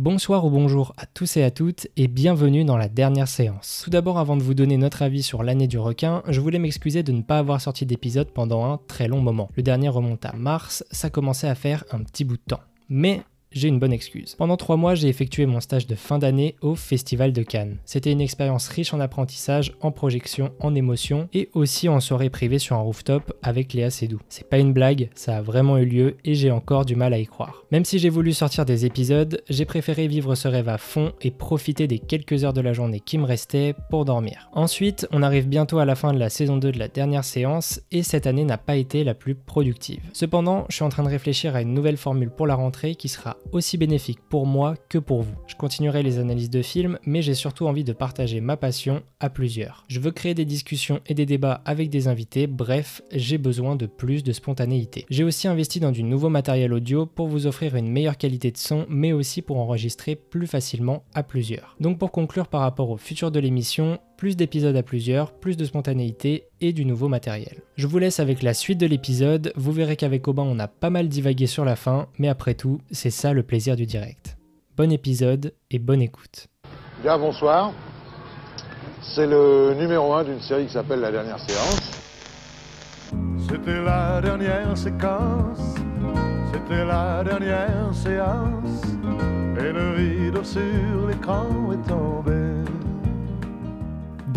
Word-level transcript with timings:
Bonsoir 0.00 0.44
ou 0.44 0.50
bonjour 0.50 0.92
à 0.96 1.06
tous 1.06 1.36
et 1.38 1.42
à 1.42 1.50
toutes 1.50 1.88
et 1.96 2.06
bienvenue 2.06 2.64
dans 2.64 2.76
la 2.76 2.88
dernière 2.88 3.26
séance. 3.26 3.80
Tout 3.82 3.90
d'abord 3.90 4.20
avant 4.20 4.36
de 4.36 4.44
vous 4.44 4.54
donner 4.54 4.76
notre 4.76 5.02
avis 5.02 5.24
sur 5.24 5.42
l'année 5.42 5.66
du 5.66 5.76
requin, 5.76 6.22
je 6.28 6.40
voulais 6.40 6.60
m'excuser 6.60 7.02
de 7.02 7.10
ne 7.10 7.22
pas 7.22 7.38
avoir 7.38 7.60
sorti 7.60 7.84
d'épisode 7.84 8.30
pendant 8.30 8.64
un 8.64 8.78
très 8.86 9.08
long 9.08 9.20
moment. 9.20 9.48
Le 9.56 9.64
dernier 9.64 9.88
remonte 9.88 10.24
à 10.24 10.34
mars, 10.34 10.84
ça 10.92 11.10
commençait 11.10 11.48
à 11.48 11.56
faire 11.56 11.82
un 11.90 12.04
petit 12.04 12.22
bout 12.22 12.36
de 12.36 12.42
temps. 12.46 12.60
Mais 12.88 13.22
j'ai 13.52 13.68
une 13.68 13.78
bonne 13.78 13.92
excuse. 13.92 14.34
Pendant 14.36 14.56
trois 14.56 14.76
mois, 14.76 14.94
j'ai 14.94 15.08
effectué 15.08 15.46
mon 15.46 15.60
stage 15.60 15.86
de 15.86 15.94
fin 15.94 16.18
d'année 16.18 16.56
au 16.60 16.74
Festival 16.74 17.32
de 17.32 17.42
Cannes. 17.42 17.78
C'était 17.84 18.12
une 18.12 18.20
expérience 18.20 18.68
riche 18.68 18.92
en 18.92 19.00
apprentissage, 19.00 19.72
en 19.80 19.90
projection, 19.90 20.52
en 20.60 20.74
émotions 20.74 21.28
et 21.32 21.48
aussi 21.54 21.88
en 21.88 22.00
soirée 22.00 22.30
privée 22.30 22.58
sur 22.58 22.76
un 22.76 22.80
rooftop 22.80 23.32
avec 23.42 23.72
Léa 23.72 23.90
Seydoux. 23.90 24.20
C'est 24.28 24.48
pas 24.48 24.58
une 24.58 24.72
blague, 24.72 25.10
ça 25.14 25.38
a 25.38 25.42
vraiment 25.42 25.78
eu 25.78 25.86
lieu 25.86 26.16
et 26.24 26.34
j'ai 26.34 26.50
encore 26.50 26.84
du 26.84 26.96
mal 26.96 27.14
à 27.14 27.18
y 27.18 27.26
croire. 27.26 27.64
Même 27.70 27.84
si 27.84 27.98
j'ai 27.98 28.08
voulu 28.08 28.32
sortir 28.32 28.64
des 28.64 28.84
épisodes, 28.86 29.42
j'ai 29.48 29.64
préféré 29.64 30.08
vivre 30.08 30.34
ce 30.34 30.48
rêve 30.48 30.68
à 30.68 30.78
fond 30.78 31.12
et 31.22 31.30
profiter 31.30 31.86
des 31.86 31.98
quelques 31.98 32.44
heures 32.44 32.52
de 32.52 32.60
la 32.60 32.72
journée 32.72 33.00
qui 33.00 33.18
me 33.18 33.24
restaient 33.24 33.74
pour 33.90 34.04
dormir. 34.04 34.48
Ensuite, 34.52 35.06
on 35.10 35.22
arrive 35.22 35.48
bientôt 35.48 35.78
à 35.78 35.84
la 35.84 35.94
fin 35.94 36.12
de 36.12 36.18
la 36.18 36.30
saison 36.30 36.56
2 36.56 36.72
de 36.72 36.78
la 36.78 36.88
dernière 36.88 37.24
séance 37.24 37.80
et 37.90 38.02
cette 38.02 38.26
année 38.26 38.44
n'a 38.44 38.58
pas 38.58 38.76
été 38.76 39.04
la 39.04 39.14
plus 39.14 39.34
productive. 39.34 40.02
Cependant, 40.12 40.66
je 40.68 40.76
suis 40.76 40.84
en 40.84 40.88
train 40.90 41.02
de 41.02 41.08
réfléchir 41.08 41.56
à 41.56 41.62
une 41.62 41.74
nouvelle 41.74 41.96
formule 41.96 42.30
pour 42.30 42.46
la 42.46 42.54
rentrée 42.54 42.94
qui 42.94 43.08
sera 43.08 43.37
aussi 43.52 43.78
bénéfique 43.78 44.20
pour 44.28 44.46
moi 44.46 44.74
que 44.88 44.98
pour 44.98 45.22
vous. 45.22 45.34
Je 45.46 45.54
continuerai 45.54 46.02
les 46.02 46.18
analyses 46.18 46.50
de 46.50 46.62
films, 46.62 46.98
mais 47.04 47.22
j'ai 47.22 47.34
surtout 47.34 47.66
envie 47.66 47.84
de 47.84 47.92
partager 47.92 48.40
ma 48.40 48.56
passion 48.56 49.02
à 49.20 49.30
plusieurs. 49.30 49.84
Je 49.88 50.00
veux 50.00 50.10
créer 50.10 50.34
des 50.34 50.44
discussions 50.44 51.00
et 51.06 51.14
des 51.14 51.26
débats 51.26 51.62
avec 51.64 51.90
des 51.90 52.08
invités, 52.08 52.46
bref, 52.46 53.02
j'ai 53.12 53.38
besoin 53.38 53.76
de 53.76 53.86
plus 53.86 54.22
de 54.22 54.32
spontanéité. 54.32 55.06
J'ai 55.10 55.24
aussi 55.24 55.48
investi 55.48 55.80
dans 55.80 55.92
du 55.92 56.02
nouveau 56.02 56.28
matériel 56.28 56.72
audio 56.72 57.06
pour 57.06 57.28
vous 57.28 57.46
offrir 57.46 57.76
une 57.76 57.90
meilleure 57.90 58.16
qualité 58.18 58.50
de 58.50 58.58
son, 58.58 58.86
mais 58.88 59.12
aussi 59.12 59.42
pour 59.42 59.58
enregistrer 59.58 60.16
plus 60.16 60.46
facilement 60.46 61.04
à 61.14 61.22
plusieurs. 61.22 61.76
Donc 61.80 61.98
pour 61.98 62.12
conclure 62.12 62.48
par 62.48 62.60
rapport 62.60 62.90
au 62.90 62.96
futur 62.96 63.30
de 63.30 63.40
l'émission, 63.40 63.98
plus 64.18 64.36
d'épisodes 64.36 64.76
à 64.76 64.82
plusieurs, 64.82 65.30
plus 65.30 65.56
de 65.56 65.64
spontanéité 65.64 66.48
et 66.60 66.72
du 66.72 66.84
nouveau 66.84 67.08
matériel. 67.08 67.62
Je 67.76 67.86
vous 67.86 67.98
laisse 67.98 68.18
avec 68.18 68.42
la 68.42 68.52
suite 68.52 68.78
de 68.78 68.86
l'épisode, 68.86 69.52
vous 69.54 69.70
verrez 69.70 69.94
qu'avec 69.94 70.26
Aubin 70.26 70.42
on 70.42 70.58
a 70.58 70.66
pas 70.66 70.90
mal 70.90 71.08
divagué 71.08 71.46
sur 71.46 71.64
la 71.64 71.76
fin, 71.76 72.08
mais 72.18 72.28
après 72.28 72.54
tout, 72.54 72.80
c'est 72.90 73.10
ça 73.10 73.32
le 73.32 73.44
plaisir 73.44 73.76
du 73.76 73.86
direct. 73.86 74.36
Bon 74.76 74.90
épisode 74.90 75.54
et 75.70 75.78
bonne 75.78 76.02
écoute. 76.02 76.48
Bien, 77.00 77.16
bonsoir. 77.16 77.72
C'est 79.00 79.26
le 79.26 79.74
numéro 79.78 80.12
1 80.12 80.24
d'une 80.24 80.40
série 80.40 80.66
qui 80.66 80.72
s'appelle 80.72 81.00
La 81.00 81.12
dernière 81.12 81.38
séance. 81.38 81.92
C'était 83.48 83.80
la 83.80 84.20
dernière 84.20 84.76
séquence, 84.76 85.76
c'était 86.52 86.84
la 86.84 87.22
dernière 87.22 87.94
séance, 87.94 88.82
et 89.58 89.72
le 89.72 89.90
rideau 89.92 90.42
sur 90.42 91.06
l'écran 91.08 91.46
est 91.72 91.88
tombé. 91.88 92.47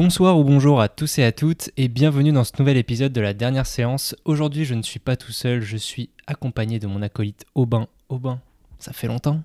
Bonsoir 0.04 0.40
ou 0.40 0.44
bonjour 0.44 0.82
à 0.82 0.90
tous 0.90 1.20
et 1.20 1.24
à 1.24 1.32
toutes 1.32 1.70
et 1.78 1.88
bienvenue 1.88 2.32
dans 2.32 2.44
ce 2.44 2.54
nouvel 2.58 2.76
épisode 2.76 3.14
de 3.14 3.22
la 3.22 3.36
dernière 3.36 3.68
séance. 3.68 4.16
Aujourd'hui 4.26 4.66
je 4.66 4.74
ne 4.74 4.82
suis 4.82 4.98
pas 4.98 5.16
tout 5.16 5.32
seul, 5.32 5.62
je 5.62 5.78
suis 5.78 6.10
accompagné 6.26 6.80
de 6.80 6.88
mon 6.88 7.04
acolyte 7.04 7.46
Aubin. 7.54 7.88
Aubin, 8.10 8.40
ça 8.80 8.94
fait 8.94 9.06
longtemps 9.06 9.44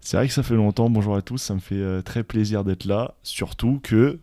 C'est 0.00 0.16
vrai 0.16 0.26
que 0.26 0.32
ça 0.32 0.42
fait 0.42 0.54
longtemps, 0.54 0.88
bonjour 0.88 1.14
à 1.14 1.20
tous, 1.20 1.36
ça 1.36 1.52
me 1.52 1.60
fait 1.60 1.74
euh, 1.74 2.00
très 2.00 2.24
plaisir 2.24 2.64
d'être 2.64 2.86
là, 2.86 3.16
surtout 3.22 3.80
que... 3.82 4.18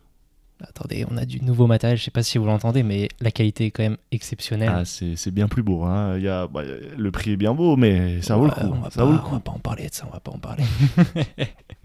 Attendez, 0.62 1.04
on 1.10 1.16
a 1.18 1.26
du 1.26 1.42
nouveau 1.42 1.66
matériel, 1.66 1.98
je 1.98 2.04
sais 2.04 2.10
pas 2.10 2.22
si 2.22 2.38
vous 2.38 2.46
l'entendez, 2.46 2.82
mais 2.82 3.08
la 3.20 3.30
qualité 3.30 3.66
est 3.66 3.70
quand 3.70 3.82
même 3.82 3.98
exceptionnelle. 4.10 4.72
Ah, 4.72 4.84
c'est 4.84 5.30
bien 5.30 5.48
plus 5.48 5.62
beau, 5.62 5.84
hein. 5.84 6.16
Il 6.16 6.22
y 6.24 6.28
a, 6.28 6.46
bah, 6.46 6.62
le 6.96 7.10
prix 7.10 7.32
est 7.32 7.36
bien 7.36 7.52
beau, 7.54 7.76
mais 7.76 8.22
ça 8.22 8.36
vaut 8.36 8.46
le 8.46 8.50
coup. 8.52 8.74
Ça 8.90 9.00
pas, 9.00 9.04
vaut 9.04 9.12
le 9.12 9.18
on 9.18 9.22
coup. 9.22 9.34
va 9.34 9.40
pas 9.40 9.52
en 9.52 9.58
parler 9.58 9.88
de 9.88 9.94
ça, 9.94 10.06
on 10.08 10.12
va 10.12 10.20
pas 10.20 10.30
en 10.32 10.38
parler. 10.38 10.64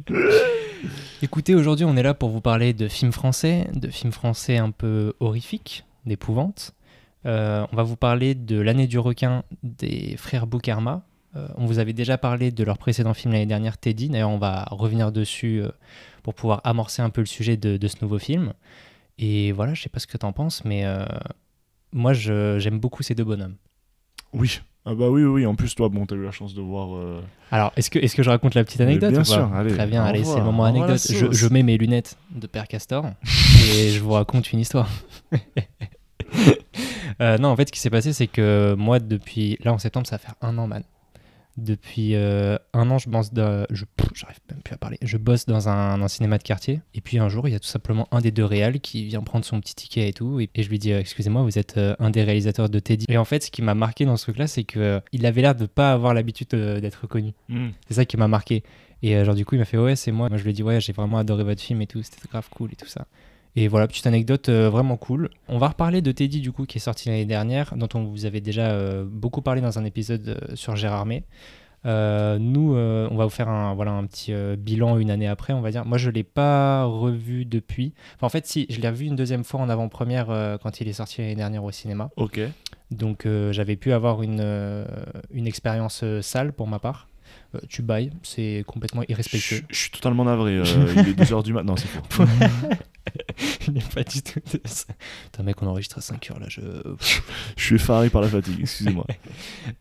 Écoutez, 1.21 1.53
aujourd'hui 1.53 1.85
on 1.85 1.95
est 1.97 2.03
là 2.03 2.13
pour 2.13 2.29
vous 2.29 2.41
parler 2.41 2.73
de 2.73 2.87
films 2.87 3.11
français, 3.11 3.67
de 3.73 3.89
films 3.89 4.11
français 4.13 4.57
un 4.57 4.71
peu 4.71 5.13
horrifiques, 5.19 5.85
d'épouvante. 6.05 6.73
Euh, 7.25 7.65
on 7.71 7.75
va 7.75 7.83
vous 7.83 7.97
parler 7.97 8.33
de 8.33 8.59
l'année 8.59 8.87
du 8.87 8.97
requin 8.97 9.43
des 9.63 10.15
frères 10.17 10.47
Boukarma. 10.47 11.03
Euh, 11.35 11.47
on 11.55 11.65
vous 11.65 11.79
avait 11.79 11.93
déjà 11.93 12.17
parlé 12.17 12.51
de 12.51 12.63
leur 12.63 12.77
précédent 12.77 13.13
film 13.13 13.33
l'année 13.33 13.45
dernière, 13.45 13.77
Teddy. 13.77 14.09
D'ailleurs, 14.09 14.29
on 14.29 14.37
va 14.37 14.65
revenir 14.71 15.11
dessus 15.11 15.61
euh, 15.61 15.69
pour 16.23 16.33
pouvoir 16.33 16.61
amorcer 16.63 17.01
un 17.01 17.09
peu 17.09 17.21
le 17.21 17.27
sujet 17.27 17.57
de, 17.57 17.77
de 17.77 17.87
ce 17.87 17.97
nouveau 18.01 18.19
film. 18.19 18.53
Et 19.17 19.51
voilà, 19.51 19.73
je 19.73 19.81
sais 19.81 19.89
pas 19.89 19.99
ce 19.99 20.07
que 20.07 20.17
t'en 20.17 20.33
penses, 20.33 20.65
mais 20.65 20.85
euh, 20.85 21.05
moi 21.93 22.13
j'aime 22.13 22.79
beaucoup 22.79 23.03
ces 23.03 23.15
deux 23.15 23.23
bonhommes. 23.23 23.55
Oui. 24.33 24.59
Ah 24.83 24.95
bah 24.95 25.09
oui, 25.09 25.23
oui. 25.23 25.45
En 25.45 25.55
plus, 25.55 25.75
toi, 25.75 25.89
bon, 25.89 26.05
t'as 26.07 26.15
eu 26.15 26.23
la 26.23 26.31
chance 26.31 26.55
de 26.55 26.61
voir... 26.61 26.99
Alors, 27.51 27.71
est-ce 27.75 27.91
que, 27.91 27.99
est 27.99 28.13
que 28.15 28.23
je 28.23 28.29
raconte 28.31 28.55
la 28.55 28.63
petite 28.63 28.81
anecdote 28.81 29.11
bien 29.11 29.21
ou 29.21 29.25
sûr, 29.25 29.53
allez, 29.53 29.73
Très 29.73 29.85
bien, 29.85 30.03
allez, 30.03 30.23
c'est 30.23 30.37
le 30.37 30.43
moment 30.43 30.63
anecdote. 30.63 30.99
Je, 31.07 31.31
je 31.31 31.47
mets 31.49 31.61
mes 31.61 31.77
lunettes 31.77 32.17
de 32.31 32.47
Père 32.47 32.67
Castor 32.67 33.05
et 33.75 33.89
je 33.89 33.99
vous 33.99 34.11
raconte 34.11 34.51
une 34.51 34.59
histoire. 34.59 34.89
Non, 37.19 37.49
en 37.49 37.55
fait, 37.55 37.67
ce 37.67 37.71
qui 37.71 37.79
s'est 37.79 37.91
passé, 37.91 38.13
c'est 38.13 38.25
que 38.25 38.73
moi, 38.75 38.97
depuis. 38.99 39.55
Là, 39.63 39.73
en 39.73 39.77
septembre, 39.77 40.07
ça 40.07 40.15
va 40.15 40.19
faire 40.19 40.33
un 40.41 40.57
an, 40.57 40.65
man. 40.65 40.81
Depuis 41.61 42.15
euh, 42.15 42.57
un 42.73 42.89
an, 42.89 42.97
je 42.97 43.07
bosse 43.09 43.31
dans. 43.31 43.65
Je, 43.69 43.85
j'arrive 44.15 44.39
même 44.49 44.61
plus 44.61 44.73
à 44.73 44.77
parler. 44.77 44.97
Je 45.01 45.17
bosse 45.17 45.45
dans 45.45 45.69
un, 45.69 46.01
un 46.01 46.07
cinéma 46.07 46.37
de 46.37 46.43
quartier. 46.43 46.81
Et 46.95 47.01
puis 47.01 47.19
un 47.19 47.29
jour, 47.29 47.47
il 47.47 47.51
y 47.51 47.55
a 47.55 47.59
tout 47.59 47.67
simplement 47.67 48.07
un 48.11 48.19
des 48.19 48.31
deux 48.31 48.45
réals 48.45 48.79
qui 48.79 49.05
vient 49.05 49.21
prendre 49.21 49.45
son 49.45 49.59
petit 49.61 49.75
ticket 49.75 50.09
et 50.09 50.13
tout. 50.13 50.39
Et, 50.39 50.49
et 50.55 50.63
je 50.63 50.69
lui 50.69 50.79
dis 50.79 50.91
euh, 50.91 50.99
Excusez-moi, 50.99 51.43
vous 51.43 51.59
êtes 51.59 51.77
euh, 51.77 51.95
un 51.99 52.09
des 52.09 52.23
réalisateurs 52.23 52.69
de 52.69 52.79
Teddy. 52.79 53.05
Et 53.09 53.17
en 53.17 53.25
fait, 53.25 53.43
ce 53.43 53.51
qui 53.51 53.61
m'a 53.61 53.75
marqué 53.75 54.05
dans 54.05 54.17
ce 54.17 54.23
truc-là, 54.23 54.47
c'est 54.47 54.63
qu'il 54.63 55.25
avait 55.25 55.41
l'air 55.41 55.55
de 55.55 55.67
pas 55.67 55.91
avoir 55.91 56.13
l'habitude 56.13 56.49
d'être 56.49 57.05
connu. 57.07 57.33
hmm. 57.49 57.69
C'est 57.87 57.95
ça 57.95 58.05
qui 58.05 58.17
m'a 58.17 58.27
marqué. 58.27 58.63
Et 59.03 59.23
genre, 59.23 59.35
du 59.35 59.45
coup, 59.45 59.55
il 59.55 59.59
m'a 59.59 59.65
fait 59.65 59.77
Ouais, 59.77 59.95
c'est 59.95 60.11
moi. 60.11 60.29
Moi, 60.29 60.37
je 60.37 60.43
lui 60.43 60.51
ai 60.51 60.53
dit 60.53 60.63
Ouais, 60.63 60.81
j'ai 60.81 60.93
vraiment 60.93 61.17
adoré 61.17 61.43
votre 61.43 61.61
film 61.61 61.81
et 61.81 61.87
tout. 61.87 62.01
C'était 62.01 62.27
grave 62.27 62.47
cool 62.49 62.71
et 62.73 62.75
tout 62.75 62.87
ça. 62.87 63.05
Et 63.55 63.67
voilà, 63.67 63.87
petite 63.87 64.07
anecdote 64.07 64.49
euh, 64.49 64.69
vraiment 64.69 64.97
cool. 64.97 65.29
On 65.49 65.57
va 65.57 65.69
reparler 65.69 66.01
de 66.01 66.11
Teddy, 66.11 66.39
du 66.39 66.51
coup, 66.51 66.65
qui 66.65 66.77
est 66.77 66.81
sorti 66.81 67.09
l'année 67.09 67.25
dernière, 67.25 67.75
dont 67.75 67.89
on 67.95 68.03
vous 68.03 68.25
avait 68.25 68.39
déjà 68.39 68.71
euh, 68.71 69.03
beaucoup 69.05 69.41
parlé 69.41 69.61
dans 69.61 69.77
un 69.77 69.83
épisode 69.83 70.29
euh, 70.29 70.55
sur 70.55 70.75
Gérard 70.75 71.05
May. 71.05 71.23
Euh, 71.85 72.37
nous, 72.37 72.75
on 72.75 73.17
va 73.17 73.23
vous 73.25 73.31
faire 73.31 73.49
un, 73.49 73.73
voilà, 73.73 73.91
un 73.91 74.05
petit 74.05 74.31
bilan 74.55 74.99
une 74.99 75.09
année 75.09 75.27
après, 75.27 75.51
on 75.51 75.61
va 75.61 75.71
dire. 75.71 75.83
Moi, 75.83 75.97
je 75.97 76.09
ne 76.09 76.13
l'ai 76.13 76.23
pas 76.23 76.85
revu 76.85 77.43
depuis. 77.43 77.93
Enfin, 78.15 78.27
en 78.27 78.29
fait, 78.29 78.45
si, 78.45 78.67
je 78.69 78.79
l'ai 78.79 78.87
revu 78.87 79.05
une 79.07 79.15
deuxième 79.15 79.43
fois 79.43 79.59
en 79.59 79.67
avant-première 79.67 80.59
quand 80.61 80.79
il 80.79 80.87
est 80.87 80.93
sorti 80.93 81.21
l'année 81.21 81.35
dernière 81.35 81.63
au 81.63 81.71
cinéma. 81.71 82.11
Ok. 82.17 82.39
Donc 82.91 83.27
j'avais 83.49 83.77
pu 83.77 83.93
avoir 83.93 84.21
une, 84.21 84.85
une 85.31 85.47
expérience 85.47 86.03
sale 86.21 86.53
pour 86.53 86.67
ma 86.67 86.77
part. 86.77 87.07
Euh, 87.55 87.59
tu 87.67 87.81
bailles, 87.81 88.11
c'est 88.23 88.63
complètement 88.65 89.03
irrespectueux. 89.09 89.61
je 89.69 89.75
suis 89.75 89.91
totalement 89.91 90.23
navré. 90.23 90.57
euh, 90.57 90.63
il 90.95 91.09
est 91.09 91.21
2h 91.21 91.43
du 91.43 91.53
mat. 91.53 91.63
Non, 91.63 91.75
c'est 91.75 91.87
faux. 91.87 92.23
Il 93.67 93.73
n'est 93.73 93.81
pas 93.81 94.03
du 94.03 94.21
tout 94.21 94.39
de 94.39 94.59
ça. 94.65 94.93
Putain 95.25 95.43
mec, 95.43 95.61
on 95.61 95.67
enregistre 95.67 95.97
à 95.97 96.01
5 96.01 96.31
heures 96.31 96.39
là. 96.39 96.45
Je... 96.47 96.61
Je 97.57 97.63
suis 97.63 97.75
effaré 97.75 98.09
par 98.09 98.21
la 98.21 98.27
fatigue, 98.27 98.59
excusez-moi. 98.61 99.05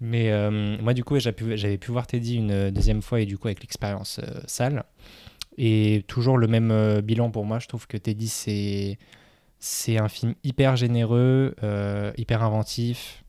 Mais 0.00 0.30
euh, 0.32 0.76
moi 0.80 0.94
du 0.94 1.04
coup 1.04 1.18
j'avais 1.18 1.78
pu, 1.78 1.92
voir 1.92 2.06
Teddy 2.06 2.36
une 2.36 2.70
deuxième 2.70 3.02
fois 3.02 3.20
et 3.20 3.26
du 3.26 3.38
coup 3.38 3.48
avec 3.48 3.60
l'expérience 3.60 4.20
sale. 4.46 4.84
Et 5.58 6.04
toujours 6.08 6.38
le 6.38 6.46
même 6.46 7.00
bilan 7.02 7.30
pour 7.30 7.44
moi. 7.44 7.58
Je 7.58 7.68
trouve 7.68 7.86
que 7.86 7.98
Teddy 7.98 8.28
c'est, 8.28 8.98
c'est 9.58 9.98
un 9.98 10.08
film 10.08 10.34
hyper 10.42 10.76
généreux, 10.76 11.54
hyper 12.16 12.42
inventif, 12.42 13.19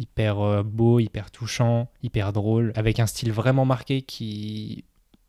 hyper 0.00 0.40
euh, 0.40 0.62
beau, 0.62 0.98
hyper 0.98 1.30
touchant, 1.30 1.88
hyper 2.02 2.32
drôle, 2.32 2.72
avec 2.74 2.98
un 2.98 3.06
style 3.06 3.32
vraiment 3.32 3.64
marqué 3.64 4.02
qui... 4.02 4.84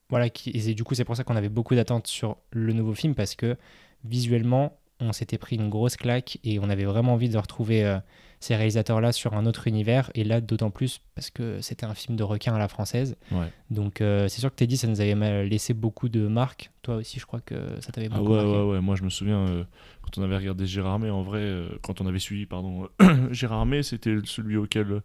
Voilà, 0.10 0.30
qui, 0.30 0.50
et 0.50 0.74
du 0.74 0.84
coup 0.84 0.94
c'est 0.94 1.06
pour 1.06 1.16
ça 1.16 1.24
qu'on 1.24 1.38
avait 1.38 1.48
beaucoup 1.48 1.74
d'attentes 1.74 2.08
sur 2.08 2.38
le 2.52 2.74
nouveau 2.74 2.94
film 2.94 3.16
parce 3.16 3.36
que 3.36 3.56
visuellement 4.04 4.78
on 5.00 5.14
s'était 5.14 5.38
pris 5.38 5.56
une 5.56 5.70
grosse 5.70 5.96
claque 5.96 6.38
et 6.44 6.60
on 6.60 6.70
avait 6.70 6.84
vraiment 6.84 7.14
envie 7.14 7.30
de 7.30 7.38
retrouver 7.38 7.86
euh, 7.86 7.98
ces 8.42 8.56
réalisateurs-là 8.56 9.14
sur 9.14 9.34
un 9.36 9.46
autre 9.46 9.68
univers, 9.68 10.12
et 10.16 10.24
là 10.26 10.42
d'autant 10.42 10.72
plus 10.72 11.00
parce 11.16 11.30
que 11.30 11.62
c'était 11.62 11.86
un 11.86 11.94
film 11.94 12.18
de 12.18 12.24
requin 12.24 12.54
à 12.54 12.60
la 12.60 12.68
française. 12.68 13.16
Ouais. 13.32 13.48
Donc 13.70 14.02
euh, 14.02 14.28
c'est 14.28 14.42
sûr 14.42 14.50
que 14.50 14.56
Teddy, 14.56 14.76
ça 14.76 14.88
nous 14.88 15.00
avait 15.00 15.46
laissé 15.48 15.74
beaucoup 15.74 16.10
de 16.10 16.28
marques. 16.28 16.72
Toi 16.82 16.96
aussi, 16.98 17.20
je 17.20 17.26
crois 17.26 17.40
que 17.40 17.80
ça 17.80 17.92
t'avait 17.94 18.10
Ah 18.12 18.18
beaucoup 18.18 18.32
ouais, 18.32 18.44
marqué. 18.44 18.52
ouais, 18.60 18.64
ouais. 18.72 18.82
Moi, 18.82 18.96
je 18.98 19.04
me 19.04 19.10
souviens, 19.10 19.48
euh, 19.48 19.64
quand 20.02 20.18
on 20.18 20.24
avait 20.24 20.36
regardé 20.36 20.66
Gérard 20.66 21.00
May, 21.00 21.10
en 21.12 21.22
vrai, 21.22 21.40
euh, 21.40 21.70
quand 21.84 22.02
on 22.02 22.08
avait 22.08 22.20
suivi, 22.20 22.46
pardon, 22.48 22.90
Gérard 23.32 23.66
May, 23.66 23.84
c'était 23.84 24.18
celui 24.26 24.58
auquel... 24.58 25.02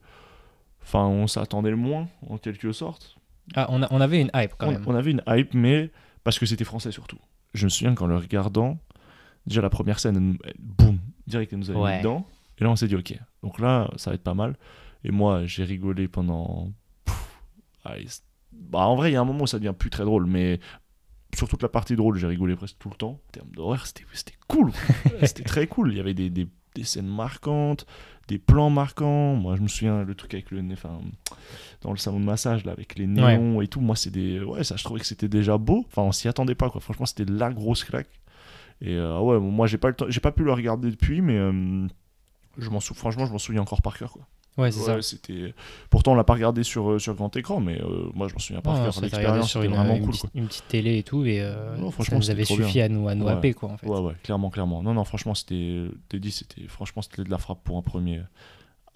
Enfin, 0.82 1.04
on 1.04 1.26
s'attendait 1.26 1.70
le 1.70 1.76
moins, 1.76 2.08
en 2.28 2.38
quelque 2.38 2.72
sorte. 2.72 3.16
Ah, 3.54 3.66
on, 3.70 3.82
a- 3.82 3.88
on 3.90 4.00
avait 4.00 4.20
une 4.20 4.30
hype 4.34 4.52
quand 4.56 4.68
on, 4.68 4.72
même. 4.72 4.84
on 4.86 4.94
avait 4.94 5.10
une 5.10 5.22
hype, 5.28 5.52
mais 5.52 5.90
parce 6.24 6.38
que 6.38 6.46
c'était 6.46 6.64
français 6.64 6.90
surtout. 6.92 7.18
Je 7.54 7.64
me 7.64 7.68
souviens 7.70 7.94
qu'en 7.94 8.06
le 8.06 8.16
regardant, 8.16 8.78
déjà 9.46 9.60
la 9.62 9.70
première 9.70 9.98
scène, 9.98 10.38
boum, 10.58 10.98
direct, 11.26 11.52
elle 11.52 11.58
nous 11.58 11.70
avait 11.70 11.78
Ouais. 11.78 11.92
mis 11.92 11.98
dedans. 11.98 12.26
Et 12.58 12.64
là, 12.64 12.70
on 12.70 12.76
s'est 12.76 12.88
dit, 12.88 12.96
ok, 12.96 13.18
donc 13.42 13.58
là, 13.58 13.90
ça 13.96 14.10
va 14.10 14.14
être 14.14 14.22
pas 14.22 14.34
mal. 14.34 14.56
Et 15.04 15.10
moi, 15.10 15.44
j'ai 15.46 15.64
rigolé 15.64 16.08
pendant. 16.08 16.72
Pff, 17.04 17.28
allez, 17.84 18.06
c'est- 18.08 18.22
bah, 18.52 18.86
en 18.86 18.96
vrai, 18.96 19.10
il 19.10 19.14
y 19.14 19.16
a 19.16 19.20
un 19.20 19.24
moment 19.24 19.42
où 19.44 19.46
ça 19.46 19.58
devient 19.58 19.74
plus 19.78 19.90
très 19.90 20.04
drôle, 20.04 20.26
mais 20.26 20.58
sur 21.34 21.48
toute 21.48 21.62
la 21.62 21.68
partie 21.68 21.96
drôle, 21.96 22.16
j'ai 22.18 22.26
rigolé 22.26 22.56
presque 22.56 22.78
tout 22.78 22.88
le 22.88 22.94
temps. 22.96 23.20
En 23.28 23.30
termes 23.32 23.50
d'horreur, 23.50 23.86
c'était 23.86 24.04
cool. 24.48 24.72
c'était 25.24 25.42
très 25.42 25.66
cool. 25.66 25.92
Il 25.92 25.96
y 25.98 26.00
avait 26.00 26.14
des, 26.14 26.30
des- 26.30 26.48
des 26.74 26.84
scènes 26.84 27.08
marquantes, 27.08 27.86
des 28.28 28.38
plans 28.38 28.70
marquants. 28.70 29.34
Moi, 29.34 29.56
je 29.56 29.62
me 29.62 29.68
souviens 29.68 30.02
le 30.04 30.14
truc 30.14 30.32
avec 30.34 30.50
le 30.50 30.60
nez, 30.62 30.74
enfin, 30.74 30.98
dans 31.82 31.90
le 31.90 31.96
salon 31.96 32.20
de 32.20 32.24
massage, 32.24 32.64
là, 32.64 32.72
avec 32.72 32.98
les 32.98 33.06
néons 33.06 33.60
et 33.62 33.68
tout. 33.68 33.80
Moi, 33.80 33.96
c'est 33.96 34.10
des. 34.10 34.40
Ouais, 34.40 34.64
ça, 34.64 34.76
je 34.76 34.84
trouvais 34.84 35.00
que 35.00 35.06
c'était 35.06 35.28
déjà 35.28 35.56
beau. 35.58 35.84
Enfin, 35.88 36.02
on 36.02 36.12
s'y 36.12 36.28
attendait 36.28 36.54
pas, 36.54 36.68
quoi. 36.70 36.80
Franchement, 36.80 37.06
c'était 37.06 37.24
la 37.30 37.50
grosse 37.52 37.84
claque. 37.84 38.08
Et 38.82 38.94
euh, 38.94 39.18
ouais, 39.20 39.38
moi, 39.38 39.66
j'ai 39.66 39.78
pas, 39.78 39.88
le 39.88 39.94
temps... 39.94 40.06
j'ai 40.08 40.20
pas 40.20 40.32
pu 40.32 40.44
le 40.44 40.52
regarder 40.52 40.90
depuis, 40.90 41.22
mais 41.22 41.36
euh, 41.38 41.86
je 42.58 42.70
m'en 42.70 42.80
sou... 42.80 42.94
franchement, 42.94 43.26
je 43.26 43.32
m'en 43.32 43.38
souviens 43.38 43.62
encore 43.62 43.82
par 43.82 43.96
cœur, 43.98 44.12
quoi. 44.12 44.22
Ouais, 44.58 44.72
c'est 44.72 44.80
ça. 44.80 45.02
C'était... 45.02 45.52
Pourtant, 45.90 46.12
on 46.12 46.14
l'a 46.14 46.24
pas 46.24 46.32
regardé 46.32 46.62
sur, 46.62 46.92
euh, 46.92 46.98
sur 46.98 47.14
grand 47.14 47.34
écran, 47.36 47.60
mais 47.60 47.78
euh, 47.78 48.08
moi, 48.14 48.26
je 48.26 48.32
m'en 48.32 48.38
souviens 48.38 48.62
par 48.62 48.72
Ouais, 48.74 48.84
cœur. 48.84 48.94
ça 48.94 49.00
t'a 49.02 49.06
regardé 49.18 49.40
L'expérience, 49.40 49.50
sur 49.50 49.62
une, 49.62 49.72
vraiment 49.72 49.94
une 49.96 50.00
cool, 50.02 50.10
petite, 50.12 50.20
quoi. 50.22 50.30
une 50.34 50.46
petite 50.48 50.68
télé 50.68 50.96
et 50.98 51.02
tout, 51.02 51.26
et 51.26 51.42
euh, 51.42 51.76
Non, 51.76 51.88
ça 51.88 51.92
franchement, 51.92 52.16
nous 52.16 52.22
c'était 52.22 52.32
avait 52.32 52.44
suffi 52.46 52.72
bien. 52.72 52.84
à 52.86 52.88
nous, 52.88 53.08
à 53.08 53.14
nous 53.14 53.26
Ouais. 53.26 53.32
happer, 53.32 53.52
quoi, 53.52 53.68
en 53.72 53.76
fait. 53.76 53.86
Ouais, 53.86 54.00
ouais, 54.00 54.14
clairement, 54.22 54.48
clairement. 54.48 54.82
Non, 54.82 54.94
non, 54.94 55.04
franchement, 55.04 55.34
c'était. 55.34 55.84
T'es 56.08 56.18
dit, 56.18 56.30
c'était. 56.30 56.66
Franchement, 56.68 57.02
c'était 57.02 57.22
de 57.24 57.30
la 57.30 57.36
frappe 57.36 57.62
pour 57.64 57.76
un 57.76 57.82
premier. 57.82 58.22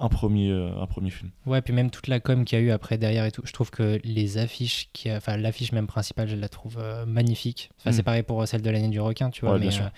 Un 0.02 0.08
premier, 0.08 0.48
euh, 0.50 0.70
un 0.80 0.86
premier 0.86 1.10
film. 1.10 1.30
Ouais, 1.44 1.60
puis 1.60 1.74
même 1.74 1.90
toute 1.90 2.08
la 2.08 2.20
com 2.20 2.46
qu'il 2.46 2.58
y 2.58 2.62
a 2.62 2.64
eu 2.64 2.70
après 2.70 2.96
derrière 2.96 3.26
et 3.26 3.30
tout, 3.30 3.42
je 3.44 3.52
trouve 3.52 3.70
que 3.70 4.00
les 4.02 4.38
affiches, 4.38 4.88
qui, 4.94 5.12
enfin 5.12 5.36
l'affiche 5.36 5.72
même 5.72 5.86
principale, 5.86 6.26
je 6.26 6.36
la 6.36 6.48
trouve 6.48 6.78
euh, 6.78 7.04
magnifique. 7.04 7.70
Enfin, 7.78 7.90
Mm. 7.90 7.92
c'est 7.92 8.02
pareil 8.02 8.22
pour 8.22 8.48
celle 8.48 8.62
de 8.62 8.70
l'année 8.70 8.88
du 8.88 8.98
requin, 8.98 9.28
tu 9.28 9.42
vois, 9.42 9.50
Ouais, 9.52 9.58
mais 9.58 9.66
bien 9.66 9.70
sûr. 9.72 9.84
euh, 9.84 9.88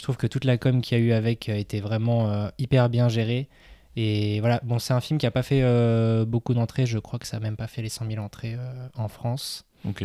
je 0.00 0.04
trouve 0.04 0.16
que 0.16 0.26
toute 0.26 0.46
la 0.46 0.56
com 0.56 0.80
qu'il 0.80 0.96
y 0.96 1.00
a 1.02 1.04
eu 1.04 1.12
avec 1.12 1.50
euh, 1.50 1.54
était 1.56 1.80
vraiment 1.80 2.30
euh, 2.30 2.48
hyper 2.56 2.88
bien 2.88 3.10
gérée. 3.10 3.50
Et 3.96 4.40
voilà, 4.40 4.58
bon, 4.64 4.78
c'est 4.78 4.94
un 4.94 5.00
film 5.02 5.18
qui 5.18 5.26
a 5.26 5.30
pas 5.30 5.42
fait 5.42 5.60
euh, 5.62 6.24
beaucoup 6.24 6.54
d'entrées, 6.54 6.86
je 6.86 6.98
crois 6.98 7.18
que 7.18 7.26
ça 7.26 7.36
a 7.36 7.40
même 7.40 7.56
pas 7.56 7.66
fait 7.66 7.82
les 7.82 7.90
100 7.90 8.06
000 8.10 8.24
entrées 8.24 8.54
euh, 8.54 8.88
en 8.96 9.08
France. 9.08 9.66
Ok. 9.86 10.02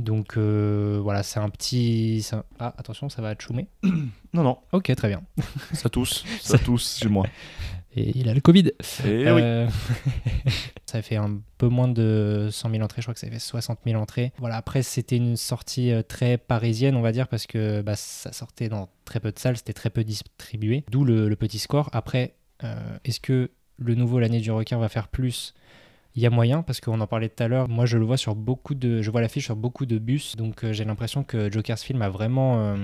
Donc 0.00 0.36
euh, 0.36 0.98
voilà, 1.00 1.22
c'est 1.22 1.38
un 1.38 1.48
petit. 1.48 2.26
un- 2.32 2.42
Ah, 2.58 2.74
attention, 2.76 3.08
ça 3.08 3.22
va 3.22 3.34
choumer. 3.38 3.68
Non, 4.34 4.42
non, 4.42 4.58
Ok, 4.72 4.92
très 4.96 5.08
bien. 5.08 5.22
ça 5.72 5.88
tousse. 5.88 6.24
ça 6.42 6.58
tousse 6.58 6.98
chez 6.98 7.08
moi. 7.08 7.24
Et 7.96 8.12
il 8.14 8.28
a 8.28 8.34
le 8.34 8.40
Covid. 8.40 8.72
Et 9.06 9.30
oui. 9.30 9.40
Euh, 9.42 9.66
ça 10.86 11.00
fait 11.02 11.16
un 11.16 11.40
peu 11.58 11.68
moins 11.68 11.88
de 11.88 12.48
100 12.50 12.70
000 12.70 12.82
entrées, 12.82 13.00
je 13.00 13.06
crois 13.06 13.14
que 13.14 13.20
ça 13.20 13.28
fait 13.28 13.38
60 13.38 13.80
000 13.86 14.00
entrées. 14.00 14.32
Voilà, 14.38 14.56
après, 14.56 14.82
c'était 14.82 15.16
une 15.16 15.36
sortie 15.36 15.90
euh, 15.90 16.02
très 16.02 16.36
parisienne, 16.36 16.94
on 16.96 17.00
va 17.00 17.12
dire, 17.12 17.26
parce 17.28 17.46
que 17.46 17.80
bah, 17.80 17.96
ça 17.96 18.32
sortait 18.32 18.68
dans 18.68 18.88
très 19.04 19.18
peu 19.18 19.32
de 19.32 19.38
salles, 19.38 19.56
c'était 19.56 19.72
très 19.72 19.90
peu 19.90 20.04
distribué, 20.04 20.84
d'où 20.90 21.04
le, 21.04 21.28
le 21.28 21.36
petit 21.36 21.58
score. 21.58 21.88
Après, 21.92 22.34
euh, 22.64 22.98
est-ce 23.04 23.20
que 23.20 23.50
le 23.78 23.94
nouveau 23.94 24.18
L'année 24.18 24.40
du 24.40 24.50
requin 24.50 24.78
va 24.78 24.88
faire 24.88 25.08
plus? 25.08 25.54
Il 26.14 26.22
y 26.22 26.26
a 26.26 26.30
moyen 26.30 26.62
parce 26.62 26.80
qu'on 26.80 27.00
en 27.00 27.06
parlait 27.06 27.28
tout 27.28 27.42
à 27.42 27.48
l'heure. 27.48 27.68
Moi, 27.68 27.84
je 27.84 27.98
le 27.98 28.04
vois 28.04 28.16
sur 28.16 28.34
beaucoup 28.34 28.74
de, 28.74 29.02
je 29.02 29.10
vois 29.10 29.20
l'affiche 29.20 29.44
sur 29.46 29.56
beaucoup 29.56 29.86
de 29.86 29.98
bus, 29.98 30.36
donc 30.36 30.64
euh, 30.64 30.72
j'ai 30.72 30.84
l'impression 30.84 31.24
que 31.24 31.50
Joker's 31.50 31.82
film 31.82 32.02
a 32.02 32.08
vraiment, 32.08 32.76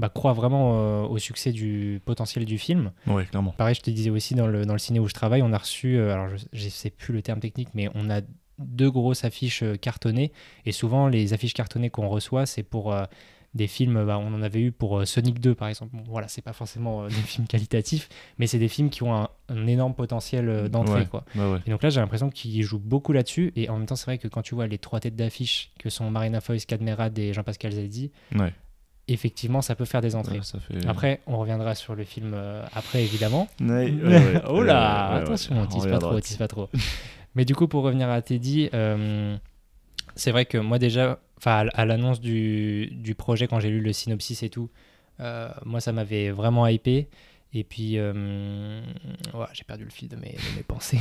bah, 0.00 0.08
croit 0.08 0.32
vraiment 0.32 0.72
euh, 0.74 1.02
au 1.02 1.18
succès 1.18 1.52
du 1.52 2.00
potentiel 2.04 2.44
du 2.44 2.58
film. 2.58 2.90
Ouais, 3.06 3.26
clairement. 3.26 3.52
Pareil, 3.52 3.74
je 3.74 3.82
te 3.82 3.90
disais 3.90 4.10
aussi 4.10 4.34
dans 4.34 4.46
le, 4.46 4.64
dans 4.64 4.72
le 4.72 4.78
ciné 4.78 4.98
où 4.98 5.06
je 5.06 5.14
travaille, 5.14 5.42
on 5.42 5.52
a 5.52 5.58
reçu, 5.58 5.96
euh, 5.96 6.12
alors 6.12 6.28
je, 6.30 6.36
je 6.52 6.68
sais 6.68 6.90
plus 6.90 7.12
le 7.12 7.22
terme 7.22 7.40
technique, 7.40 7.68
mais 7.74 7.88
on 7.94 8.08
a 8.10 8.20
deux 8.58 8.90
grosses 8.90 9.24
affiches 9.24 9.62
euh, 9.62 9.76
cartonnées. 9.76 10.32
Et 10.66 10.72
souvent, 10.72 11.06
les 11.08 11.32
affiches 11.32 11.54
cartonnées 11.54 11.90
qu'on 11.90 12.08
reçoit, 12.08 12.46
c'est 12.46 12.62
pour 12.62 12.92
euh, 12.92 13.04
des 13.54 13.66
films, 13.66 14.04
bah, 14.06 14.18
on 14.18 14.32
en 14.32 14.42
avait 14.42 14.60
eu 14.60 14.70
pour 14.72 14.98
euh, 15.00 15.04
Sonic 15.04 15.40
2 15.40 15.54
par 15.54 15.68
exemple. 15.68 15.96
Bon, 15.96 16.02
voilà, 16.06 16.28
c'est 16.28 16.40
pas 16.42 16.52
forcément 16.52 17.02
euh, 17.02 17.08
des 17.08 17.14
films 17.26 17.46
qualitatifs, 17.46 18.08
mais 18.38 18.46
c'est 18.46 18.58
des 18.58 18.68
films 18.68 18.90
qui 18.90 19.02
ont 19.02 19.14
un, 19.14 19.28
un 19.48 19.66
énorme 19.66 19.94
potentiel 19.94 20.68
d'entrée. 20.70 21.00
Ouais. 21.00 21.06
quoi. 21.06 21.24
Ouais. 21.34 21.58
Et 21.66 21.70
donc 21.70 21.82
là, 21.82 21.90
j'ai 21.90 22.00
l'impression 22.00 22.30
qu'ils 22.30 22.62
jouent 22.62 22.78
beaucoup 22.78 23.12
là-dessus. 23.12 23.52
Et 23.56 23.68
en 23.68 23.76
même 23.78 23.86
temps, 23.86 23.96
c'est 23.96 24.06
vrai 24.06 24.18
que 24.18 24.28
quand 24.28 24.42
tu 24.42 24.54
vois 24.54 24.66
les 24.66 24.78
trois 24.78 25.00
têtes 25.00 25.16
d'affiche 25.16 25.72
que 25.78 25.90
sont 25.90 26.10
Marina 26.10 26.40
Foïs, 26.40 26.64
Cadmerade 26.64 27.18
et 27.18 27.32
Jean-Pascal 27.32 27.72
Zaldi, 27.72 28.12
Ouais. 28.36 28.52
Effectivement, 29.12 29.62
ça 29.62 29.74
peut 29.74 29.84
faire 29.84 30.00
des 30.00 30.14
entrées. 30.16 30.38
Ouais, 30.38 30.44
ça 30.44 30.58
fait... 30.60 30.86
Après, 30.86 31.20
on 31.26 31.38
reviendra 31.38 31.74
sur 31.74 31.94
le 31.94 32.04
film 32.04 32.32
euh, 32.34 32.64
après, 32.74 33.02
évidemment. 33.02 33.48
Ouais, 33.60 33.90
ouais, 33.90 34.02
ouais. 34.02 34.42
oh 34.48 34.62
là, 34.62 35.08
Ouais, 35.08 35.12
ouais, 35.12 35.16
ouais. 35.18 35.22
attention, 35.22 35.56
On 35.60 35.66
tease 35.66 35.86
pas 35.86 35.98
trop, 35.98 36.10
dessus. 36.12 36.22
tease 36.22 36.36
pas 36.36 36.48
trop. 36.48 36.68
Mais 37.34 37.44
du 37.44 37.54
coup, 37.54 37.68
pour 37.68 37.82
revenir 37.82 38.08
à 38.10 38.20
Teddy, 38.22 38.68
euh, 38.74 39.36
c'est 40.16 40.30
vrai 40.32 40.44
que 40.46 40.58
moi 40.58 40.78
déjà, 40.78 41.20
enfin 41.38 41.66
à 41.74 41.84
l'annonce 41.84 42.20
du, 42.20 42.88
du 42.92 43.14
projet, 43.14 43.46
quand 43.46 43.60
j'ai 43.60 43.70
lu 43.70 43.80
le 43.80 43.92
synopsis 43.92 44.42
et 44.42 44.50
tout, 44.50 44.68
euh, 45.20 45.48
moi 45.64 45.80
ça 45.80 45.92
m'avait 45.92 46.30
vraiment 46.30 46.66
hypé. 46.66 47.08
Et 47.52 47.64
puis, 47.64 47.94
euh, 47.98 48.80
ouais, 49.34 49.46
j'ai 49.52 49.64
perdu 49.64 49.82
le 49.84 49.90
fil 49.90 50.08
de 50.08 50.14
mes, 50.14 50.30
de 50.30 50.56
mes 50.56 50.62
pensées. 50.62 51.00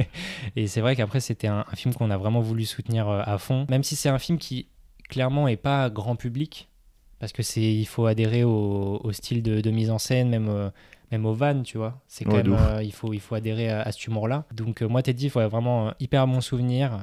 et 0.56 0.68
c'est 0.68 0.80
vrai 0.80 0.94
qu'après, 0.94 1.18
c'était 1.18 1.48
un, 1.48 1.64
un 1.68 1.74
film 1.76 1.92
qu'on 1.92 2.10
a 2.12 2.16
vraiment 2.16 2.40
voulu 2.40 2.64
soutenir 2.66 3.08
à 3.08 3.36
fond. 3.38 3.66
Même 3.68 3.82
si 3.82 3.96
c'est 3.96 4.08
un 4.08 4.20
film 4.20 4.38
qui, 4.38 4.68
clairement, 5.08 5.48
est 5.48 5.56
pas 5.56 5.90
grand 5.90 6.14
public. 6.14 6.68
Parce 7.20 7.32
que 7.32 7.42
c'est, 7.42 7.60
il 7.62 7.84
faut 7.86 8.06
adhérer 8.06 8.44
au, 8.44 9.00
au 9.02 9.12
style 9.12 9.42
de, 9.42 9.60
de 9.60 9.70
mise 9.70 9.90
en 9.90 9.98
scène, 9.98 10.28
même, 10.28 10.48
euh, 10.48 10.70
même 11.10 11.26
au 11.26 11.34
van, 11.34 11.62
tu 11.62 11.76
vois. 11.78 12.00
C'est 12.06 12.24
quand 12.24 12.32
Ouais, 12.32 12.42
même, 12.44 12.52
euh, 12.52 12.82
il, 12.82 12.92
faut, 12.92 13.12
il 13.12 13.20
faut 13.20 13.34
adhérer 13.34 13.70
à, 13.70 13.82
à 13.82 13.92
ce 13.92 14.08
humour-là. 14.08 14.44
Donc, 14.54 14.82
euh, 14.82 14.88
moi, 14.88 15.02
Teddy, 15.02 15.24
il 15.26 15.30
faut 15.30 15.46
vraiment 15.48 15.92
hyper 16.00 16.26
bon 16.26 16.40
souvenir. 16.40 17.02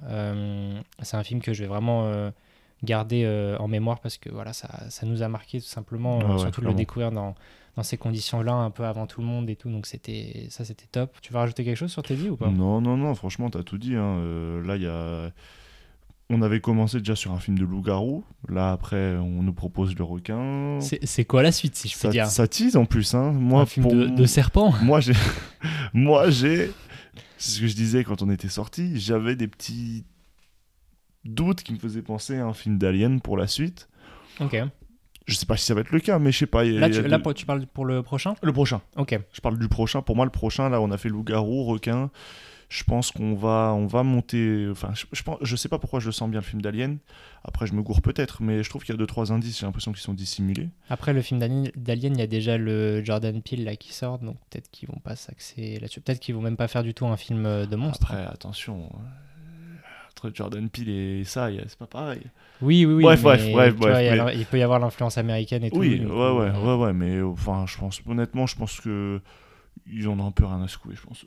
C'est 1.02 1.18
un 1.18 1.24
film 1.24 1.42
que 1.42 1.54
je 1.54 1.64
vais 1.64 1.68
vraiment 1.70 2.32
garder 2.84 3.26
en 3.60 3.68
mémoire 3.68 4.00
parce 4.00 4.18
que 4.18 4.30
voilà, 4.30 4.54
ça, 4.54 4.90
ça 4.90 5.06
nous 5.06 5.22
a 5.24 5.28
marqué 5.28 5.60
tout 5.60 5.66
simplement. 5.68 6.34
Ouais, 6.34 6.38
surtout 6.38 6.62
de 6.62 6.68
le 6.68 6.74
découvrir 6.74 7.12
dans, 7.12 7.36
dans 7.76 7.84
ces 7.84 7.98
conditions-là, 7.98 8.54
un 8.54 8.72
peu 8.72 8.86
avant 8.86 9.08
tout 9.08 9.20
le 9.22 9.28
monde 9.28 9.50
et 9.50 9.56
tout. 9.58 9.70
Donc, 9.70 9.86
c'était, 9.86 10.48
ça, 10.50 10.64
c'était 10.64 10.86
top. 10.92 11.18
Tu 11.22 11.34
veux 11.34 11.40
rajouter 11.40 11.66
quelque 11.66 11.78
chose 11.78 11.92
sur 11.92 12.04
Teddy 12.04 12.30
ou 12.30 12.38
pas? 12.38 12.52
Non, 12.52 12.80
non, 12.80 12.96
non, 12.96 13.16
franchement, 13.16 13.50
t'as 13.50 13.64
tout 13.64 13.78
dit. 13.78 13.96
hein. 13.96 14.62
Là, 14.64 14.76
il 14.78 14.84
y 14.84 14.88
a. 14.88 15.32
On 16.32 16.42
avait 16.42 16.60
commencé 16.60 16.98
déjà 16.98 17.16
sur 17.16 17.34
un 17.34 17.40
film 17.40 17.58
de 17.60 17.64
loup-garou. 17.66 18.24
Là, 18.50 18.72
après, 18.72 19.16
on 19.18 19.44
nous 19.44 19.54
propose 19.54 19.96
le 19.96 20.04
requin. 20.04 20.80
c'est, 20.82 21.24
quoi 21.26 21.44
la 21.44 21.52
suite, 21.52 21.76
si 21.76 21.88
je 21.88 21.94
peux 21.94 22.00
Ça, 22.00 22.10
dire 22.10 22.26
ça 22.26 22.48
tease 22.48 22.76
en 22.78 22.86
plus. 22.86 23.14
Hein. 23.14 23.32
Moi, 23.32 23.62
Un 23.62 23.66
film 23.68 23.84
pour- 23.84 23.94
de, 23.96 24.08
de 24.08 24.26
serpent 24.26 24.74
moi, 24.82 25.00
j'ai. 25.02 25.14
Moi, 25.94 26.32
j'ai. 26.32 26.72
C'est 27.38 27.52
ce 27.58 27.62
que 27.62 27.68
je 27.68 27.76
disais 27.76 28.04
quand 28.04 28.24
on 28.24 28.30
était 28.32 28.50
sortis. 28.50 29.00
J'avais 29.00 29.36
des 29.36 29.48
petits 29.48 30.04
doutes 31.26 31.62
qui 31.62 31.74
me 31.74 31.80
faisaient 31.80 32.02
penser 32.02 32.38
à 32.38 32.46
un 32.48 32.54
film 32.54 32.78
d'Alien 32.80 33.22
pour 33.22 33.38
la 33.38 33.46
suite. 33.48 33.88
Ok. 34.40 34.58
Je 35.28 35.36
sais 35.36 35.46
pas 35.46 35.58
si 35.58 35.66
ça 35.66 35.74
va 35.76 35.82
être 35.82 35.92
le 35.92 36.00
cas, 36.00 36.18
mais 36.20 36.32
je 36.32 36.40
sais 36.40 36.46
pas. 36.48 36.64
Là, 36.64 36.90
tu, 36.90 37.02
là 37.02 37.18
de- 37.20 37.34
tu 37.34 37.46
parles 37.46 37.66
pour 37.68 37.86
le 37.86 38.02
prochain? 38.04 38.36
Le 38.42 38.54
prochain. 38.54 38.82
Ok. 38.96 39.20
Je 39.32 39.42
parle 39.42 39.58
du 39.60 39.68
prochain. 39.68 40.02
Pour 40.02 40.16
moi, 40.16 40.26
le 40.26 40.32
prochain, 40.32 40.70
là, 40.70 40.82
on 40.82 40.90
a 40.92 40.98
fait 40.98 41.10
loup-garou, 41.10 41.64
requin. 41.66 42.10
Je 42.68 42.84
pense 42.84 43.12
qu'on 43.12 43.36
va, 43.36 43.74
on 43.76 43.86
va 43.86 44.04
monter. 44.04 44.68
Enfin, 44.72 44.92
je, 44.94 45.06
je, 45.12 45.22
je 45.42 45.56
sais 45.56 45.70
pas 45.70 45.78
pourquoi 45.80 46.00
je 46.00 46.08
le 46.08 46.12
sens 46.12 46.30
bien 46.30 46.40
le 46.40 46.46
film 46.46 46.62
d'Alien. 46.62 46.98
Après, 47.44 47.68
je 47.68 47.74
me 47.74 47.84
gourre 47.84 48.02
peut-être, 48.02 48.42
mais 48.42 48.64
je 48.64 48.70
trouve 48.70 48.84
qu'il 48.84 48.94
y 48.94 48.98
a 48.98 48.98
deux 48.98 49.06
trois 49.06 49.32
indices. 49.32 49.60
J'ai 49.60 49.66
l'impression 49.68 49.92
qu'ils 49.92 50.02
sont 50.02 50.14
dissimulés. 50.16 50.70
Après 50.90 51.14
le 51.14 51.22
film 51.22 51.40
d'Alien, 51.40 52.14
il 52.14 52.20
y 52.20 52.24
a 52.24 52.28
déjà 52.28 52.58
le 52.58 53.04
Jordan 53.04 53.40
Peele 53.42 53.64
là 53.66 53.76
qui 53.76 53.94
sort, 53.94 54.18
donc 54.20 54.38
peut-être 54.50 54.70
qu'ils 54.72 54.90
vont 54.90 55.00
pas 55.04 55.16
s'axer 55.16 55.78
là-dessus. 55.80 56.02
Peut-être 56.02 56.20
qu'ils 56.20 56.34
vont 56.34 56.42
même 56.42 56.58
pas 56.58 56.68
faire 56.68 56.84
du 56.84 56.94
tout 56.96 57.06
un 57.06 57.18
film 57.18 57.46
euh, 57.46 57.66
de 57.68 57.76
monstre. 57.76 58.08
Après, 58.12 58.26
attention. 58.26 58.90
euh, 58.96 59.78
Entre 60.12 60.32
Jordan 60.34 60.68
Peele 60.70 60.90
et 60.90 61.24
ça, 61.24 61.50
c'est 61.68 61.78
pas 61.78 61.86
pareil. 61.88 62.22
Oui, 62.62 62.84
oui, 62.86 62.94
oui. 62.96 63.04
Bref, 63.04 63.22
mais, 63.24 63.52
bref, 63.52 63.76
bref, 63.76 63.76
vois, 63.76 64.02
il 64.02 64.38
mais- 64.40 64.46
peut 64.46 64.58
y 64.58 64.64
avoir 64.64 64.80
l'influence 64.80 65.18
américaine 65.20 65.64
et 65.66 65.70
tout. 65.70 65.78
Oui, 65.78 66.00
ouais, 66.04 66.08
ouais, 66.10 66.16
euh, 66.50 66.78
ouais, 66.78 66.84
ouais, 66.86 66.94
mais 66.94 67.22
enfin, 67.22 67.66
je 67.68 67.78
pense, 67.78 68.02
honnêtement, 68.08 68.48
je 68.48 68.56
pense 68.56 68.80
que 68.82 69.22
ils 69.88 70.08
en 70.08 70.20
ont 70.20 70.28
un 70.28 70.32
peu 70.32 70.46
rien 70.46 70.62
à 70.62 70.68
secouer, 70.68 70.96
je 70.96 71.02
pense. 71.02 71.26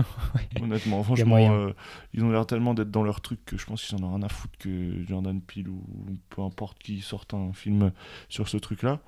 Honnêtement, 0.60 1.02
franchement, 1.02 1.36
euh, 1.36 1.72
ils 2.12 2.24
ont 2.24 2.30
l'air 2.30 2.46
tellement 2.46 2.74
d'être 2.74 2.90
dans 2.90 3.02
leur 3.02 3.20
truc 3.20 3.44
que 3.44 3.56
je 3.56 3.66
pense 3.66 3.84
qu'ils 3.84 3.98
en 3.98 4.02
ont 4.02 4.14
rien 4.14 4.22
à 4.22 4.28
foutre 4.28 4.58
que 4.58 5.04
Jordan 5.06 5.40
Peele 5.40 5.68
ou 5.68 5.82
peu 6.28 6.42
importe 6.42 6.78
qui 6.78 7.00
sorte 7.00 7.34
un 7.34 7.52
film 7.52 7.92
sur 8.28 8.48
ce 8.48 8.56
truc-là. 8.56 9.00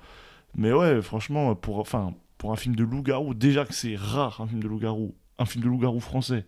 Mais 0.55 0.71
ouais, 0.71 1.01
franchement, 1.01 1.55
pour, 1.55 1.79
enfin, 1.79 2.13
pour 2.37 2.51
un 2.51 2.55
film 2.55 2.75
de 2.75 2.83
loup-garou, 2.83 3.33
déjà 3.33 3.65
que 3.65 3.73
c'est 3.73 3.95
rare 3.95 4.41
un 4.41 4.47
film 4.47 4.61
de 4.61 4.67
loup-garou, 4.67 5.15
un 5.39 5.45
film 5.45 5.63
de 5.63 5.69
loup-garou 5.69 5.99
français. 5.99 6.45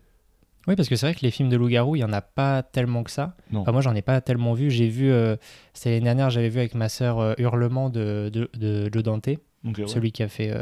Oui, 0.68 0.76
parce 0.76 0.90
que 0.90 0.96
c'est 0.96 1.06
vrai 1.06 1.16
que 1.16 1.22
les 1.22 1.32
films 1.32 1.50
de 1.50 1.58
loup-garou, 1.58 1.96
il 1.96 2.00
y 2.00 2.04
en 2.04 2.14
a 2.14 2.22
pas 2.22 2.64
tellement 2.64 3.04
que 3.04 3.12
ça. 3.12 3.36
Non. 3.52 3.62
Enfin, 3.62 3.72
moi, 3.72 3.82
j'en 3.82 3.94
ai 3.94 4.02
pas 4.02 4.20
tellement 4.22 4.54
vu. 4.54 4.72
J'ai 4.72 4.88
vu, 4.88 5.12
euh, 5.12 5.36
c'était 5.74 5.92
l'année 5.92 6.06
dernière, 6.06 6.30
j'avais 6.32 6.50
vu 6.50 6.60
avec 6.60 6.74
ma 6.74 6.90
sœur 6.90 7.20
euh, 7.20 7.34
Hurlement 7.38 7.90
de, 7.90 8.32
de, 8.34 8.50
de 8.56 8.90
Joe 8.92 9.04
Dante, 9.04 9.30
Ouais. 9.66 9.88
celui 9.88 10.12
qui 10.12 10.22
a 10.24 10.28
fait 10.28 10.52
euh, 10.52 10.62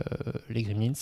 les 0.49 0.63
Gremlins. 0.63 0.93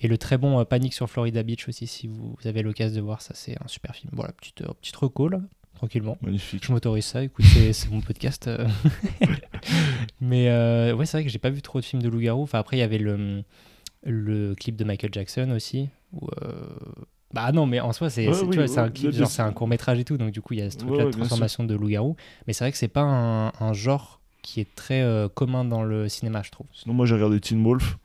Et 0.00 0.06
le 0.08 0.16
très 0.18 0.38
bon 0.38 0.60
euh, 0.60 0.64
Panique 0.64 0.94
sur 0.94 1.10
Florida 1.10 1.42
Beach 1.42 1.68
aussi, 1.68 1.86
si 1.88 2.06
vous, 2.06 2.36
vous 2.40 2.46
avez 2.46 2.62
l'occasion 2.62 2.96
de 3.00 3.04
voir 3.04 3.20
ça, 3.20 3.34
c'est 3.34 3.60
un 3.62 3.66
super 3.68 3.94
film. 3.96 4.10
Voilà, 4.14 4.32
petite, 4.32 4.62
euh, 4.62 4.68
petite 4.80 4.94
reco 4.96 5.28
là, 5.28 5.40
tranquillement. 5.74 6.16
Magnifique. 6.22 6.64
Je 6.64 6.72
m'autorise 6.72 7.04
ça, 7.04 7.24
écoute, 7.24 7.44
c'est 7.44 7.90
mon 7.90 8.00
podcast. 8.00 8.46
euh. 8.48 8.68
Mais 10.20 10.46
ouais, 10.92 11.06
c'est 11.06 11.16
vrai 11.18 11.24
que 11.24 11.30
j'ai 11.30 11.38
pas 11.38 11.50
vu 11.50 11.62
trop 11.62 11.80
de 11.80 11.84
films 11.84 12.02
de 12.02 12.08
loup-garou. 12.08 12.42
Enfin, 12.42 12.58
après, 12.58 12.76
il 12.76 12.80
y 12.80 12.84
avait 12.84 12.98
le, 12.98 13.42
le 14.04 14.54
clip 14.54 14.76
de 14.76 14.84
Michael 14.84 15.10
Jackson 15.12 15.50
aussi. 15.50 15.88
Où, 16.12 16.28
Bah 17.34 17.50
non, 17.52 17.66
mais 17.66 17.80
en 17.80 17.92
soi, 17.92 18.08
c'est 18.08 18.28
Ouais, 18.28 18.40
oui, 18.44 18.56
ouais, 18.58 19.40
un 19.40 19.52
court 19.52 19.68
métrage 19.68 19.98
et 19.98 20.04
tout. 20.04 20.16
Donc 20.16 20.30
du 20.30 20.40
coup, 20.40 20.54
il 20.54 20.60
y 20.60 20.62
a 20.62 20.70
ce 20.70 20.78
truc-là 20.78 21.04
Ouais, 21.06 21.10
bien 21.10 21.18
transformation 21.18 21.64
de 21.64 21.74
loup-garou. 21.74 22.16
Mais 22.46 22.52
c'est 22.52 22.64
vrai 22.64 22.72
que 22.72 22.78
c'est 22.78 22.88
pas 22.88 23.02
un, 23.02 23.48
un 23.60 23.72
genre 23.72 24.20
qui 24.46 24.60
est 24.60 24.74
très 24.76 25.02
euh, 25.02 25.28
commun 25.28 25.64
dans 25.64 25.82
le 25.82 26.08
cinéma, 26.08 26.40
je 26.44 26.50
trouve. 26.52 26.68
Sinon, 26.72 26.94
moi, 26.94 27.04
j'ai 27.04 27.14
regardé 27.14 27.40
Teen 27.40 27.64
Wolf. 27.64 27.98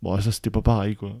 Bon, 0.00 0.18
ça, 0.18 0.32
c'était 0.32 0.48
pas 0.50 0.62
pareil, 0.62 0.96
quoi. 0.96 1.12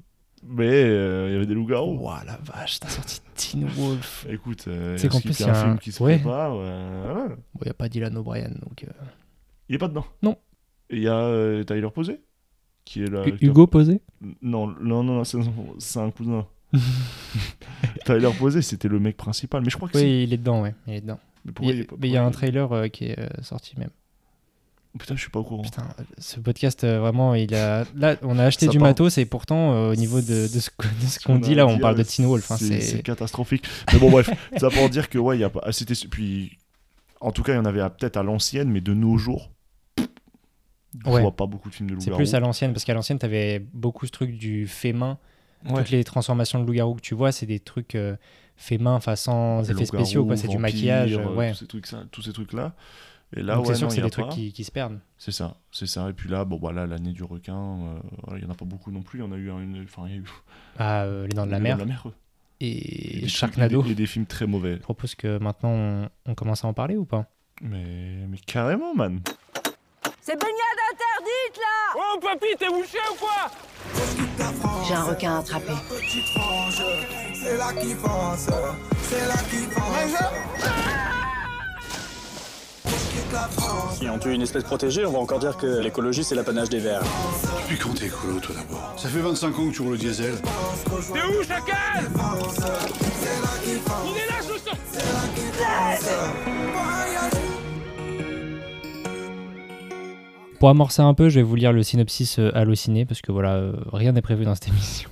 Mais 0.44 0.68
euh, 0.72 1.28
il 1.28 1.32
y 1.34 1.36
avait 1.36 1.44
des 1.46 1.52
loups-garous. 1.54 1.98
Ouah 2.00 2.22
la 2.24 2.38
vache, 2.42 2.80
t'as 2.80 2.88
sorti 2.88 3.20
Teen 3.36 3.66
Wolf. 3.66 4.26
Écoute, 4.30 4.64
euh, 4.68 4.96
C'est 4.96 5.08
qu'en 5.08 5.20
plus, 5.20 5.38
il 5.38 5.46
y 5.46 5.48
a 5.48 5.52
un 5.54 5.58
un- 5.60 5.64
film 5.64 5.78
qui 5.78 5.92
se 5.92 6.02
ouais. 6.02 6.16
prépare. 6.16 6.56
ouais, 6.56 6.62
voilà. 7.04 7.28
Bon, 7.28 7.60
il 7.60 7.64
n'y 7.64 7.70
a 7.70 7.74
pas 7.74 7.88
Dylan 7.90 8.16
O'Brien, 8.16 8.48
donc... 8.48 8.84
euh, 8.84 8.88
Il 9.68 9.74
est 9.74 9.78
pas 9.78 9.88
dedans 9.88 10.06
Non. 10.22 10.38
Et 10.88 10.96
il 10.96 11.02
y 11.02 11.08
a 11.08 11.14
euh, 11.16 11.62
Tyler 11.64 11.88
Posé 11.94 12.20
qui 12.86 13.02
est 13.04 13.10
là. 13.10 13.24
Hu- 13.26 13.36
Hugo 13.42 13.66
posé 13.68 14.00
Non, 14.40 14.66
non, 14.80 15.04
non, 15.04 15.16
non, 15.18 15.24
c'est 15.24 15.98
un 16.00 16.10
cousin. 16.10 16.46
Tyler 18.04 18.30
Posey, 18.38 18.62
c'était 18.62 18.88
le 18.88 18.98
mec 18.98 19.16
principal, 19.16 19.62
mais 19.62 19.70
je 19.70 19.76
crois 19.76 19.88
que. 19.88 19.98
Oui, 19.98 20.24
il 20.24 20.32
est 20.32 20.38
dedans, 20.38 20.62
ouais. 20.62 20.74
Il 20.86 20.94
est 20.94 21.00
dedans. 21.02 21.20
Mais 21.44 21.50
Il 21.50 21.54
pourquoi 21.54 21.72
y 21.74 21.76
a- 21.78 21.80
est 21.82 21.84
pas- 21.84 21.96
mais 22.00 22.08
il 22.08 22.12
y 22.12 22.16
a 22.16 22.20
pourquoi 22.22 22.28
un 22.28 22.30
trailer 22.32 22.72
euh, 22.72 22.88
qui 22.88 23.04
est 23.06 23.18
euh, 23.18 23.28
sorti 23.42 23.78
même. 23.78 23.90
Putain, 24.98 25.16
je 25.16 25.20
suis 25.22 25.30
pas 25.30 25.38
au 25.40 25.44
courant. 25.44 25.62
Putain, 25.62 25.86
ce 26.18 26.38
podcast, 26.38 26.84
euh, 26.84 27.00
vraiment, 27.00 27.34
il 27.34 27.54
a. 27.54 27.84
Là, 27.96 28.16
on 28.22 28.38
a 28.38 28.44
acheté 28.44 28.66
Ça 28.66 28.72
du 28.72 28.78
part- 28.78 28.88
matos 28.88 29.16
et 29.18 29.24
pourtant, 29.24 29.72
euh, 29.72 29.92
au 29.92 29.94
niveau 29.94 30.20
de, 30.20 30.26
de 30.52 30.60
ce, 30.60 30.68
que- 30.68 30.86
de 30.86 31.06
ce 31.06 31.18
qu'on 31.18 31.38
dit 31.38 31.54
là, 31.54 31.66
on 31.66 31.78
parle 31.78 31.96
de 31.96 32.02
Teen 32.02 32.26
Wolf. 32.26 32.50
hein, 32.50 32.56
c'est 32.58 32.66
c'est 32.66 32.96
c'est 32.98 33.02
catastrophique. 33.02 33.64
Mais 33.92 33.98
bon, 33.98 34.10
bref, 34.10 34.28
ça 34.58 34.68
pour 34.68 34.90
dire 34.90 35.08
que, 35.08 35.16
ouais, 35.18 35.38
il 35.38 35.40
y 35.40 35.44
a 35.44 35.50
pas. 35.50 35.60
ah, 35.64 35.72
c'était. 35.72 35.94
Puis. 36.10 36.58
En 37.22 37.30
tout 37.30 37.42
cas, 37.44 37.52
il 37.52 37.56
y 37.56 37.58
en 37.58 37.64
avait 37.64 37.80
peut-être 37.90 38.16
à 38.16 38.22
l'ancienne, 38.24 38.68
mais 38.68 38.80
de 38.80 38.92
nos 38.94 39.16
jours. 39.16 39.50
Je 39.98 41.08
Ouais. 41.10 41.22
vois 41.22 41.34
pas 41.34 41.46
beaucoup 41.46 41.70
de 41.70 41.74
films 41.74 41.88
de 41.88 41.94
c'est 41.98 42.06
loup-garou. 42.10 42.18
plus 42.18 42.34
à 42.34 42.40
l'ancienne, 42.40 42.72
parce 42.72 42.84
qu'à 42.84 42.92
l'ancienne, 42.94 43.18
t'avais 43.18 43.60
beaucoup 43.72 44.04
ce 44.06 44.10
truc 44.10 44.36
du 44.36 44.66
fait 44.66 44.92
main. 44.92 45.18
Ouais. 45.64 45.76
Toutes 45.78 45.90
les 45.90 46.04
transformations 46.04 46.60
de 46.60 46.66
loup-garou 46.66 46.96
que 46.96 47.00
tu 47.00 47.14
vois, 47.14 47.32
c'est 47.32 47.46
des 47.46 47.60
trucs 47.60 47.94
euh, 47.94 48.16
fait 48.56 48.76
main, 48.78 48.94
enfin 48.94 49.16
sans 49.16 49.62
effets 49.70 49.86
spéciaux, 49.86 50.26
quoi. 50.26 50.36
C'est 50.36 50.48
du 50.48 50.58
maquillage. 50.58 51.14
euh, 51.16 51.24
ouais. 51.34 51.52
Tous 51.52 52.22
ces 52.22 52.32
trucs, 52.32 52.52
Et 53.34 53.42
là, 53.42 53.54
Donc 53.56 53.66
ouais, 53.66 53.72
c'est 53.74 53.78
sûr 53.78 53.88
que 53.88 53.92
il 53.92 53.94
c'est 53.96 54.00
y 54.00 54.04
a 54.04 54.04
des 54.06 54.10
trucs 54.10 54.28
qui, 54.28 54.52
qui 54.52 54.64
se 54.64 54.70
perdent. 54.70 54.98
C'est 55.18 55.32
ça, 55.32 55.56
c'est 55.70 55.86
ça. 55.86 56.10
Et 56.10 56.12
puis 56.12 56.28
là, 56.28 56.44
bon, 56.44 56.58
voilà, 56.58 56.86
l'année 56.86 57.12
du 57.12 57.22
requin, 57.22 57.56
euh, 57.56 58.36
il 58.36 58.42
y 58.42 58.46
en 58.46 58.50
a 58.50 58.54
pas 58.54 58.64
beaucoup 58.66 58.90
non 58.90 59.02
plus. 59.02 59.20
Il 59.20 59.22
y 59.22 59.24
en 59.26 59.32
a 59.32 59.36
eu 59.36 59.50
un- 59.50 59.60
une. 59.60 59.82
Enfin, 59.84 60.02
il 60.06 60.10
y 60.12 60.14
a 60.14 60.18
eu. 60.18 60.24
Ah, 60.78 61.02
euh, 61.04 61.22
les 61.26 61.30
dents 61.34 61.46
de 61.46 61.50
la 61.50 61.56
Les 61.58 61.62
mer 61.62 61.76
Dents 61.78 61.84
de 61.84 61.88
la 61.88 61.94
mer. 61.94 62.02
ouais. 62.06 62.12
et, 62.60 63.20
des 63.22 63.28
Sharknado. 63.28 63.80
trucs- 63.80 63.92
Et, 63.92 63.94
des 63.94 64.06
films 64.06 64.26
très 64.26 64.46
mauvais. 64.46 64.74
Je 64.76 64.80
propose 64.82 65.14
que 65.14 65.38
maintenant 65.38 65.70
on, 65.70 66.08
on 66.26 66.34
commence 66.34 66.64
à 66.64 66.68
en 66.68 66.72
parler 66.74 66.96
ou 66.96 67.04
pas? 67.04 67.26
Mais, 67.62 68.26
mais 68.28 68.38
carrément, 68.38 68.94
man. 68.94 69.20
C'est 70.20 70.34
baignade 70.38 70.80
interdite 70.92 71.56
là 71.58 71.96
Oh 71.96 72.18
papy, 72.20 72.46
t'es 72.58 72.68
bouché 72.68 72.98
ou 73.12 73.16
quoi? 73.18 73.50
J'ai 74.86 74.94
un 74.94 75.02
requin 75.04 75.36
à 75.36 75.38
attraper. 75.38 75.72
Si 83.92 84.08
on 84.08 84.18
tue 84.18 84.32
une 84.32 84.42
espèce 84.42 84.64
protégée, 84.64 85.06
on 85.06 85.12
va 85.12 85.18
encore 85.18 85.38
dire 85.38 85.56
que 85.56 85.80
l'écologie 85.80 86.24
c'est 86.24 86.34
l'apanage 86.34 86.68
des 86.68 86.78
verts. 86.78 87.02
Depuis 87.62 87.78
quand 87.78 87.94
t'es 87.94 88.06
écolo, 88.06 88.40
toi 88.40 88.54
d'abord 88.56 88.94
Ça 88.96 89.08
fait 89.08 89.20
25 89.20 89.58
ans 89.58 89.68
que 89.68 89.74
tu 89.74 89.82
roules 89.82 89.94
au 89.94 89.96
diesel. 89.96 90.34
T'es 90.34 91.20
où, 91.22 91.42
chacal 91.42 92.04
Il 93.64 94.16
est 94.16 94.26
là, 94.26 94.38
je 94.46 94.52
le 94.52 94.58
sens 94.58 94.76
Pour 100.58 100.68
amorcer 100.68 101.02
un 101.02 101.14
peu, 101.14 101.28
je 101.28 101.40
vais 101.40 101.42
vous 101.42 101.56
lire 101.56 101.72
le 101.72 101.82
synopsis 101.82 102.38
euh, 102.38 102.52
halluciné 102.54 103.04
parce 103.04 103.20
que 103.20 103.32
voilà, 103.32 103.54
euh, 103.54 103.72
rien 103.92 104.12
n'est 104.12 104.22
prévu 104.22 104.44
dans 104.44 104.54
cette 104.54 104.68
émission. 104.72 105.10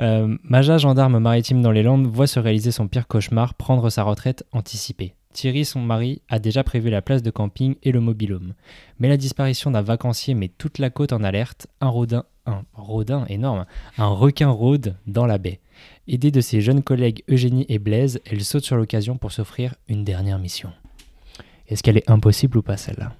Euh, 0.00 0.36
Maja, 0.42 0.78
gendarme 0.78 1.18
maritime 1.18 1.62
dans 1.62 1.70
les 1.70 1.82
Landes, 1.82 2.06
voit 2.06 2.26
se 2.26 2.40
réaliser 2.40 2.72
son 2.72 2.88
pire 2.88 3.06
cauchemar, 3.06 3.54
prendre 3.54 3.88
sa 3.90 4.02
retraite 4.02 4.44
anticipée. 4.52 5.14
Thierry, 5.32 5.64
son 5.64 5.80
mari, 5.80 6.20
a 6.28 6.38
déjà 6.38 6.62
prévu 6.64 6.90
la 6.90 7.02
place 7.02 7.22
de 7.22 7.30
camping 7.30 7.76
et 7.82 7.92
le 7.92 8.00
mobilhome. 8.00 8.54
Mais 8.98 9.08
la 9.08 9.16
disparition 9.16 9.70
d'un 9.70 9.82
vacancier 9.82 10.34
met 10.34 10.48
toute 10.48 10.78
la 10.78 10.90
côte 10.90 11.12
en 11.12 11.22
alerte, 11.24 11.66
un 11.80 11.88
rodin, 11.88 12.24
un 12.46 12.62
rodin 12.74 13.24
énorme, 13.28 13.66
un 13.98 14.06
requin 14.08 14.48
rôde 14.48 14.96
dans 15.06 15.26
la 15.26 15.38
baie. 15.38 15.60
Aidée 16.08 16.30
de 16.30 16.40
ses 16.40 16.60
jeunes 16.60 16.82
collègues 16.82 17.22
Eugénie 17.28 17.66
et 17.68 17.78
Blaise, 17.78 18.20
elle 18.26 18.44
saute 18.44 18.64
sur 18.64 18.76
l'occasion 18.76 19.16
pour 19.16 19.32
s'offrir 19.32 19.74
une 19.88 20.04
dernière 20.04 20.38
mission. 20.38 20.72
Est-ce 21.68 21.82
qu'elle 21.82 21.96
est 21.96 22.10
impossible 22.10 22.58
ou 22.58 22.62
pas 22.62 22.76
celle-là? 22.76 23.12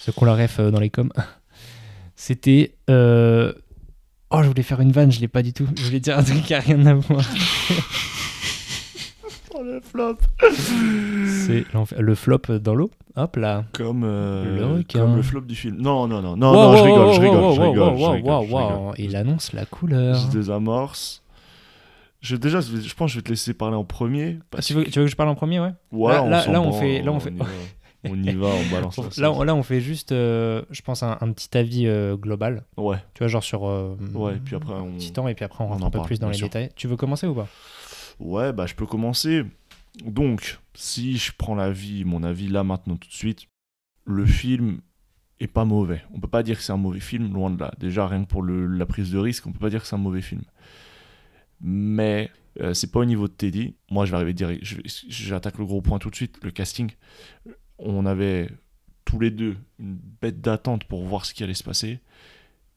Ceux 0.00 0.12
qu'on 0.12 0.24
la 0.24 0.34
ref 0.34 0.58
euh, 0.58 0.70
dans 0.70 0.80
les 0.80 0.90
coms. 0.90 1.12
C'était. 2.16 2.74
euh, 2.90 3.52
Oh, 4.34 4.42
je 4.42 4.48
voulais 4.48 4.62
faire 4.62 4.80
une 4.80 4.92
vanne, 4.92 5.12
je 5.12 5.20
l'ai 5.20 5.28
pas 5.28 5.42
du 5.42 5.52
tout. 5.52 5.68
Je 5.76 5.82
voulais 5.84 6.00
dire 6.00 6.16
un 6.18 6.22
truc 6.22 6.42
qui 6.42 6.54
a 6.54 6.60
rien 6.60 6.86
à 6.86 6.94
voir. 6.94 7.22
Le 9.64 9.80
flop. 9.80 10.16
C'est 11.46 11.64
le 11.98 12.14
flop 12.14 12.38
dans 12.60 12.74
l'eau. 12.74 12.90
Hop 13.16 13.36
là. 13.36 13.64
Comme, 13.72 14.02
euh, 14.04 14.56
Le 14.56 14.66
requin. 14.78 15.00
comme 15.00 15.16
le 15.16 15.22
flop 15.22 15.42
du 15.42 15.54
film. 15.54 15.76
Non, 15.78 16.06
non, 16.08 16.22
non, 16.22 16.36
non, 16.36 16.50
Wow, 16.52 16.54
non, 16.54 16.72
je 16.76 16.78
wow, 16.78 16.84
rigole, 16.84 17.06
wow, 17.06 17.12
je 17.12 17.20
rigole, 17.20 17.54
je 17.54 17.60
rigole, 18.06 18.46
je 18.46 18.96
je. 18.96 19.02
Il 19.02 19.16
annonce 19.16 19.52
la 19.52 19.66
couleur. 19.66 20.14
Je 20.16 20.28
désamorce. 20.30 21.22
Je, 22.20 22.36
déjà, 22.36 22.60
je 22.60 22.76
je 22.80 22.94
pense 22.94 23.08
que 23.10 23.14
je 23.14 23.18
vais 23.18 23.22
te 23.22 23.30
laisser 23.30 23.52
parler 23.52 23.76
en 23.76 23.84
premier. 23.84 24.38
Ah, 24.56 24.62
tu, 24.62 24.74
veux, 24.74 24.84
tu 24.84 24.98
veux 25.00 25.04
que 25.06 25.10
je 25.10 25.16
parle 25.16 25.28
en 25.28 25.34
premier, 25.34 25.60
ouais? 25.60 25.72
Ouais, 25.90 26.12
là- 26.12 26.22
on 26.24 26.52
là- 26.52 26.60
on 26.62 26.72
fait- 26.72 27.02
là, 27.02 27.12
on 27.12 27.18
y 27.18 27.20
fait- 27.20 27.30
va. 27.30 27.44
On 28.10 28.20
y 28.20 28.34
va, 28.34 28.48
on 28.48 28.74
balance 28.74 28.98
la 29.16 29.22
Là, 29.28 29.30
on- 29.32 29.44
là, 29.44 29.54
on 29.54 29.62
fait 29.62 29.80
juste, 29.80 30.10
euh, 30.10 30.62
je 30.72 30.82
pense, 30.82 31.04
un, 31.04 31.18
un 31.20 31.30
petit 31.30 31.56
avis 31.56 31.86
euh, 31.86 32.16
global. 32.16 32.64
Ouais, 32.76 32.96
Tu 33.14 33.20
vois, 33.20 33.28
genre 33.28 33.44
sur 33.44 33.64
euh, 33.68 33.96
ouais, 34.14 34.40
puis 34.44 34.56
après, 34.56 34.72
on... 34.74 34.88
un 34.88 34.96
petit 34.96 35.12
temps, 35.12 35.28
et 35.28 35.34
puis 35.34 35.44
après, 35.44 35.62
on 35.62 35.68
rentre 35.68 35.84
en 35.84 35.86
un 35.86 35.90
peu 35.90 35.98
parle, 35.98 36.08
plus 36.08 36.18
dans 36.18 36.26
les 36.28 36.34
sûr. 36.34 36.48
détails. 36.48 36.70
Tu 36.74 36.88
veux 36.88 36.96
commencer 36.96 37.28
ou 37.28 37.34
pas? 37.34 37.46
Ouais, 38.22 38.52
bah 38.52 38.66
je 38.66 38.74
peux 38.74 38.86
commencer. 38.86 39.44
Donc, 40.04 40.58
si 40.74 41.16
je 41.18 41.32
prends 41.36 41.56
l'avis, 41.56 42.04
mon 42.04 42.22
avis 42.22 42.48
là 42.48 42.62
maintenant 42.62 42.96
tout 42.96 43.08
de 43.08 43.14
suite, 43.14 43.48
le 44.04 44.24
film 44.24 44.80
est 45.40 45.48
pas 45.48 45.64
mauvais. 45.64 46.04
On 46.14 46.20
peut 46.20 46.28
pas 46.28 46.44
dire 46.44 46.56
que 46.56 46.62
c'est 46.62 46.72
un 46.72 46.76
mauvais 46.76 47.00
film, 47.00 47.32
loin 47.34 47.50
de 47.50 47.58
là. 47.58 47.72
Déjà, 47.78 48.06
rien 48.06 48.24
que 48.24 48.28
pour 48.28 48.44
la 48.44 48.86
prise 48.86 49.10
de 49.10 49.18
risque, 49.18 49.46
on 49.46 49.52
peut 49.52 49.58
pas 49.58 49.70
dire 49.70 49.82
que 49.82 49.88
c'est 49.88 49.96
un 49.96 49.98
mauvais 49.98 50.22
film. 50.22 50.42
Mais 51.60 52.30
euh, 52.60 52.74
c'est 52.74 52.92
pas 52.92 53.00
au 53.00 53.04
niveau 53.04 53.26
de 53.26 53.32
Teddy. 53.32 53.74
Moi, 53.90 54.06
je 54.06 54.12
vais 54.12 54.16
arriver 54.16 54.34
direct. 54.34 54.64
J'attaque 55.08 55.58
le 55.58 55.66
gros 55.66 55.82
point 55.82 55.98
tout 55.98 56.10
de 56.10 56.14
suite, 56.14 56.38
le 56.44 56.52
casting. 56.52 56.92
On 57.78 58.06
avait 58.06 58.50
tous 59.04 59.18
les 59.18 59.32
deux 59.32 59.56
une 59.80 59.98
bête 60.20 60.40
d'attente 60.40 60.84
pour 60.84 61.04
voir 61.04 61.26
ce 61.26 61.34
qui 61.34 61.42
allait 61.42 61.54
se 61.54 61.64
passer. 61.64 61.98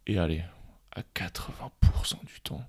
Et 0.08 0.18
allez, 0.18 0.44
à 0.92 1.02
80% 1.02 2.26
du 2.26 2.42
temps, 2.42 2.64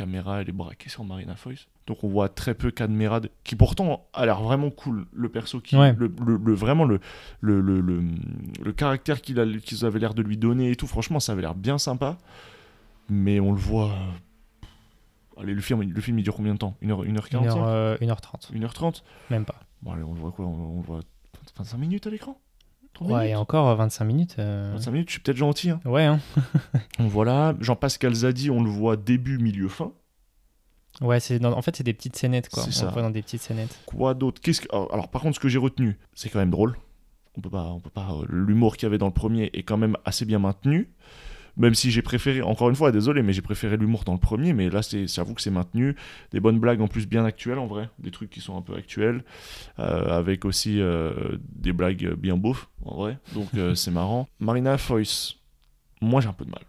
caméra 0.00 0.40
elle 0.40 0.48
est 0.48 0.52
braquée 0.52 0.88
sur 0.88 1.04
Marina 1.04 1.36
Foïs. 1.36 1.66
Donc 1.86 2.02
on 2.04 2.08
voit 2.08 2.28
très 2.28 2.54
peu 2.54 2.70
Cadmerade, 2.70 3.30
qui 3.44 3.54
pourtant 3.56 4.06
a 4.12 4.24
l'air 4.26 4.40
vraiment 4.40 4.70
cool. 4.70 5.06
Le 5.12 5.28
perso, 5.28 5.60
qui, 5.60 5.76
Ouais. 5.76 5.94
le, 5.98 6.10
le- 6.26 6.36
le- 6.42 6.54
vraiment 6.54 6.84
le, 6.84 7.00
le, 7.40 7.60
le, 7.60 7.80
le- 7.80 8.72
caractère 8.72 9.20
qu'ils 9.20 9.38
avaient 9.84 9.98
l'air 9.98 10.14
de 10.14 10.22
lui 10.22 10.36
donner 10.36 10.70
et 10.70 10.76
tout, 10.76 10.86
franchement 10.86 11.20
ça 11.20 11.32
avait 11.32 11.42
l'air 11.42 11.54
bien 11.54 11.78
sympa. 11.78 12.16
Mais 13.08 13.40
on 13.40 13.52
le 13.52 13.58
voit... 13.58 13.94
Allez, 15.40 15.54
le 15.54 15.60
film, 15.60 15.82
le 15.82 16.00
film 16.00 16.18
il 16.18 16.22
dure 16.22 16.34
combien 16.36 16.52
de 16.54 16.58
temps? 16.58 16.76
1h, 16.82 17.06
1h45 17.06 17.30
1h, 17.30 17.54
euh, 17.66 17.96
1h30, 17.98 18.52
1h30 18.54 19.02
même 19.30 19.44
pas. 19.44 19.60
Bon 19.82 19.92
allez, 19.92 20.02
on 20.02 20.12
le 20.14 20.20
voit 20.20 20.32
quoi? 20.32 20.44
On, 20.46 20.76
on 20.76 20.80
le 20.80 20.86
voit 20.86 21.00
25 21.56 21.78
minutes 21.78 22.06
à 22.06 22.10
l'écran? 22.10 22.38
30 22.94 23.08
Ouais, 23.10 23.18
et 23.20 23.22
minutes 23.24 23.38
encore 23.38 23.68
euh, 23.68 23.74
25 23.76 24.04
minutes. 24.04 24.36
euh, 24.38 24.70
25 24.74 24.90
minutes, 24.90 25.08
je 25.08 25.12
suis 25.14 25.20
peut-être 25.22 25.36
gentil. 25.36 25.70
Hein. 25.70 25.80
Ouais, 25.84 26.04
hein. 26.04 26.20
On 26.98 27.06
voit 27.06 27.24
là, 27.24 27.54
Jean-Pascal 27.60 28.14
Zadi, 28.14 28.50
on 28.50 28.62
le 28.62 28.70
voit 28.70 28.96
début, 28.96 29.38
milieu, 29.38 29.68
fin. 29.68 29.92
Ouais, 31.00 31.18
c'est 31.20 31.42
en 31.44 31.62
fait, 31.62 31.76
c'est 31.76 31.84
des 31.84 31.94
petites 31.94 32.16
scénettes, 32.16 32.48
quoi. 32.50 32.62
C'est 32.64 32.68
On 32.70 32.72
ça. 32.72 32.86
le 32.86 32.92
voit 32.92 33.02
dans 33.02 33.10
des 33.10 33.22
petites 33.22 33.40
scénettes. 33.40 33.78
Quoi 33.86 34.12
d'autre? 34.14 34.40
Qu'est-ce 34.42 34.60
que... 34.60 34.68
alors, 34.72 34.92
alors, 34.92 35.08
par 35.08 35.22
contre, 35.22 35.36
ce 35.36 35.40
que 35.40 35.48
j'ai 35.48 35.58
retenu, 35.58 35.98
c'est 36.14 36.28
quand 36.28 36.38
même 36.40 36.50
drôle. 36.50 36.76
On 37.36 37.40
peut 37.40 37.48
pas, 37.48 37.66
on 37.66 37.80
peut 37.80 37.90
pas. 37.90 38.08
euh, 38.10 38.26
L'humour 38.28 38.76
qu'il 38.76 38.82
y 38.82 38.86
avait 38.88 38.98
dans 38.98 39.06
le 39.06 39.12
premier 39.12 39.50
est 39.54 39.62
quand 39.62 39.76
même 39.78 39.96
assez 40.04 40.24
bien 40.26 40.38
maintenu. 40.40 40.90
Même 41.60 41.74
si 41.74 41.90
j'ai 41.90 42.00
préféré, 42.00 42.40
encore 42.40 42.70
une 42.70 42.74
fois, 42.74 42.90
désolé, 42.90 43.22
mais 43.22 43.34
j'ai 43.34 43.42
préféré 43.42 43.76
l'humour 43.76 44.04
dans 44.04 44.14
le 44.14 44.18
premier, 44.18 44.54
mais 44.54 44.70
là, 44.70 44.80
c'est, 44.82 45.06
j'avoue 45.06 45.34
que 45.34 45.42
c'est 45.42 45.50
maintenu. 45.50 45.94
Des 46.32 46.40
bonnes 46.40 46.58
blagues 46.58 46.80
en 46.80 46.88
plus 46.88 47.06
bien 47.06 47.24
actuelles, 47.26 47.58
en 47.58 47.66
vrai. 47.66 47.90
Des 47.98 48.10
trucs 48.10 48.30
qui 48.30 48.40
sont 48.40 48.56
un 48.56 48.62
peu 48.62 48.74
actuels. 48.74 49.22
euh, 49.78 50.18
avec 50.18 50.46
aussi 50.46 50.80
euh, 50.80 51.12
des 51.54 51.72
blagues 51.74 52.14
bien 52.14 52.36
beaufs, 52.38 52.68
en 52.84 52.96
vrai. 52.96 53.18
Donc, 53.34 53.48
euh, 53.56 53.74
c'est 53.76 53.90
marrant. 53.90 54.26
Marina 54.40 54.78
Foïs, 54.78 55.36
moi, 56.00 56.22
j'ai 56.22 56.28
un 56.28 56.32
peu 56.32 56.46
de 56.46 56.50
mal. 56.50 56.62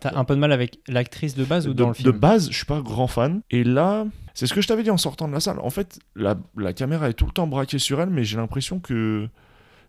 T'as 0.00 0.16
un 0.16 0.24
peu 0.24 0.34
de 0.34 0.40
mal 0.40 0.52
avec 0.52 0.78
l'actrice 0.88 1.34
de 1.34 1.44
base 1.44 1.66
ou 1.66 1.74
de, 1.74 1.78
dans 1.82 1.88
le 1.88 1.92
de 1.92 1.98
film 1.98 2.12
base, 2.12 2.50
je 2.50 2.56
suis 2.56 2.64
pas 2.64 2.80
grand 2.80 3.08
fan. 3.08 3.42
Et 3.50 3.62
là, 3.64 4.06
c'est 4.32 4.46
ce 4.46 4.54
que 4.54 4.60
je 4.62 4.68
t'avais 4.68 4.84
dit 4.84 4.90
en 4.90 4.96
sortant 4.96 5.28
de 5.28 5.32
la 5.34 5.40
salle. 5.40 5.58
En 5.60 5.70
fait, 5.70 5.98
la, 6.14 6.36
la 6.56 6.72
caméra 6.72 7.10
est 7.10 7.14
tout 7.14 7.26
le 7.26 7.32
temps 7.32 7.46
braquée 7.46 7.78
sur 7.78 8.00
elle, 8.00 8.08
mais 8.10 8.24
j'ai 8.24 8.36
l'impression 8.36 8.78
que 8.78 9.28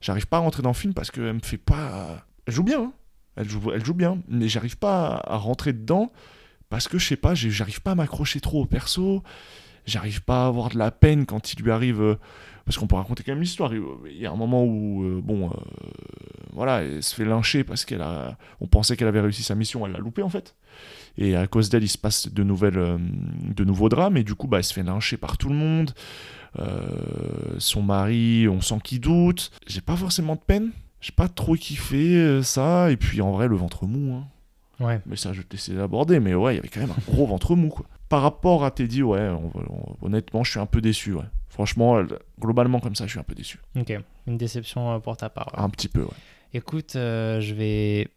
j'arrive 0.01 0.27
pas 0.27 0.37
à 0.37 0.39
rentrer 0.41 0.61
dans 0.63 0.71
le 0.71 0.75
film 0.75 0.93
parce 0.93 1.09
qu'elle 1.11 1.33
me 1.33 1.39
fait 1.43 1.57
pas. 1.57 2.25
Elle 2.47 2.53
joue 2.53 2.63
bien, 2.63 2.81
hein. 2.81 2.93
Elle, 3.35 3.47
joue, 3.49 3.93
bien, 3.93 4.19
mais 4.27 4.47
j'arrive 4.47 4.77
pas 4.77 5.21
à, 5.25 5.37
rentrer 5.37 5.73
dedans 5.73 6.11
parce 6.69 6.87
que 6.87 6.97
je 6.97 7.07
sais 7.07 7.15
pas, 7.15 7.35
j'arrive 7.35 7.81
pas 7.81 7.91
à 7.91 7.95
m'accrocher 7.95 8.39
trop 8.39 8.61
au 8.63 8.65
perso. 8.65 9.23
J'arrive 9.85 10.21
pas 10.23 10.43
à 10.43 10.47
avoir 10.47 10.69
de 10.69 10.77
la 10.77 10.91
peine 10.91 11.25
quand 11.25 11.53
il 11.53 11.63
lui 11.63 11.71
arrive. 11.71 12.01
euh, 12.01 12.15
parce 12.69 12.77
qu'on 12.77 12.85
peut 12.85 12.97
raconter 12.97 13.23
quand 13.23 13.31
même 13.31 13.41
l'histoire. 13.41 13.73
Il 13.73 13.81
il 14.11 14.17
y 14.17 14.27
a 14.27 14.31
un 14.31 14.35
moment 14.35 14.63
où, 14.63 15.03
euh, 15.03 15.21
bon, 15.23 15.49
euh, 15.49 15.53
voilà, 16.53 16.83
elle 16.83 17.01
se 17.01 17.15
fait 17.15 17.25
lyncher 17.25 17.63
parce 17.63 17.83
qu'elle 17.83 18.03
a. 18.03 18.37
On 18.61 18.67
pensait 18.67 18.95
qu'elle 18.95 19.07
avait 19.07 19.21
réussi 19.21 19.41
sa 19.41 19.55
mission, 19.55 19.83
elle 19.87 19.93
l'a 19.93 19.97
loupé 19.97 20.21
en 20.21 20.29
fait. 20.29 20.55
Et 21.17 21.35
à 21.35 21.47
cause 21.47 21.69
d'elle, 21.69 21.83
il 21.83 21.89
se 21.89 21.97
passe 21.97 22.31
de, 22.31 22.43
nouvelles, 22.43 22.77
euh, 22.77 22.97
de 22.99 23.63
nouveaux 23.63 23.89
drames. 23.89 24.17
Et 24.17 24.23
du 24.23 24.35
coup, 24.35 24.47
bah, 24.47 24.59
elle 24.59 24.63
se 24.63 24.73
fait 24.73 24.83
lyncher 24.83 25.17
par 25.17 25.39
tout 25.39 25.49
le 25.49 25.55
monde. 25.55 25.93
Euh, 26.59 27.55
son 27.57 27.81
mari, 27.81 28.47
on 28.47 28.61
sent 28.61 28.77
qu'il 28.83 29.01
doute. 29.01 29.51
J'ai 29.65 29.81
pas 29.81 29.95
forcément 29.95 30.35
de 30.35 30.41
peine. 30.41 30.71
J'ai 31.01 31.11
pas 31.13 31.27
trop 31.27 31.55
kiffé 31.55 32.15
euh, 32.17 32.43
ça. 32.43 32.91
Et 32.91 32.97
puis 32.97 33.21
en 33.21 33.31
vrai, 33.31 33.47
le 33.47 33.55
ventre 33.55 33.85
mou. 33.85 34.13
hein. 34.15 34.27
Ouais. 34.79 35.01
Mais 35.05 35.15
ça, 35.17 35.33
je 35.33 35.39
vais 35.39 35.43
te 35.43 35.53
laisser 35.53 35.73
l'aborder. 35.73 36.19
Mais 36.19 36.33
ouais, 36.35 36.53
il 36.53 36.55
y 36.57 36.59
avait 36.59 36.69
quand 36.69 36.79
même 36.81 36.91
un 36.91 37.11
gros 37.11 37.25
ventre 37.25 37.55
mou. 37.55 37.69
Quoi. 37.69 37.85
Par 38.07 38.21
rapport 38.21 38.63
à 38.65 38.71
Teddy, 38.71 39.03
ouais, 39.03 39.29
on- 39.29 39.51
on- 39.55 40.05
honnêtement, 40.05 40.43
je 40.43 40.51
suis 40.51 40.59
un 40.59 40.65
peu 40.65 40.81
déçu. 40.81 41.13
Ouais. 41.13 41.23
Franchement, 41.49 42.01
globalement, 42.39 42.79
comme 42.79 42.95
ça, 42.95 43.05
je 43.05 43.11
suis 43.11 43.19
un 43.19 43.23
peu 43.23 43.35
déçu. 43.35 43.59
Ok. 43.77 43.93
Une 44.27 44.37
déception 44.37 44.91
euh, 44.93 44.99
pour 44.99 45.17
ta 45.17 45.29
part. 45.29 45.51
ouais. 45.53 45.63
Un 45.63 45.69
petit 45.69 45.87
peu, 45.89 46.01
ouais. 46.03 46.07
Écoute, 46.53 46.95
euh, 46.95 47.41
je 47.41 47.53
vais 47.53 48.07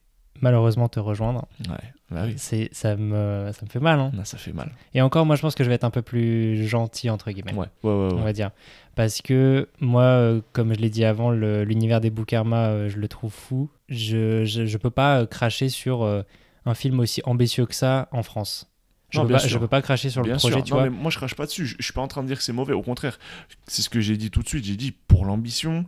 malheureusement 0.42 0.88
te 0.88 1.00
rejoindre. 1.00 1.46
Ouais, 1.68 1.74
bah 2.10 2.24
oui. 2.26 2.34
C'est, 2.36 2.68
ça, 2.72 2.94
me, 2.96 3.50
ça 3.52 3.64
me 3.64 3.70
fait 3.70 3.80
mal. 3.80 3.98
hein. 3.98 4.10
Là, 4.14 4.24
ça 4.26 4.36
fait 4.36 4.52
mal. 4.52 4.70
Et 4.92 5.00
encore, 5.00 5.24
moi, 5.24 5.36
je 5.36 5.40
pense 5.42 5.54
que 5.54 5.64
je 5.64 5.68
vais 5.70 5.74
être 5.76 5.84
un 5.84 5.90
peu 5.90 6.02
plus 6.02 6.66
gentil, 6.68 7.08
entre 7.08 7.30
guillemets. 7.30 7.54
Ouais, 7.54 7.66
ouais, 7.84 7.90
ouais. 7.90 8.12
On 8.12 8.22
va 8.22 8.32
dire. 8.34 8.50
Parce 8.94 9.22
que 9.22 9.68
moi, 9.80 10.02
euh, 10.02 10.40
comme 10.52 10.74
je 10.74 10.78
l'ai 10.80 10.90
dit 10.90 11.04
avant, 11.06 11.30
le- 11.30 11.64
l'univers 11.64 12.00
des 12.02 12.10
Boukarma, 12.10 12.66
euh, 12.66 12.88
je 12.90 12.98
le 12.98 13.08
trouve 13.08 13.32
fou. 13.32 13.70
Je, 13.88 14.44
je, 14.44 14.66
je 14.66 14.76
peux 14.78 14.90
pas 14.90 15.20
euh, 15.20 15.26
cracher 15.26 15.70
sur 15.70 16.02
euh, 16.02 16.22
un 16.66 16.74
film 16.74 17.00
aussi 17.00 17.22
ambitieux 17.24 17.64
que 17.64 17.74
ça 17.74 18.08
en 18.12 18.22
France. 18.22 18.68
Je, 19.10 19.18
Non, 19.18 19.26
peux 19.26 19.32
pas, 19.34 19.38
je 19.46 19.58
peux 19.58 19.68
pas 19.68 19.82
cracher 19.82 20.08
sur 20.10 20.22
Bien 20.22 20.32
le 20.34 20.38
projet, 20.38 20.54
sûr. 20.56 20.64
tu 20.64 20.72
non, 20.72 20.78
vois. 20.80 20.90
mais 20.90 20.96
moi, 20.96 21.10
je 21.10 21.16
crache 21.18 21.34
pas 21.34 21.44
dessus. 21.46 21.66
Je, 21.66 21.76
je 21.78 21.82
suis 21.84 21.92
pas 21.92 22.00
en 22.00 22.08
train 22.08 22.22
de 22.22 22.28
dire 22.28 22.38
que 22.38 22.42
c'est 22.42 22.52
mauvais. 22.52 22.72
Au 22.72 22.82
contraire, 22.82 23.18
c'est 23.66 23.82
ce 23.82 23.90
que 23.90 24.00
j'ai 24.00 24.16
dit 24.16 24.30
tout 24.30 24.42
de 24.42 24.48
suite. 24.48 24.64
J'ai 24.64 24.76
dit 24.76 24.90
pour 24.92 25.24
l'ambition, 25.26 25.84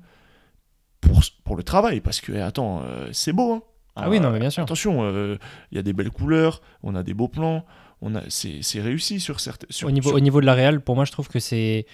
pour, 1.01 1.21
pour 1.45 1.57
le 1.57 1.63
travail. 1.63 2.01
Parce 2.01 2.21
que, 2.21 2.33
attends, 2.41 2.83
c'est 3.13 3.33
beau. 3.33 3.53
Hein 3.55 3.63
Ah 3.97 4.11
oui, 4.11 4.21
non, 4.21 4.31
mais 4.31 4.41
bien 4.41 4.51
sûr. 4.51 4.63
Attention, 4.63 5.03
euh, 5.05 5.37
il 5.71 5.77
y 5.77 5.79
a 5.79 5.83
des 5.83 5.93
belles 5.93 6.11
couleurs, 6.11 6.61
on 6.83 6.95
a 6.95 7.03
des 7.03 7.15
beaux 7.15 7.29
plans, 7.29 7.65
on 8.01 8.15
a, 8.15 8.23
c'est, 8.29 8.63
c'est 8.63 8.81
réussi 8.81 9.21
sur 9.21 9.39
certains. 9.41 9.67
Sur, 9.71 9.89
Au 9.89 9.91
niveau, 9.91 10.09
sur- 10.11 10.17
au 10.17 10.21
niveau 10.21 10.41
de 10.41 10.47
la 10.47 10.55
réal, 10.55 10.81
pour 10.81 10.95
moi, 10.97 11.05
je 11.05 11.13
trouve 11.13 11.29
que 11.29 11.39
c'est 11.39 11.87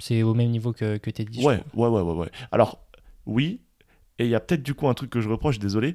c'est 0.00 0.22
au 0.22 0.34
même 0.34 0.50
niveau 0.50 0.72
que, 0.72 0.96
que 0.96 1.10
Teddy. 1.10 1.44
Ouais, 1.44 1.62
ouais, 1.74 1.88
ouais, 1.88 2.00
ouais, 2.02 2.14
ouais. 2.14 2.30
Alors, 2.50 2.84
oui, 3.26 3.60
et 4.18 4.24
il 4.24 4.30
y 4.30 4.34
a 4.34 4.40
peut-être 4.40 4.62
du 4.62 4.74
coup 4.74 4.88
un 4.88 4.94
truc 4.94 5.10
que 5.10 5.20
je 5.20 5.28
reproche, 5.28 5.58
désolé, 5.58 5.94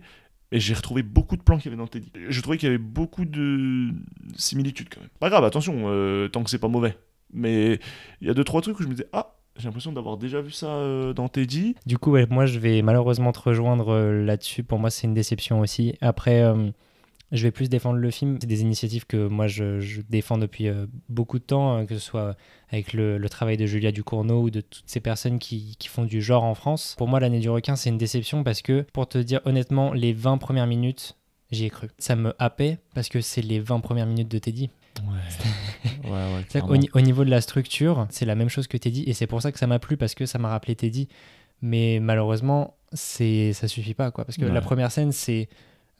et 0.52 0.60
j'ai 0.60 0.74
retrouvé 0.74 1.04
beaucoup 1.04 1.36
de 1.36 1.42
plans 1.42 1.58
qu'il 1.58 1.66
y 1.66 1.68
avait 1.70 1.78
dans 1.78 1.88
Teddy. 1.88 2.12
Je 2.30 2.42
trouvais 2.42 2.58
qu'il 2.58 2.68
y 2.68 2.70
avait 2.70 2.78
beaucoup 2.78 3.26
de 3.26 3.90
similitudes 4.38 4.88
quand 4.94 5.02
même. 5.02 5.10
Pas 5.20 5.30
grave, 5.30 5.44
attention, 5.44 5.84
euh, 5.88 6.28
tant 6.30 6.44
que 6.44 6.50
c'est 6.50 6.60
pas 6.60 6.68
mauvais. 6.70 6.98
Mais 7.34 7.80
il 8.22 8.28
y 8.28 8.30
a 8.30 8.34
deux, 8.34 8.44
trois 8.44 8.62
trucs 8.62 8.80
où 8.80 8.84
je 8.84 8.88
me 8.88 8.94
disais, 8.94 9.08
ah, 9.14 9.36
j'ai 9.60 9.66
l'impression 9.66 9.92
d'avoir 9.92 10.18
déjà 10.18 10.42
vu 10.42 10.52
ça 10.52 10.68
euh, 10.68 11.14
dans 11.14 11.28
Teddy. 11.28 11.76
Du 11.86 11.98
coup, 11.98 12.16
moi, 12.30 12.46
je 12.46 12.60
vais 12.60 12.82
malheureusement 12.82 13.32
te 13.32 13.40
rejoindre 13.40 13.90
euh, 13.90 14.26
là-dessus. 14.26 14.64
Pour 14.64 14.80
moi, 14.80 14.90
c'est 14.90 15.06
une 15.06 15.14
déception 15.14 15.60
aussi. 15.60 15.96
Après, 16.00 16.42
euh, 16.42 16.72
je 17.34 17.44
vais 17.44 17.52
plus 17.52 17.68
défendre 17.70 17.98
le 17.98 18.10
film. 18.10 18.38
C'est 18.40 18.48
des 18.48 18.62
initiatives 18.62 19.06
que 19.06 19.28
moi, 19.28 19.48
je, 19.48 20.02
défends 20.10 20.38
depuis 20.38 20.70
beaucoup 21.10 21.40
de 21.40 21.44
temps, 21.44 21.74
hein, 21.74 21.86
que 21.86 21.96
ce 21.96 22.00
soit 22.00 22.36
avec 22.70 22.94
le, 22.94 23.18
le 23.18 23.30
travail 23.30 23.58
de 23.58 23.66
Julia 23.66 23.92
Ducournau 23.92 24.44
ou 24.44 24.50
de 24.50 24.62
toutes 24.62 24.84
ces 24.88 25.02
personnes 25.02 25.40
qui, 25.40 25.76
qui 25.78 25.90
font 25.90 26.06
du 26.06 26.22
genre 26.22 26.44
en 26.44 26.56
France. 26.56 26.96
Pour 26.98 27.08
moi, 27.08 27.20
l'année 27.20 27.40
du 27.40 27.50
requin, 27.50 27.76
c'est 27.76 27.90
une 27.90 27.98
déception 27.98 28.44
parce 28.44 28.62
que, 28.62 28.86
pour 28.94 29.08
te 29.08 29.18
dire 29.18 29.42
honnêtement, 29.46 29.94
les 29.94 30.14
20 30.14 30.38
premières 30.38 30.68
minutes, 30.68 31.18
j'y 31.52 31.66
ai 31.66 31.70
cru. 31.70 31.90
Ça 31.98 32.16
me 32.16 32.34
happait 32.40 32.80
parce 32.96 33.10
que 33.10 33.20
c'est 33.22 33.42
les 33.42 33.60
20 33.60 33.82
premières 33.82 34.08
minutes 34.08 34.30
de 34.30 34.40
Teddy. 34.40 34.70
Ouais, 36.04 36.10
ouais, 36.10 36.34
ouais. 36.62 36.70
Au 36.94 37.02
niveau 37.02 37.24
de 37.24 37.30
la 37.30 37.42
structure, 37.42 38.08
c'est 38.10 38.26
la 38.26 38.36
même 38.36 38.50
chose 38.50 38.68
que 38.68 38.78
Teddy, 38.78 39.04
et 39.08 39.14
c'est 39.14 39.28
pour 39.28 39.42
ça 39.42 39.52
que 39.52 39.60
ça 39.60 39.68
m'a 39.68 39.80
plu, 39.80 39.98
parce 39.98 40.16
que 40.16 40.26
ça 40.26 40.40
m'a 40.40 40.50
rappelé 40.50 40.76
Teddy. 40.76 41.08
Mais 41.62 42.00
malheureusement, 42.02 42.76
c'est 42.94 43.54
ça 43.54 43.68
suffit 43.68 43.94
pas, 43.94 44.12
quoi. 44.12 44.26
Parce 44.26 44.38
que 44.38 44.46
la 44.54 44.62
première 44.62 44.92
scène, 44.92 45.12
c'est 45.12 45.50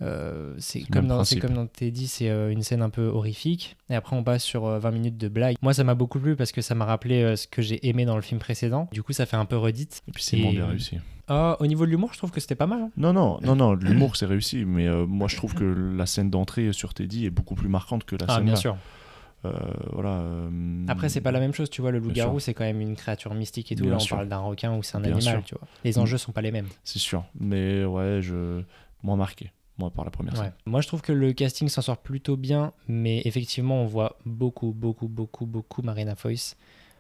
euh, 0.02 0.56
c'est 0.60 0.80
comme, 0.84 1.08
dans- 1.08 1.18
comme 1.42 1.54
dans 1.56 1.68
Teddy, 1.68 2.08
c'est 2.08 2.30
euh, 2.30 2.50
une 2.52 2.64
scène 2.64 2.82
un 2.82 2.90
peu 2.90 3.08
horrifique. 3.08 3.76
Et 3.90 3.96
après, 3.96 4.16
on 4.16 4.24
passe 4.24 4.44
sur 4.44 4.66
euh, 4.66 4.80
20 4.80 4.92
minutes 4.92 5.18
de 5.18 5.28
blague. 5.28 5.58
Moi, 5.62 5.74
ça 5.74 5.84
m'a 5.84 5.94
beaucoup 5.96 6.20
plu 6.20 6.38
parce 6.38 6.54
que 6.54 6.62
ça 6.62 6.74
m'a 6.74 6.86
rappelé 6.86 7.22
euh, 7.22 7.36
ce 7.36 7.48
que 7.48 7.62
j'ai 7.62 7.86
aimé 7.88 8.06
dans 8.06 8.16
le 8.16 8.22
film 8.22 8.40
précédent. 8.40 8.88
Du 8.94 9.04
coup, 9.04 9.12
ça 9.12 9.26
fait 9.26 9.36
un 9.36 9.44
peu 9.46 9.58
redite. 9.58 10.02
Et 10.08 10.12
puis 10.14 10.24
c'est 10.24 10.38
moins 10.38 10.52
bien 10.54 10.68
réussi. 10.68 10.98
Ah, 11.30 11.58
au 11.60 11.68
niveau 11.68 11.86
de 11.86 11.92
l'humour, 11.92 12.12
je 12.14 12.18
trouve 12.18 12.32
que 12.32 12.40
c'était 12.40 12.56
pas 12.56 12.68
mal. 12.68 12.82
hein. 12.82 12.92
Non, 12.98 13.14
non, 13.14 13.40
non, 13.42 13.56
non, 13.56 13.74
l'humour 13.76 14.16
c'est 14.16 14.26
réussi, 14.26 14.66
mais 14.66 14.88
euh, 14.88 15.06
moi 15.06 15.28
je 15.28 15.36
trouve 15.38 15.54
que 15.54 15.64
la 15.64 16.06
scène 16.06 16.30
d'entrée 16.30 16.74
sur 16.74 16.94
Teddy 16.94 17.26
est 17.26 17.30
beaucoup 17.30 17.56
plus 17.56 17.70
marquante 17.70 18.04
que 18.04 18.16
la 18.16 18.26
Ah, 18.28 18.36
scène 18.38 18.46
bien 18.46 18.54
là. 18.56 18.60
sûr. 18.60 18.78
Euh, 19.46 19.52
voilà. 19.94 20.10
euh, 20.20 20.50
Après, 20.90 21.08
c'est 21.08 21.22
pas 21.22 21.32
la 21.32 21.40
même 21.40 21.54
chose, 21.54 21.70
tu 21.70 21.82
vois. 21.82 21.92
Le 21.92 22.00
loup-garou, 22.00 22.40
c'est 22.42 22.54
quand 22.54 22.66
même 22.66 22.82
une 22.82 22.96
créature 22.98 23.34
mystique 23.34 23.72
et 23.72 23.76
tout. 23.76 23.84
Bien 23.84 23.92
Là, 23.94 23.98
on 23.98 24.00
sûr. 24.02 24.18
parle 24.18 24.28
d'un 24.28 24.40
requin 24.40 24.76
ou 24.76 24.84
c'est 24.84 24.98
un 24.98 25.02
Bien 25.02 25.14
animal, 25.16 25.36
sûr. 25.36 25.44
tu 25.46 25.56
vois. 25.56 25.66
Les 25.86 25.98
enjeux 25.98 26.18
sont 26.18 26.34
pas 26.34 26.42
les 26.42 26.52
mêmes. 26.52 26.68
C'est 26.84 27.00
sûr, 27.00 27.24
mais 27.40 27.86
ouais, 27.86 28.20
je 28.22 28.62
moins 29.02 29.16
marqué, 29.16 29.54
moi 29.78 29.92
par 29.92 30.04
la 30.04 30.12
première 30.12 30.34
Ouais. 30.34 30.40
scène. 30.40 30.52
Moi, 30.66 30.82
je 30.82 30.88
trouve 30.88 31.02
que 31.02 31.14
le 31.14 31.32
casting 31.32 31.70
s'en 31.70 31.82
sort 31.82 32.00
plutôt 32.00 32.36
bien, 32.36 32.74
mais 32.90 33.22
effectivement, 33.24 33.82
on 33.82 33.86
voit 33.86 34.18
beaucoup, 34.26 34.74
beaucoup, 34.76 35.08
beaucoup, 35.08 35.46
beaucoup 35.46 35.82
Marina 35.84 36.16
Foïs. 36.16 36.58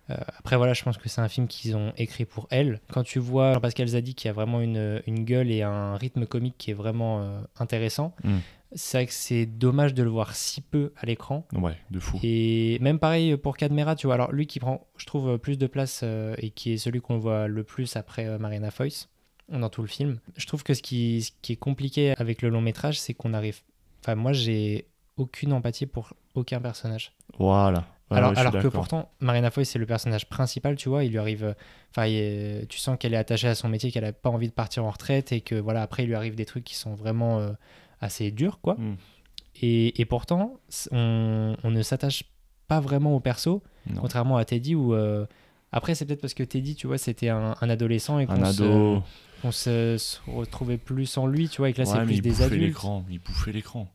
Euh, 0.09 0.15
après, 0.37 0.57
voilà, 0.57 0.73
je 0.73 0.83
pense 0.83 0.97
que 0.97 1.07
c'est 1.09 1.21
un 1.21 1.27
film 1.27 1.47
qu'ils 1.47 1.75
ont 1.75 1.93
écrit 1.97 2.25
pour 2.25 2.47
elle. 2.49 2.79
Quand 2.91 3.03
tu 3.03 3.19
vois 3.19 3.53
Jean-Pascal 3.53 3.87
Zadi 3.87 4.15
qui 4.15 4.27
a 4.27 4.33
vraiment 4.33 4.59
une, 4.61 5.01
une 5.07 5.23
gueule 5.23 5.51
et 5.51 5.61
un 5.61 5.95
rythme 5.97 6.25
comique 6.25 6.55
qui 6.57 6.71
est 6.71 6.73
vraiment 6.75 7.21
euh, 7.21 7.41
intéressant, 7.59 8.15
Mm. 8.23 8.37
c'est 8.73 8.97
vrai 8.97 9.05
que 9.07 9.13
c'est 9.13 9.45
dommage 9.45 9.93
de 9.93 10.03
le 10.03 10.09
voir 10.09 10.35
si 10.35 10.61
peu 10.61 10.93
à 10.97 11.05
l'écran. 11.05 11.45
Ouais, 11.53 11.75
de 11.91 11.99
fou. 11.99 12.19
Et 12.23 12.77
même 12.81 12.99
pareil 12.99 13.37
pour 13.37 13.55
Cadmera, 13.57 13.95
tu 13.95 14.07
vois. 14.07 14.15
Alors, 14.15 14.31
lui 14.31 14.47
qui 14.47 14.59
prend, 14.59 14.87
je 14.97 15.05
trouve, 15.05 15.37
plus 15.37 15.57
de 15.57 15.67
place 15.67 16.01
euh, 16.03 16.35
et 16.39 16.49
qui 16.49 16.73
est 16.73 16.77
celui 16.77 17.01
qu'on 17.01 17.17
voit 17.17 17.47
le 17.47 17.63
plus 17.63 17.95
après 17.95 18.25
euh, 18.25 18.37
Marina 18.39 18.71
Foïs 18.71 19.09
dans 19.49 19.69
tout 19.69 19.81
le 19.81 19.87
film. 19.87 20.19
Je 20.37 20.45
trouve 20.45 20.63
que 20.63 20.73
ce 20.75 20.81
qui, 20.83 21.23
ce 21.23 21.31
qui 21.41 21.53
est 21.53 21.55
compliqué 21.55 22.13
avec 22.17 22.41
le 22.43 22.49
long 22.49 22.61
métrage, 22.61 22.99
c'est 22.99 23.13
qu'on 23.15 23.33
arrive. 23.33 23.61
Enfin, 24.03 24.13
moi, 24.15 24.31
j'ai 24.33 24.85
aucune 25.17 25.51
empathie 25.53 25.85
pour 25.87 26.13
aucun 26.35 26.61
personnage. 26.61 27.13
Voilà. 27.39 27.85
Ouais, 28.11 28.17
alors 28.17 28.53
que 28.53 28.67
pourtant, 28.69 29.11
Marina 29.19 29.51
Foïs, 29.51 29.69
c'est 29.69 29.77
le 29.79 29.85
personnage 29.85 30.27
principal, 30.29 30.75
tu 30.75 30.89
vois. 30.89 31.03
Il 31.03 31.11
lui 31.11 31.19
arrive. 31.19 31.43
euh, 31.43 31.53
Enfin, 31.91 32.05
il 32.05 32.15
est- 32.15 32.67
tu 32.69 32.77
sens 32.79 32.97
qu'elle 32.99 33.13
est 33.13 33.17
attachée 33.17 33.47
à 33.47 33.55
son 33.55 33.67
métier, 33.69 33.91
qu'elle 33.91 34.05
a 34.05 34.13
pas 34.13 34.29
envie 34.29 34.47
de 34.47 34.53
partir 34.53 34.85
en 34.85 34.91
retraite 34.91 35.31
et 35.31 35.41
que, 35.41 35.55
voilà, 35.55 35.81
après, 35.81 36.03
il 36.03 36.07
lui 36.07 36.15
arrive 36.15 36.35
des 36.35 36.45
trucs 36.45 36.63
qui 36.63 36.75
sont 36.75 36.93
vraiment 36.93 37.39
euh, 37.39 37.51
assez 38.01 38.29
durs, 38.31 38.59
quoi. 38.61 38.75
Mm. 38.75 38.95
Et, 39.61 39.99
et 40.01 40.05
pourtant, 40.05 40.59
on, 40.91 41.55
on 41.63 41.71
ne 41.71 41.81
s'attache 41.81 42.23
pas 42.67 42.79
vraiment 42.79 43.15
au 43.15 43.19
perso, 43.19 43.63
Non. 43.87 44.01
contrairement 44.01 44.37
à 44.37 44.45
Teddy 44.45 44.75
où. 44.75 44.93
euh, 44.93 45.25
Après, 45.71 45.93
c'est 45.95 46.05
peut-être 46.05 46.21
parce 46.21 46.33
que 46.35 46.43
Teddy, 46.43 46.75
tu 46.75 46.87
vois, 46.87 46.97
c'était 46.97 47.29
un, 47.29 47.55
un 47.59 47.69
adolescent 47.69 48.19
et 48.19 48.25
qu'on 48.27 48.43
se, 48.53 48.63
ado. 48.63 49.03
qu'on 49.41 49.51
se, 49.51 49.97
se 49.97 50.17
retrouvait 50.27 50.77
plus 50.77 51.17
en 51.17 51.25
lui, 51.27 51.49
tu 51.49 51.57
vois, 51.57 51.69
et 51.69 51.73
que 51.73 51.81
là, 51.81 51.87
ouais, 51.87 51.93
c'est 51.99 52.05
plus 52.05 52.15
il 52.15 52.21
des 52.21 52.29
bouffait 52.29 52.43
adultes. 52.45 52.61
l'écran. 52.61 53.05
Il 53.09 53.19
bouffait 53.19 53.51
l'écran. 53.51 53.87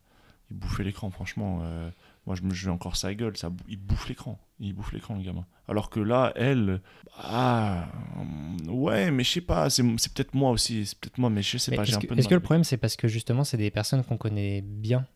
Il 0.51 0.57
bouffait 0.57 0.85
l'écran, 0.85 1.11
franchement. 1.11 1.61
euh, 1.63 1.89
moi, 2.27 2.37
je 2.37 2.43
me 2.43 2.55
j'ai 2.55 2.71
encore 2.71 2.97
sa 2.97 3.15
gueule. 3.15 3.37
Ça, 3.37 3.51
il 3.69 3.77
bouffe 3.77 4.09
l'écran. 4.09 4.39
Il 4.61 4.73
bouffe 4.73 4.93
l'écran, 4.93 5.17
le 5.17 5.23
gamin. 5.23 5.45
Alors 5.69 5.91
que 5.91 6.01
là, 6.01 6.33
elle. 6.37 6.81
Ah. 7.17 7.87
Ouais, 8.69 9.11
mais 9.11 9.25
je 9.25 9.31
sais 9.31 9.41
pas. 9.41 9.69
C'est 9.71 9.83
c'est 9.99 10.13
peut-être 10.13 10.35
moi 10.35 10.51
aussi. 10.51 10.87
C'est 10.87 10.99
peut-être 10.99 11.19
moi, 11.19 11.29
mais 11.31 11.43
je 11.43 11.59
sais 11.59 11.71
Mais 11.71 11.77
pas. 11.77 11.85
J'ai 11.85 11.91
Est-ce 11.91 11.99
un 11.99 12.01
que, 12.01 12.07
peu 12.07 12.15
de 12.15 12.21
est-ce 12.21 12.29
que 12.29 12.35
le 12.35 12.41
problème, 12.41 12.65
c'est 12.65 12.77
parce 12.77 12.97
que 12.97 13.09
justement, 13.09 13.45
c'est 13.45 13.57
des 13.57 13.71
personnes 13.71 14.03
qu'on 14.05 14.17
connaît 14.17 14.63
bien? 14.63 15.07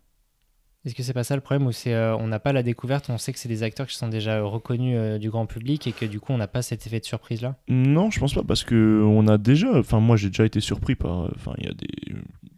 Est-ce 0.84 0.94
que 0.94 1.02
c'est 1.02 1.12
pas 1.12 1.24
ça 1.24 1.34
le 1.34 1.40
problème 1.40 1.66
où 1.66 1.72
c'est 1.72 1.92
euh, 1.92 2.16
on 2.16 2.28
n'a 2.28 2.38
pas 2.38 2.52
la 2.52 2.62
découverte, 2.62 3.10
on 3.10 3.18
sait 3.18 3.32
que 3.32 3.38
c'est 3.38 3.48
des 3.48 3.62
acteurs 3.62 3.86
qui 3.88 3.96
sont 3.96 4.08
déjà 4.08 4.40
reconnus 4.42 4.96
euh, 4.96 5.18
du 5.18 5.28
grand 5.28 5.44
public 5.44 5.86
et 5.88 5.92
que 5.92 6.06
du 6.06 6.20
coup 6.20 6.32
on 6.32 6.38
n'a 6.38 6.46
pas 6.46 6.62
cet 6.62 6.86
effet 6.86 7.00
de 7.00 7.04
surprise 7.04 7.42
là 7.42 7.56
Non, 7.68 8.10
je 8.10 8.20
pense 8.20 8.32
pas 8.32 8.44
parce 8.44 8.64
que 8.64 9.02
on 9.04 9.26
a 9.26 9.38
déjà. 9.38 9.76
Enfin, 9.76 9.98
moi, 10.00 10.16
j'ai 10.16 10.28
déjà 10.28 10.46
été 10.46 10.60
surpris 10.60 10.94
par. 10.94 11.30
Enfin, 11.34 11.52
il 11.58 11.64
y 11.64 11.68
a 11.68 11.74
des 11.74 11.88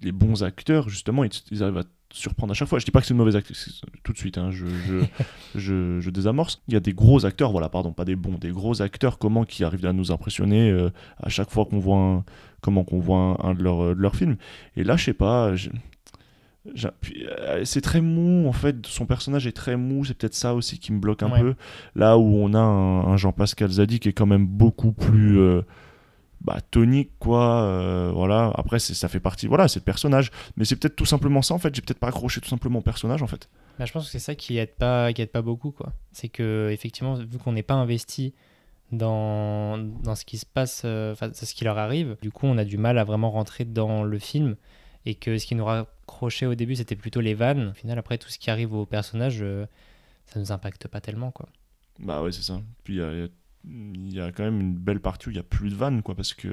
les 0.02 0.12
bons 0.12 0.42
acteurs 0.42 0.88
justement, 0.88 1.24
ils, 1.24 1.30
ils 1.50 1.62
arrivent 1.62 1.78
à 1.78 1.84
surprendre 2.12 2.50
à 2.52 2.54
chaque 2.54 2.68
fois. 2.68 2.78
Je 2.78 2.84
dis 2.84 2.90
pas 2.90 3.00
que 3.00 3.06
c'est 3.06 3.12
une 3.14 3.18
mauvaise 3.18 3.36
actrice 3.36 3.82
tout 4.02 4.12
de 4.12 4.18
suite. 4.18 4.38
hein, 4.38 4.50
je, 4.50 4.66
je, 4.66 5.04
je, 5.54 6.00
je 6.00 6.10
désamorce. 6.10 6.62
Il 6.68 6.74
y 6.74 6.76
a 6.76 6.80
des 6.80 6.92
gros 6.92 7.24
acteurs, 7.26 7.52
voilà, 7.52 7.68
pardon, 7.68 7.92
pas 7.92 8.04
des 8.04 8.16
bons, 8.16 8.38
des 8.38 8.50
gros 8.50 8.82
acteurs. 8.82 9.18
Comment 9.18 9.44
qui 9.44 9.64
arrivent 9.64 9.86
à 9.86 9.92
nous 9.92 10.12
impressionner 10.12 10.70
euh, 10.70 10.90
à 11.22 11.28
chaque 11.28 11.50
fois 11.50 11.64
qu'on 11.66 11.78
voit 11.78 11.96
un, 11.98 12.24
comment 12.60 12.84
qu'on 12.84 12.98
voit 13.00 13.38
un, 13.42 13.50
un 13.50 13.54
de 13.54 13.62
leurs 13.62 13.94
de 13.96 14.00
leurs 14.00 14.16
films. 14.16 14.36
Et 14.76 14.84
là, 14.84 14.96
je 14.96 15.04
sais 15.04 15.12
pas. 15.14 15.52
euh, 16.66 17.64
c'est 17.64 17.80
très 17.80 18.00
mou 18.02 18.46
en 18.46 18.52
fait 18.52 18.86
son 18.86 19.06
personnage 19.06 19.46
est 19.46 19.52
très 19.52 19.76
mou 19.78 20.04
c'est 20.04 20.12
peut-être 20.12 20.34
ça 20.34 20.54
aussi 20.54 20.78
qui 20.78 20.92
me 20.92 20.98
bloque 21.00 21.22
un 21.22 21.30
Ouais. 21.30 21.40
peu 21.40 21.54
là 21.94 22.18
où 22.18 22.36
on 22.36 22.52
a 22.52 22.58
un, 22.58 23.06
un 23.12 23.16
Jean-Pascal 23.16 23.70
Zadi 23.70 23.98
qui 23.98 24.10
est 24.10 24.12
quand 24.12 24.26
même 24.26 24.46
beaucoup 24.46 24.92
plus 24.92 25.38
euh, 25.38 25.62
bah, 26.42 26.58
tonique 26.70 27.10
quoi 27.18 27.62
euh, 27.64 28.10
voilà 28.14 28.50
après 28.56 28.78
ça 28.78 29.08
fait 29.08 29.20
partie 29.20 29.46
voilà 29.46 29.68
c'est 29.68 29.80
le 29.80 29.84
personnage 29.84 30.30
mais 30.56 30.64
c'est 30.64 30.76
peut-être 30.76 30.96
tout 30.96 31.04
simplement 31.04 31.42
ça 31.42 31.52
en 31.54 31.58
fait 31.58 31.74
j'ai 31.74 31.82
peut-être 31.82 31.98
pas 31.98 32.08
accroché 32.08 32.40
tout 32.40 32.48
simplement 32.48 32.78
au 32.78 32.82
personnage 32.82 33.22
en 33.22 33.26
fait 33.26 33.48
Bah, 33.78 33.84
Je 33.84 33.92
pense 33.92 34.06
que 34.06 34.10
c'est 34.10 34.18
ça 34.18 34.34
qui 34.34 34.56
aide 34.58 34.74
pas, 34.76 35.12
qui 35.12 35.20
aide 35.22 35.30
pas 35.32 35.42
beaucoup 35.42 35.70
quoi. 35.70 35.92
C'est 36.12 36.28
que 36.30 36.70
effectivement 36.72 37.14
vu 37.14 37.38
qu'on 37.38 37.52
n'est 37.52 37.62
pas 37.62 37.74
investi 37.74 38.32
dans, 38.92 39.78
dans 39.78 40.14
ce 40.14 40.24
qui 40.24 40.38
se 40.38 40.46
passe, 40.46 40.82
euh, 40.84 41.14
ce 41.14 41.54
qui 41.54 41.64
leur 41.64 41.78
arrive, 41.78 42.16
du 42.22 42.30
coup 42.32 42.46
on 42.46 42.58
a 42.58 42.64
du 42.64 42.76
mal 42.78 42.98
à 42.98 43.04
vraiment 43.04 43.30
rentrer 43.30 43.64
dans 43.64 44.02
le 44.02 44.18
film 44.18 44.56
et 45.06 45.14
que 45.14 45.38
ce 45.38 45.46
qui 45.46 45.54
nous 45.54 45.64
raccrochait 45.64 46.46
au 46.46 46.54
début 46.54 46.76
c'était 46.76 46.96
plutôt 46.96 47.20
les 47.20 47.34
vannes. 47.34 47.68
Au 47.70 47.74
final 47.74 47.98
après 47.98 48.18
tout 48.18 48.28
ce 48.28 48.38
qui 48.38 48.50
arrive 48.50 48.72
au 48.74 48.86
personnage, 48.86 49.38
euh, 49.42 49.66
ça 50.26 50.40
nous 50.40 50.52
impacte 50.52 50.88
pas 50.88 51.00
tellement 51.00 51.30
quoi. 51.30 51.48
bah 51.98 52.22
ouais 52.22 52.32
c'est 52.32 52.42
ça 52.42 52.60
puis 52.84 52.94
il 52.94 52.98
y 53.00 53.02
a, 53.02 53.12
il 53.12 53.18
y 53.20 53.22
a- 53.24 53.28
il 53.68 54.12
y 54.12 54.20
a 54.20 54.32
quand 54.32 54.42
même 54.44 54.60
une 54.60 54.74
belle 54.74 55.00
partie 55.00 55.28
où 55.28 55.30
il 55.30 55.36
y 55.36 55.40
a 55.40 55.44
plus 55.44 55.70
de 55.70 55.74
vannes 55.74 56.02
quoi 56.02 56.14
parce 56.14 56.34
que 56.34 56.48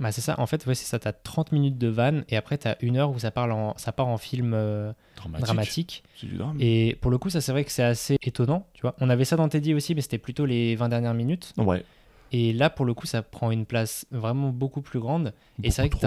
Bah 0.00 0.10
c'est 0.12 0.20
ça, 0.20 0.34
en 0.40 0.46
fait, 0.46 0.66
ouais, 0.66 0.74
c'est 0.74 0.86
ça, 0.86 0.98
t'as 0.98 1.12
30 1.12 1.52
minutes 1.52 1.78
de 1.78 1.88
vanne 1.88 2.24
et 2.28 2.36
après 2.36 2.58
t'as 2.58 2.74
une 2.80 2.96
heure 2.96 3.10
où 3.10 3.18
ça, 3.18 3.30
parle 3.30 3.52
en, 3.52 3.74
ça 3.78 3.92
part 3.92 4.08
en 4.08 4.18
film 4.18 4.52
euh, 4.54 4.92
dramatique, 5.16 5.44
dramatique. 5.46 6.04
c'est 6.16 6.26
du 6.26 6.36
drame 6.36 6.56
Et 6.60 6.96
pour 7.00 7.10
le 7.10 7.18
coup, 7.18 7.30
ça 7.30 7.40
c'est 7.40 7.52
vrai 7.52 7.64
que 7.64 7.70
c'est 7.70 7.82
assez 7.84 8.16
étonnant, 8.22 8.66
tu 8.74 8.82
vois. 8.82 8.94
On 9.00 9.08
avait 9.10 9.24
ça 9.24 9.36
dans 9.36 9.48
Teddy 9.48 9.74
aussi, 9.74 9.94
mais 9.94 10.00
c'était 10.00 10.18
plutôt 10.18 10.46
les 10.46 10.74
20 10.76 10.88
dernières 10.88 11.14
minutes. 11.14 11.52
ouais 11.58 11.84
Et 12.32 12.52
là, 12.52 12.70
pour 12.70 12.84
le 12.86 12.94
coup, 12.94 13.06
ça 13.06 13.22
prend 13.22 13.52
une 13.52 13.66
place 13.66 14.06
vraiment 14.10 14.48
beaucoup 14.50 14.82
plus 14.82 14.98
grande. 14.98 15.32
et 15.62 15.70
c'est 15.70 15.82
vrai 15.82 15.88
que 15.90 15.98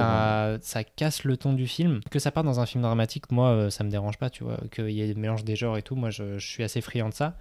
ça 0.62 0.84
casse 0.84 1.24
le 1.24 1.38
ton 1.38 1.54
du 1.54 1.67
film. 1.67 2.02
Que 2.12 2.20
ça 2.20 2.32
parte 2.32 2.46
dans 2.46 2.60
un 2.60 2.65
film 2.65 2.82
dramatique, 2.84 3.32
moi, 3.32 3.50
euh, 3.52 3.70
ça 3.70 3.86
me 3.86 3.89
dérange 3.89 4.17
pas, 4.17 4.30
tu 4.30 4.43
vois. 4.43 4.58
Qu'il 4.74 4.89
y 4.89 5.02
ait 5.02 5.08
le 5.13 5.20
mélange 5.20 5.46
des 5.46 5.56
genres 5.56 5.78
et 5.78 5.82
tout, 5.82 5.96
moi, 5.96 6.10
je, 6.10 6.38
je 6.38 6.46
suis 6.48 6.63
assez 6.63 6.82
friand 6.82 7.08
de 7.08 7.13
ça. 7.13 7.38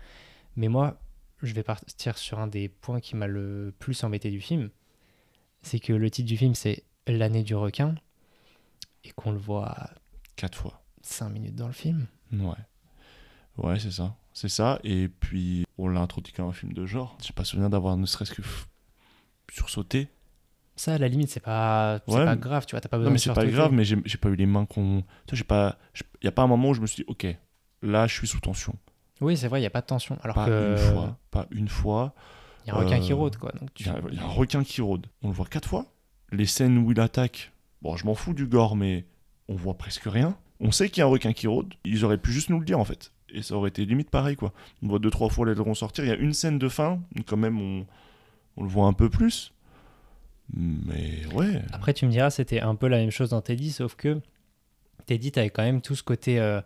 Mais 0.56 0.68
moi, 0.68 0.96
je 1.42 1.52
vais 1.54 1.62
partir 1.62 2.18
sur 2.18 2.38
un 2.38 2.46
des 2.46 2.68
points 2.68 3.00
qui 3.00 3.16
m'a 3.16 3.26
le 3.26 3.74
plus 3.78 4.02
embêté 4.04 4.30
du 4.30 4.40
film. 4.40 4.70
C'est 5.62 5.80
que 5.80 5.92
le 5.92 6.10
titre 6.10 6.28
du 6.28 6.36
film, 6.36 6.54
c'est 6.54 6.84
L'année 7.08 7.44
du 7.44 7.54
requin. 7.54 7.94
Et 9.04 9.10
qu'on 9.12 9.30
le 9.30 9.38
voit 9.38 9.90
Quatre 10.34 10.58
fois. 10.58 10.82
5 11.02 11.28
minutes 11.28 11.54
dans 11.54 11.68
le 11.68 11.72
film. 11.72 12.06
Ouais. 12.32 12.54
Ouais, 13.58 13.78
c'est 13.78 13.92
ça. 13.92 14.16
C'est 14.32 14.48
ça. 14.48 14.80
Et 14.82 15.08
puis, 15.08 15.64
on 15.78 15.88
l'a 15.88 16.00
introduit 16.00 16.32
comme 16.32 16.48
un 16.48 16.52
film 16.52 16.72
de 16.72 16.84
genre. 16.84 17.16
J'ai 17.22 17.32
pas 17.32 17.44
souvenir 17.44 17.70
d'avoir 17.70 17.96
ne 17.96 18.06
serait-ce 18.06 18.34
que 18.34 18.42
sursauté. 19.52 20.08
Ça, 20.74 20.94
à 20.94 20.98
la 20.98 21.08
limite, 21.08 21.30
c'est 21.30 21.40
pas, 21.40 22.00
Ouais, 22.06 22.24
pas 22.24 22.36
grave, 22.36 22.66
tu 22.66 22.72
vois, 22.72 22.80
t'as 22.82 22.88
pas 22.88 22.98
besoin 22.98 23.10
Non, 23.10 23.12
mais 23.14 23.18
c'est 23.18 23.32
pas 23.32 23.46
grave, 23.46 23.72
mais 23.72 23.84
j'ai 23.84 23.96
pas 23.96 24.28
eu 24.28 24.36
les 24.36 24.44
mains 24.44 24.66
qu'on. 24.66 25.04
Tu 25.26 25.36
j'ai 25.36 25.44
pas. 25.44 25.78
Il 26.20 26.26
y 26.26 26.28
a 26.28 26.32
pas 26.32 26.42
un 26.42 26.46
moment 26.46 26.70
où 26.70 26.74
je 26.74 26.82
me 26.82 26.86
suis 26.86 27.02
dit, 27.02 27.04
ok, 27.08 27.26
là, 27.82 28.06
je 28.06 28.14
suis 28.14 28.26
sous 28.26 28.40
tension. 28.40 28.76
Oui, 29.20 29.36
c'est 29.36 29.48
vrai, 29.48 29.60
il 29.60 29.64
y 29.64 29.66
a 29.66 29.70
pas 29.70 29.80
de 29.80 29.86
tension. 29.86 30.18
Alors 30.22 30.34
Pas 30.36 30.46
que. 30.46 30.72
une 30.72 30.78
fois. 30.78 31.16
Pas 31.30 31.46
une 31.50 31.68
fois. 31.68 32.14
Il 32.64 32.68
y 32.68 32.70
a 32.72 32.74
un 32.74 32.78
requin 32.78 32.96
Euh, 32.96 33.00
qui 33.00 33.12
rôde, 33.12 33.36
quoi. 33.36 33.52
Donc 33.58 33.72
tu- 33.74 33.84
Il 33.84 33.86
y, 33.86 33.90
a- 33.90 34.00
il 34.10 34.14
y 34.16 34.18
a 34.18 34.24
un 34.24 34.28
requin 34.28 34.62
qui 34.64 34.80
rôde. 34.82 35.06
On 35.22 35.28
le 35.28 35.34
voit 35.34 35.46
quatre 35.46 35.68
fois. 35.68 35.86
Les 36.32 36.46
scènes 36.46 36.78
où 36.78 36.90
il 36.90 37.00
attaque, 37.00 37.52
bon, 37.82 37.96
je 37.96 38.04
m'en 38.04 38.14
fous 38.14 38.34
du 38.34 38.46
gore, 38.46 38.76
mais 38.76 39.04
on 39.48 39.54
voit 39.54 39.74
presque 39.78 40.04
rien. 40.06 40.36
On 40.60 40.72
sait 40.72 40.88
qu'il 40.88 41.00
y 41.00 41.02
a 41.02 41.06
un 41.06 41.10
requin 41.10 41.32
qui 41.32 41.46
rôde. 41.46 41.74
Ils 41.84 42.04
auraient 42.04 42.18
pu 42.18 42.32
juste 42.32 42.50
nous 42.50 42.58
le 42.58 42.64
dire, 42.64 42.78
en 42.80 42.84
fait. 42.84 43.12
Et 43.30 43.42
ça 43.42 43.54
aurait 43.54 43.68
été 43.68 43.84
limite 43.84 44.10
pareil, 44.10 44.36
quoi. 44.36 44.52
On 44.82 44.88
voit 44.88 44.98
deux, 44.98 45.10
trois 45.10 45.28
fois 45.28 45.46
l'aileron 45.46 45.74
sortir. 45.74 46.04
Il 46.04 46.08
y 46.08 46.12
a 46.12 46.16
une 46.16 46.32
scène 46.32 46.58
de 46.58 46.68
fin, 46.68 47.00
quand 47.26 47.36
même, 47.36 47.60
on, 47.60 47.86
on 48.56 48.62
le 48.64 48.68
voit 48.68 48.86
un 48.86 48.92
peu 48.92 49.08
plus. 49.10 49.52
Mais 50.52 51.26
ouais. 51.34 51.62
Après, 51.72 51.92
tu 51.92 52.06
me 52.06 52.10
diras, 52.10 52.30
c'était 52.30 52.60
un 52.60 52.74
peu 52.74 52.86
la 52.88 52.98
même 52.98 53.10
chose 53.10 53.30
dans 53.30 53.40
Teddy, 53.42 53.70
sauf 53.72 53.94
que 53.96 54.20
Teddy, 55.06 55.32
t'avais 55.32 55.50
quand 55.50 55.62
même 55.62 55.80
tout 55.80 55.94
ce 55.94 56.02
côté 56.02 56.38
euh, 56.40 56.60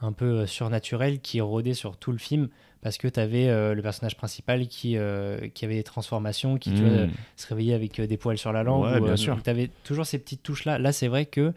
un 0.00 0.12
peu 0.12 0.24
euh, 0.40 0.46
surnaturel 0.46 1.20
qui 1.20 1.40
rôdait 1.40 1.74
sur 1.74 1.96
tout 1.96 2.12
le 2.12 2.18
film, 2.18 2.48
parce 2.80 2.96
que 2.98 3.06
t'avais 3.08 3.48
euh, 3.48 3.74
le 3.74 3.82
personnage 3.82 4.16
principal 4.16 4.66
qui, 4.68 4.96
euh, 4.96 5.48
qui 5.48 5.64
avait 5.64 5.74
des 5.74 5.82
transformations, 5.82 6.56
qui 6.58 6.72
tu 6.74 6.82
vois, 6.82 7.06
Mmh. 7.06 7.10
se 7.36 7.46
réveillait 7.48 7.74
avec 7.74 8.00
des 8.00 8.16
poils 8.16 8.38
sur 8.38 8.52
la 8.52 8.62
langue. 8.62 8.84
Ouais, 8.84 8.98
ou, 9.00 9.04
bien 9.04 9.16
sûr. 9.16 9.34
donc 9.34 9.44
T'avais 9.44 9.68
toujours 9.84 10.06
ces 10.06 10.18
petites 10.18 10.42
touches-là. 10.42 10.78
Là, 10.78 10.92
c'est 10.92 11.08
vrai 11.08 11.26
que 11.26 11.52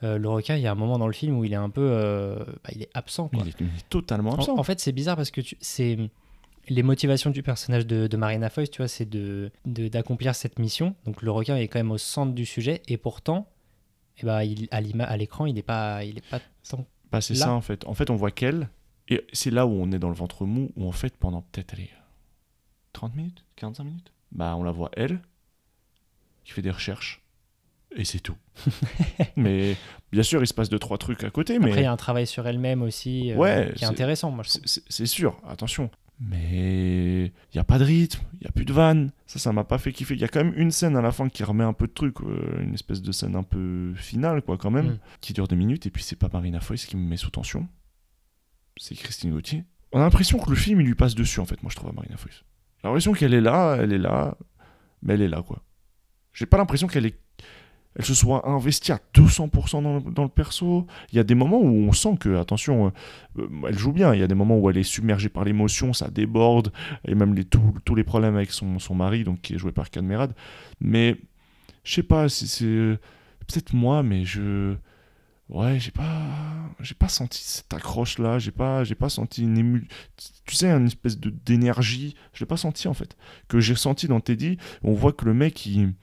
le 0.00 0.28
requin, 0.28 0.54
il 0.54 0.62
y 0.62 0.66
a 0.68 0.70
un 0.70 0.76
moment 0.76 0.96
dans 0.98 1.08
le 1.08 1.12
film 1.12 1.36
où 1.36 1.44
il 1.44 1.52
est 1.52 1.56
un 1.56 1.70
peu... 1.70 2.36
bah, 2.62 2.70
il 2.72 2.82
est 2.82 2.90
absent, 2.94 3.26
quoi. 3.28 3.40
Il 3.42 3.48
est, 3.48 3.54
il 3.60 3.66
est 3.66 3.88
totalement 3.90 4.30
En, 4.30 4.34
absent. 4.36 4.56
en 4.56 4.62
fait, 4.62 4.78
c'est 4.78 4.92
bizarre 4.92 5.16
parce 5.16 5.32
que 5.32 5.40
tu- 5.40 5.56
c'est 5.60 5.98
les 6.68 6.82
motivations 6.84 7.30
du 7.30 7.42
personnage 7.42 7.84
de, 7.86 8.06
de 8.06 8.16
Marina 8.16 8.48
Foïs, 8.50 8.70
tu 8.70 8.76
vois, 8.82 8.86
c'est 8.88 9.08
de 9.08 9.50
de- 9.64 9.88
d'accomplir 9.88 10.36
cette 10.36 10.60
mission. 10.60 10.94
Donc 11.04 11.22
le 11.22 11.32
requin 11.32 11.56
est 11.56 11.66
quand 11.66 11.80
même 11.80 11.90
au 11.90 11.98
centre 11.98 12.32
du 12.32 12.46
sujet 12.46 12.80
et 12.86 12.96
pourtant, 12.96 13.48
eh 14.22 14.26
ben, 14.26 14.42
il, 14.42 14.68
à 14.70 15.16
l'écran, 15.16 15.46
il 15.46 15.54
n'est 15.54 15.62
pas, 15.62 16.04
il 16.04 16.18
est 16.18 16.28
pas 16.30 16.40
tant. 16.70 16.86
Bah, 17.10 17.20
c'est 17.20 17.34
ça 17.34 17.52
en 17.52 17.60
fait. 17.60 17.86
En 17.86 17.94
fait, 17.94 18.10
on 18.10 18.16
voit 18.16 18.30
qu'elle, 18.30 18.68
et 19.08 19.26
c'est 19.32 19.50
là 19.50 19.66
où 19.66 19.70
on 19.70 19.90
est 19.92 19.98
dans 19.98 20.08
le 20.08 20.14
ventre 20.14 20.44
mou, 20.44 20.70
où 20.76 20.86
en 20.86 20.92
fait, 20.92 21.16
pendant 21.16 21.42
peut-être 21.42 21.74
allez, 21.74 21.90
30 22.92 23.14
minutes, 23.16 23.44
45 23.56 23.84
minutes, 23.84 24.12
bah 24.32 24.54
on 24.56 24.62
la 24.62 24.72
voit 24.72 24.90
elle, 24.94 25.20
qui 26.44 26.52
fait 26.52 26.62
des 26.62 26.70
recherches, 26.70 27.22
et 27.96 28.04
c'est 28.04 28.20
tout. 28.20 28.36
mais 29.36 29.76
bien 30.12 30.22
sûr, 30.22 30.42
il 30.42 30.46
se 30.46 30.54
passe 30.54 30.68
deux, 30.68 30.78
trois 30.78 30.98
trucs 30.98 31.24
à 31.24 31.30
côté, 31.30 31.58
mais 31.58 31.66
Après, 31.66 31.80
il 31.80 31.84
y 31.84 31.86
a 31.86 31.92
un 31.92 31.96
travail 31.96 32.26
sur 32.26 32.46
elle-même 32.46 32.82
aussi 32.82 33.32
euh, 33.32 33.36
Ouais, 33.36 33.72
qui 33.76 33.84
est 33.84 33.86
intéressant, 33.86 34.30
moi 34.30 34.44
je 34.44 34.58
c'est 34.64 35.06
sûr, 35.06 35.40
attention. 35.46 35.90
Mais 36.20 37.26
il 37.26 37.54
n'y 37.54 37.60
a 37.60 37.64
pas 37.64 37.78
de 37.78 37.84
rythme, 37.84 38.20
il 38.34 38.40
n'y 38.40 38.46
a 38.48 38.50
plus 38.50 38.64
de 38.64 38.72
vanne, 38.72 39.12
ça, 39.26 39.38
ça 39.38 39.52
m'a 39.52 39.62
pas 39.64 39.78
fait 39.78 39.92
kiffer. 39.92 40.14
Il 40.14 40.20
y 40.20 40.24
a 40.24 40.28
quand 40.28 40.42
même 40.42 40.54
une 40.56 40.72
scène 40.72 40.96
à 40.96 41.00
la 41.00 41.12
fin 41.12 41.28
qui 41.28 41.44
remet 41.44 41.62
un 41.64 41.72
peu 41.72 41.86
de 41.86 41.92
truc, 41.92 42.20
euh, 42.22 42.60
une 42.62 42.74
espèce 42.74 43.02
de 43.02 43.12
scène 43.12 43.36
un 43.36 43.44
peu 43.44 43.92
finale, 43.94 44.42
quoi, 44.42 44.56
quand 44.58 44.70
même, 44.72 44.86
Mm. 44.86 44.98
qui 45.20 45.32
dure 45.32 45.46
deux 45.46 45.54
minutes, 45.56 45.86
et 45.86 45.90
puis 45.90 46.02
c'est 46.02 46.16
pas 46.16 46.28
Marina 46.32 46.58
Foïs 46.60 46.86
qui 46.86 46.96
me 46.96 47.06
met 47.08 47.16
sous 47.16 47.30
tension, 47.30 47.68
c'est 48.76 48.94
Christine 48.96 49.30
Gauthier. 49.30 49.64
On 49.92 50.00
a 50.00 50.02
l'impression 50.02 50.38
que 50.38 50.50
le 50.50 50.56
film, 50.56 50.80
il 50.80 50.86
lui 50.88 50.94
passe 50.96 51.14
dessus, 51.14 51.38
en 51.40 51.44
fait, 51.46 51.62
moi, 51.62 51.70
je 51.70 51.76
trouve, 51.76 51.90
à 51.90 51.92
Marina 51.92 52.16
Foïs. 52.16 52.42
J'ai 52.82 52.88
l'impression 52.88 53.12
qu'elle 53.12 53.34
est 53.34 53.40
là, 53.40 53.76
elle 53.80 53.92
est 53.92 53.98
là, 53.98 54.36
mais 55.02 55.14
elle 55.14 55.22
est 55.22 55.28
là, 55.28 55.42
quoi. 55.42 55.62
J'ai 56.32 56.46
pas 56.46 56.58
l'impression 56.58 56.86
qu'elle 56.88 57.06
est... 57.06 57.18
Elle 57.98 58.04
se 58.04 58.14
soit 58.14 58.48
investie 58.48 58.92
à 58.92 59.00
200% 59.14 60.12
dans 60.12 60.22
le, 60.22 60.28
perso. 60.28 60.86
Il 61.12 61.16
y 61.16 61.18
a 61.18 61.24
des 61.24 61.34
moments 61.34 61.60
où 61.60 61.88
on 61.88 61.92
sent 61.92 62.16
que, 62.18 62.36
attention, 62.36 62.86
euh, 62.86 62.90
euh, 63.40 63.48
elle 63.68 63.76
joue 63.78 63.92
bien. 63.92 64.14
Il 64.14 64.20
y 64.20 64.22
a 64.22 64.28
des 64.28 64.36
moments 64.36 64.56
où 64.58 64.70
elle 64.70 64.78
est 64.78 64.84
submergée 64.84 65.28
par 65.28 65.44
l'émotion, 65.44 65.92
ça 65.92 66.08
déborde, 66.08 66.72
et 67.06 67.16
même 67.16 67.34
les, 67.34 67.44
tous- 67.44 67.94
les 67.96 68.04
problèmes 68.04 68.36
avec 68.36 68.52
son, 68.52 68.78
mari, 68.94 69.24
donc 69.24 69.40
qui 69.40 69.54
est 69.54 69.58
joué 69.58 69.72
par 69.72 69.90
Cadmerade. 69.90 70.34
Mais 70.80 71.16
je 71.82 71.94
sais 71.94 72.02
pas, 72.04 72.28
c'est 72.28 72.46
c'est 72.46 72.98
peut-être 73.46 73.72
moi, 73.74 74.02
mais 74.04 74.24
je 74.24 74.76
ouais, 75.48 75.80
j'ai 75.80 75.90
pas 75.90 76.28
j'ai 76.80 76.94
pas 76.94 77.08
senti 77.08 77.42
cette 77.42 77.72
accroche 77.74 78.18
là, 78.18 78.38
j'ai 78.38 78.50
pas 78.50 78.84
j'ai 78.84 78.94
pas 78.94 79.08
senti 79.08 79.42
une 79.42 79.58
ému 79.58 79.88
tu 80.46 80.54
sais 80.54 80.70
une 80.70 80.86
espèce 80.86 81.18
de 81.18 81.30
d'énergie, 81.30 82.14
je 82.32 82.40
l'ai 82.44 82.46
pas 82.46 82.56
senti 82.56 82.88
en 82.88 82.94
fait 82.94 83.16
que 83.48 83.60
j'ai 83.60 83.74
senti 83.74 84.06
dans 84.08 84.20
Teddy, 84.20 84.58
on 84.82 84.92
voit 84.92 85.12
que 85.12 85.24
le 85.24 85.34
mec 85.34 85.64
il 85.66 85.94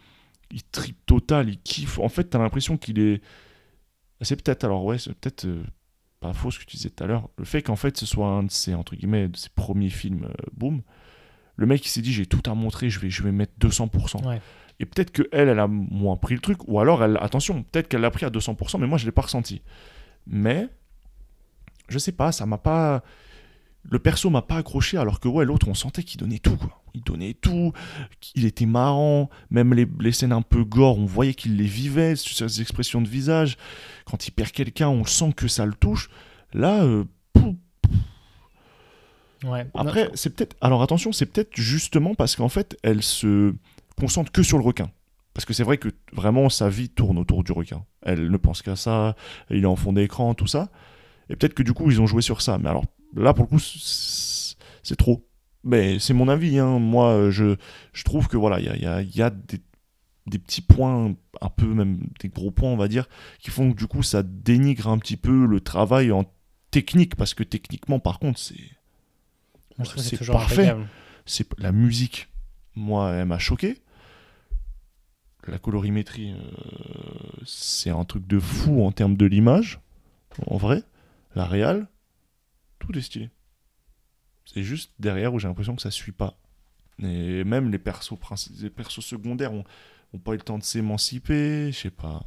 il 0.52 0.64
tripe 0.64 1.06
total, 1.06 1.50
il 1.50 1.60
kiffe. 1.60 2.00
En 2.00 2.10
fait, 2.10 2.26
t'as 2.26 2.40
l'impression 2.40 2.78
qu'il 2.78 3.00
est 3.00 3.22
c'est 4.22 4.42
peut-être 4.42 4.64
alors 4.64 4.84
ouais, 4.86 4.98
c'est 4.98 5.14
peut-être 5.14 5.46
euh, 5.46 5.64
pas 6.20 6.34
faux 6.34 6.52
ce 6.52 6.60
que 6.60 6.66
tu 6.66 6.78
disais 6.78 6.90
tout 6.90 7.04
à 7.04 7.08
l'heure, 7.08 7.30
le 7.38 7.46
fait 7.46 7.62
qu'en 7.62 7.76
fait 7.76 7.98
ce 7.98 8.06
soit 8.06 8.28
un 8.28 8.44
de 8.44 8.52
ses 8.52 8.74
entre 8.74 8.96
guillemets 8.96 9.28
de 9.28 9.38
ses 9.38 9.50
premiers 9.50 9.90
films 9.90 10.26
euh, 10.26 10.50
boom, 10.54 10.82
le 11.58 11.66
mec 11.66 11.86
il 11.86 11.90
s'est 11.90 12.02
dit 12.02 12.14
j'ai 12.14 12.26
tout 12.26 12.50
à 12.50 12.54
montrer, 12.54 12.90
je 12.90 13.00
vais 13.00 13.10
je 13.10 13.24
vais 13.24 13.32
mettre 13.32 13.54
200%. 13.60 14.26
Ouais. 14.28 14.42
Et 14.80 14.86
peut-être 14.86 15.12
que 15.12 15.24
elle, 15.32 15.48
elle 15.48 15.60
a 15.60 15.68
moins 15.68 16.18
pris 16.18 16.36
le 16.36 16.42
truc, 16.42 16.68
ou 16.68 16.80
alors 16.80 17.04
elle, 17.04 17.18
attention, 17.22 17.64
peut-être 17.64 17.88
qu'elle 17.88 18.02
l'a 18.02 18.12
pris 18.12 18.26
à 18.26 18.30
200%, 18.30 18.80
mais 18.80 18.88
moi 18.88 18.98
je 18.98 19.06
l'ai 19.06 19.12
pas 19.12 19.22
ressenti. 19.22 19.62
Mais 20.28 20.68
je 21.88 22.00
sais 22.00 22.12
pas, 22.12 22.32
ça 22.32 22.46
m'a 22.46 22.58
pas, 22.58 23.04
le 23.90 24.00
perso 24.00 24.30
m'a 24.30 24.42
pas 24.42 24.58
accroché, 24.58 24.98
alors 24.98 25.20
que 25.20 25.28
ouais, 25.28 25.46
l'autre 25.46 25.68
on 25.68 25.74
sentait 25.74 26.04
qu'il 26.04 26.20
donnait 26.20 26.40
tout, 26.40 26.58
quoi. 26.58 26.82
Il 26.94 27.02
donnait 27.04 27.34
tout, 27.34 27.74
il 28.36 28.46
était 28.46 28.66
marrant, 28.66 29.30
même 29.50 29.74
les, 29.74 29.86
les 30.00 30.12
scènes 30.14 30.32
un 30.32 30.42
peu 30.42 30.64
gore, 30.64 30.98
on 30.98 31.06
voyait 31.06 31.34
qu'il 31.34 31.58
les 31.58 31.66
vivait, 31.66 32.16
ses 32.16 32.62
expressions 32.62 33.02
de 33.02 33.08
visage. 33.08 33.58
Quand 34.06 34.28
il 34.28 34.32
perd 34.32 34.52
quelqu'un, 34.52 34.88
on 34.90 35.04
sent 35.06 35.34
que 35.36 35.48
ça 35.48 35.66
le 35.66 35.74
touche. 35.74 36.10
Là, 36.54 36.84
euh, 36.84 37.04
pouf, 37.34 37.54
Ouais. 39.44 39.68
après, 39.76 40.10
c'est 40.16 40.34
peut-être. 40.36 40.56
Alors 40.62 40.82
attention, 40.82 41.12
c'est 41.12 41.26
peut-être 41.28 41.52
justement 41.56 42.16
parce 42.16 42.36
qu'en 42.36 42.50
fait, 42.50 42.78
elle 42.82 43.04
se 43.04 43.54
concentre 44.00 44.32
que 44.32 44.42
sur 44.42 44.58
le 44.58 44.64
requin. 44.64 44.90
Parce 45.34 45.46
que 45.46 45.54
c'est 45.54 45.64
vrai 45.64 45.78
que 45.78 45.90
vraiment 46.14 46.50
sa 46.50 46.70
vie 46.70 46.90
tourne 46.90 47.18
autour 47.18 47.44
du 47.44 47.52
requin. 47.52 47.84
Elle 48.02 48.32
ne 48.32 48.38
pense 48.38 48.62
qu'à 48.62 48.76
ça, 48.78 49.16
il 49.50 49.64
est 49.64 49.68
en 49.68 49.76
fond 49.76 49.92
d'écran, 49.94 50.34
tout 50.34 50.48
ça. 50.48 50.70
Et 51.30 51.36
peut-être 51.36 51.54
que 51.54 51.62
du 51.64 51.74
coup, 51.74 51.92
ils 51.92 52.00
ont 52.02 52.08
joué 52.08 52.22
sur 52.22 52.42
ça. 52.42 52.58
Mais 52.58 52.70
alors 52.70 52.86
là, 53.16 53.34
pour 53.34 53.46
le 53.46 53.50
coup, 53.50 53.60
c'est 53.60 54.96
trop. 54.96 55.28
Mais 55.64 55.98
c'est 56.00 56.14
mon 56.14 56.28
avis. 56.28 56.60
Hein. 56.60 56.80
Moi, 56.80 57.30
je, 57.32 57.56
je 57.94 58.04
trouve 58.04 58.28
que 58.28 58.38
voilà, 58.38 58.60
il 58.60 58.66
y 58.66 58.70
a, 58.70 58.76
y 58.78 58.86
a- 58.86 59.02
y 59.02 59.22
a 59.22 59.30
des, 59.32 59.60
des 60.28 60.38
petits 60.40 60.62
points, 60.62 61.14
un 61.42 61.50
peu 61.50 61.66
même 61.66 62.00
des 62.20 62.30
gros 62.30 62.52
points, 62.52 62.70
on 62.70 62.78
va 62.78 62.88
dire, 62.88 63.08
qui 63.40 63.50
font 63.50 63.72
que 63.74 63.78
du 63.78 63.88
coup, 63.88 64.04
ça 64.04 64.22
dénigre 64.24 64.88
un 64.88 64.98
petit 65.00 65.18
peu 65.18 65.46
le 65.46 65.60
travail 65.60 66.12
en 66.12 66.26
technique. 66.72 67.16
Parce 67.16 67.34
que 67.34 67.44
techniquement, 67.44 68.00
par 68.00 68.20
contre, 68.20 68.40
c'est 68.40 68.56
c'est 70.04 70.18
parfait. 70.34 70.68
c'est 71.26 71.48
la 71.60 71.72
musique 71.72 72.30
moi 72.76 73.12
elle 73.14 73.26
m'a 73.26 73.40
choqué 73.40 73.78
la 75.48 75.58
colorimétrie 75.60 76.32
euh, 76.34 77.40
c'est 77.46 77.90
un 77.90 78.04
truc 78.06 78.26
de 78.28 78.40
fou 78.40 78.84
en 78.86 78.92
termes 78.92 79.16
de 79.18 79.26
l'image 79.26 79.80
en 80.48 80.58
vrai 80.58 80.84
la 81.36 81.46
réal 81.46 81.88
tout 82.86 82.98
est 82.98 83.02
stylé. 83.02 83.30
C'est 84.46 84.64
juste 84.64 84.92
derrière 85.00 85.34
où 85.34 85.40
j'ai 85.40 85.48
l'impression 85.48 85.76
que 85.76 85.82
ça 85.82 85.92
suit 85.92 86.12
pas. 86.12 86.38
Et 87.02 87.44
même 87.44 87.72
les 87.72 87.80
persos 87.80 88.14
les 88.62 88.70
persos 88.70 89.04
secondaires 89.04 89.52
ont, 89.54 89.64
ont 90.14 90.20
pas 90.20 90.32
eu 90.34 90.38
le 90.38 90.42
temps 90.42 90.58
de 90.58 90.64
s'émanciper 90.64 91.72
je 91.72 91.78
sais 91.78 91.90
pas. 91.90 92.24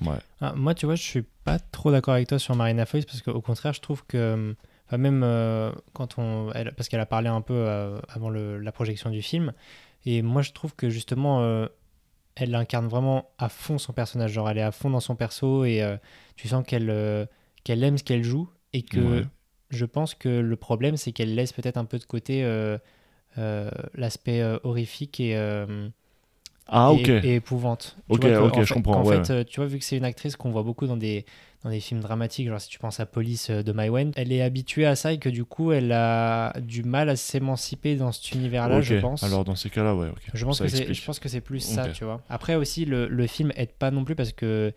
Ouais. 0.00 0.18
Ah, 0.40 0.52
moi, 0.56 0.74
tu 0.74 0.86
vois, 0.86 0.94
je 0.96 1.02
suis 1.02 1.22
pas 1.44 1.58
trop 1.58 1.90
d'accord 1.92 2.14
avec 2.14 2.28
toi 2.28 2.38
sur 2.38 2.54
Marina 2.56 2.84
Foïs 2.84 3.04
parce 3.06 3.22
qu'au 3.22 3.40
contraire, 3.40 3.72
je 3.72 3.80
trouve 3.80 4.04
que, 4.06 4.54
enfin, 4.86 4.98
même 4.98 5.22
euh, 5.24 5.72
quand 5.92 6.18
on, 6.18 6.50
elle- 6.52 6.72
parce 6.74 6.88
qu'elle 6.88 7.00
a 7.00 7.06
parlé 7.06 7.28
un 7.28 7.40
peu 7.40 7.54
euh, 7.54 8.00
avant 8.08 8.28
le- 8.28 8.58
la 8.58 8.72
projection 8.72 9.10
du 9.10 9.22
film, 9.22 9.52
et 10.04 10.20
moi, 10.22 10.42
je 10.42 10.50
trouve 10.52 10.74
que 10.74 10.90
justement, 10.90 11.42
euh, 11.42 11.66
elle 12.34 12.54
incarne 12.56 12.88
vraiment 12.88 13.30
à 13.38 13.48
fond 13.48 13.78
son 13.78 13.92
personnage, 13.92 14.32
genre 14.32 14.50
elle 14.50 14.58
est 14.58 14.62
à 14.62 14.72
fond 14.72 14.90
dans 14.90 15.00
son 15.00 15.14
perso 15.14 15.64
et 15.64 15.80
tu 16.36 16.48
sens 16.48 16.64
qu'elle 16.66 17.28
qu'elle 17.62 17.82
aime 17.84 17.96
ce 17.96 18.02
qu'elle 18.04 18.24
joue 18.24 18.50
et 18.72 18.82
que 18.82 19.20
Ouais. 19.20 19.26
Je 19.74 19.84
pense 19.84 20.14
que 20.14 20.28
le 20.28 20.56
problème, 20.56 20.96
c'est 20.96 21.12
qu'elle 21.12 21.34
laisse 21.34 21.52
peut-être 21.52 21.76
un 21.76 21.84
peu 21.84 21.98
de 21.98 22.04
côté 22.04 22.44
euh, 22.44 22.78
euh, 23.38 23.70
l'aspect 23.94 24.40
euh, 24.42 24.58
horrifique 24.64 25.20
et 25.20 25.36
ah 26.66 26.92
et, 26.92 27.02
ok 27.02 27.10
et 27.22 27.34
épouvante. 27.36 27.96
Ok, 28.08 28.20
vois 28.24 28.46
ok, 28.46 28.54
en 28.56 28.62
je 28.62 28.66
fait- 28.66 28.74
comprends, 28.74 29.02
ouais, 29.04 29.24
fait, 29.24 29.44
tu 29.46 29.60
vois, 29.60 29.66
vu 29.66 29.78
que 29.78 29.84
c'est 29.84 29.96
une 29.96 30.04
actrice 30.04 30.36
qu'on 30.36 30.50
voit 30.50 30.62
beaucoup 30.62 30.86
dans 30.86 30.96
des, 30.96 31.24
dans 31.62 31.70
des 31.70 31.80
films 31.80 32.00
dramatiques, 32.00 32.48
genre 32.48 32.60
si 32.60 32.68
tu 32.68 32.78
penses 32.78 33.00
à 33.00 33.06
Police 33.06 33.50
de 33.50 33.72
My 33.72 33.88
Wen, 33.88 34.12
elle 34.16 34.32
est 34.32 34.42
habituée 34.42 34.86
à 34.86 34.96
ça 34.96 35.12
et 35.12 35.18
que 35.18 35.28
du 35.28 35.44
coup, 35.44 35.72
elle 35.72 35.92
a 35.92 36.52
du 36.60 36.82
mal 36.82 37.08
à 37.08 37.16
s'émanciper 37.16 37.96
dans 37.96 38.12
cet 38.12 38.32
univers-là, 38.32 38.80
je 38.80 38.94
Ok. 38.94 39.00
pense. 39.00 39.24
alors 39.24 39.44
dans 39.44 39.54
ces 39.56 39.70
cas 39.70 39.82
là 39.84 39.94
ouais 39.94 40.08
ok 40.08 40.30
je 40.34 40.44
pense, 40.44 40.58
Ça 40.58 40.64
que 40.64 40.70
c'est, 40.70 40.92
je 40.94 41.04
pense 41.04 41.18
que 41.18 41.28
c'est 41.28 41.40
plus 41.40 41.60
ça, 41.60 41.88
tu 41.88 42.04
vois. 42.04 42.20
Après 42.28 42.54
aussi, 42.54 42.84
le, 42.84 43.06
le 43.08 43.26
film 43.26 43.52
aide 43.56 43.72
pas 43.72 43.90
non 43.90 44.04
plus 44.04 44.14
parce 44.14 44.32
que 44.32 44.72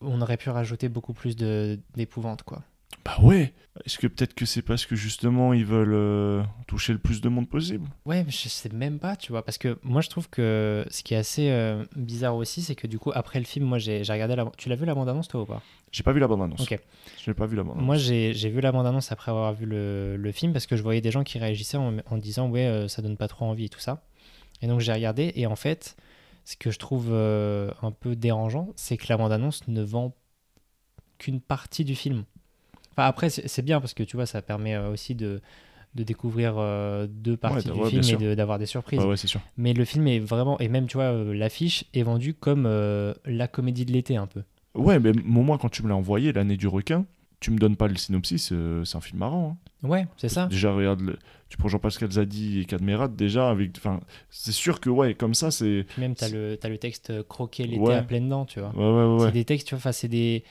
on 0.00 0.20
aurait 0.20 0.36
pu 0.36 0.50
rajouter 0.50 0.88
beaucoup 0.88 1.12
plus 1.12 1.36
de, 1.36 1.78
d'épouvante, 1.94 2.42
quoi. 2.42 2.62
Bah 3.04 3.16
ouais. 3.20 3.52
Est-ce 3.84 3.98
que 3.98 4.06
peut-être 4.06 4.32
que 4.32 4.46
c'est 4.46 4.62
parce 4.62 4.86
que 4.86 4.96
justement 4.96 5.52
ils 5.52 5.66
veulent 5.66 5.92
euh, 5.92 6.42
toucher 6.66 6.94
le 6.94 6.98
plus 6.98 7.20
de 7.20 7.28
monde 7.28 7.46
possible? 7.46 7.86
Ouais, 8.06 8.24
mais 8.24 8.30
je 8.30 8.48
sais 8.48 8.70
même 8.70 8.98
pas, 8.98 9.16
tu 9.16 9.32
vois, 9.32 9.44
parce 9.44 9.58
que 9.58 9.78
moi 9.82 10.00
je 10.00 10.08
trouve 10.08 10.30
que 10.30 10.86
ce 10.90 11.02
qui 11.02 11.12
est 11.12 11.18
assez 11.18 11.50
euh, 11.50 11.84
bizarre 11.94 12.36
aussi, 12.36 12.62
c'est 12.62 12.74
que 12.74 12.86
du 12.86 12.98
coup 12.98 13.12
après 13.14 13.38
le 13.38 13.44
film, 13.44 13.66
moi 13.66 13.76
j'ai 13.78 14.02
j'ai 14.02 14.12
regardé 14.14 14.34
la... 14.34 14.50
Tu 14.56 14.70
l'as 14.70 14.76
vu 14.76 14.86
la 14.86 14.94
bande-annonce 14.94 15.28
toi 15.28 15.42
ou 15.42 15.44
pas? 15.44 15.60
J'ai 15.92 16.02
pas 16.02 16.12
vu 16.12 16.20
la 16.20 16.26
bande-annonce. 16.26 16.62
Ok. 16.62 16.80
Je 17.22 17.30
n'ai 17.30 17.34
pas 17.34 17.44
vu 17.44 17.54
la 17.54 17.64
bande-annonce. 17.64 17.84
Moi 17.84 17.96
j'ai 17.98 18.32
j'ai 18.32 18.48
vu 18.48 18.62
la 18.62 18.72
bande-annonce 18.72 19.12
après 19.12 19.30
avoir 19.30 19.52
vu 19.52 19.66
le, 19.66 20.16
le 20.16 20.32
film 20.32 20.54
parce 20.54 20.66
que 20.66 20.74
je 20.74 20.82
voyais 20.82 21.02
des 21.02 21.10
gens 21.10 21.22
qui 21.22 21.38
réagissaient 21.38 21.76
en, 21.76 21.98
en 22.10 22.16
disant 22.16 22.48
ouais 22.48 22.66
euh, 22.66 22.88
ça 22.88 23.02
donne 23.02 23.18
pas 23.18 23.28
trop 23.28 23.44
envie 23.44 23.66
et 23.66 23.68
tout 23.68 23.80
ça. 23.80 24.02
Et 24.62 24.68
donc 24.68 24.80
j'ai 24.80 24.94
regardé 24.94 25.32
et 25.36 25.46
en 25.46 25.56
fait 25.56 25.96
ce 26.46 26.56
que 26.56 26.70
je 26.70 26.78
trouve 26.78 27.08
euh, 27.10 27.70
un 27.82 27.90
peu 27.90 28.16
dérangeant, 28.16 28.70
c'est 28.74 28.96
que 28.96 29.04
la 29.10 29.18
bande-annonce 29.18 29.68
ne 29.68 29.82
vend 29.82 30.14
qu'une 31.18 31.42
partie 31.42 31.84
du 31.84 31.94
film. 31.94 32.24
Enfin 32.96 33.08
après 33.08 33.28
c'est 33.30 33.62
bien 33.62 33.80
parce 33.80 33.92
que 33.94 34.02
tu 34.02 34.16
vois 34.16 34.26
ça 34.26 34.40
permet 34.42 34.74
euh, 34.74 34.90
aussi 34.90 35.14
de 35.14 35.40
de 35.94 36.02
découvrir 36.02 36.54
euh, 36.58 37.06
deux 37.08 37.36
parties 37.38 37.68
Ouais, 37.68 37.74
du 37.74 37.80
ouais, 37.80 37.88
film 37.90 38.02
et 38.04 38.16
de- 38.16 38.34
d'avoir 38.34 38.58
des 38.58 38.66
surprises. 38.66 39.00
Ouais, 39.00 39.16
sûr. 39.16 39.40
Mais 39.56 39.72
le 39.72 39.84
film 39.86 40.06
est 40.08 40.18
vraiment, 40.18 40.58
et 40.60 40.68
même 40.68 40.86
tu 40.86 40.98
vois, 40.98 41.04
euh, 41.04 41.32
l'affiche 41.34 41.84
est 41.94 42.02
vendue 42.02 42.34
comme 42.34 42.66
euh, 42.66 43.14
la 43.24 43.48
comédie 43.48 43.86
de 43.86 43.92
l'été 43.92 44.16
un 44.16 44.26
peu. 44.26 44.42
Ouais, 44.74 44.98
mais 44.98 45.10
au 45.10 45.42
moins 45.42 45.56
quand 45.56 45.70
tu 45.70 45.82
me 45.82 45.88
l'as 45.88 45.96
envoyé, 45.96 46.32
l'année 46.34 46.58
du 46.58 46.68
requin, 46.68 47.06
tu 47.40 47.50
me 47.50 47.58
donnes 47.58 47.76
pas 47.76 47.88
le 47.88 47.96
synopsis, 47.96 48.52
c'est 48.84 48.96
un 48.96 49.00
film 49.00 49.20
marrant. 49.20 49.56
hein. 49.82 49.88
Ouais, 49.88 50.06
c'est 50.16 50.28
ça. 50.28 50.46
Déjà, 50.46 50.72
regarde, 50.72 51.00
le- 51.00 51.18
tu 51.48 51.56
prends 51.56 51.68
Jean-Pascal 51.68 52.10
Zadi 52.10 52.60
et 52.60 52.64
Cadmerat, 52.64 53.08
déjà, 53.08 53.50
avec, 53.50 53.70
c'est 54.30 54.52
sûr 54.52 54.80
que, 54.80 54.90
ouais, 54.90 55.14
comme 55.14 55.34
ça, 55.34 55.50
c'est. 55.50 55.86
Même, 55.96 56.14
t'as 56.14 56.28
le, 56.28 56.56
t'as 56.60 56.68
le 56.68 56.78
texte 56.78 57.22
croquer 57.22 57.66
l'été 57.66 57.92
à 57.94 58.02
pleines 58.02 58.28
dents, 58.28 58.44
tu 58.46 58.60
vois. 58.60 58.70
Ouais, 58.74 58.84
ouais, 58.84 59.16
ouais. 59.20 59.26
C'est 59.26 59.32
des 59.32 59.44
textes, 59.44 59.68
tu 59.68 59.74
vois, 59.74 59.78
enfin, 59.78 59.92
c'est 59.92 60.08
des. 60.08 60.44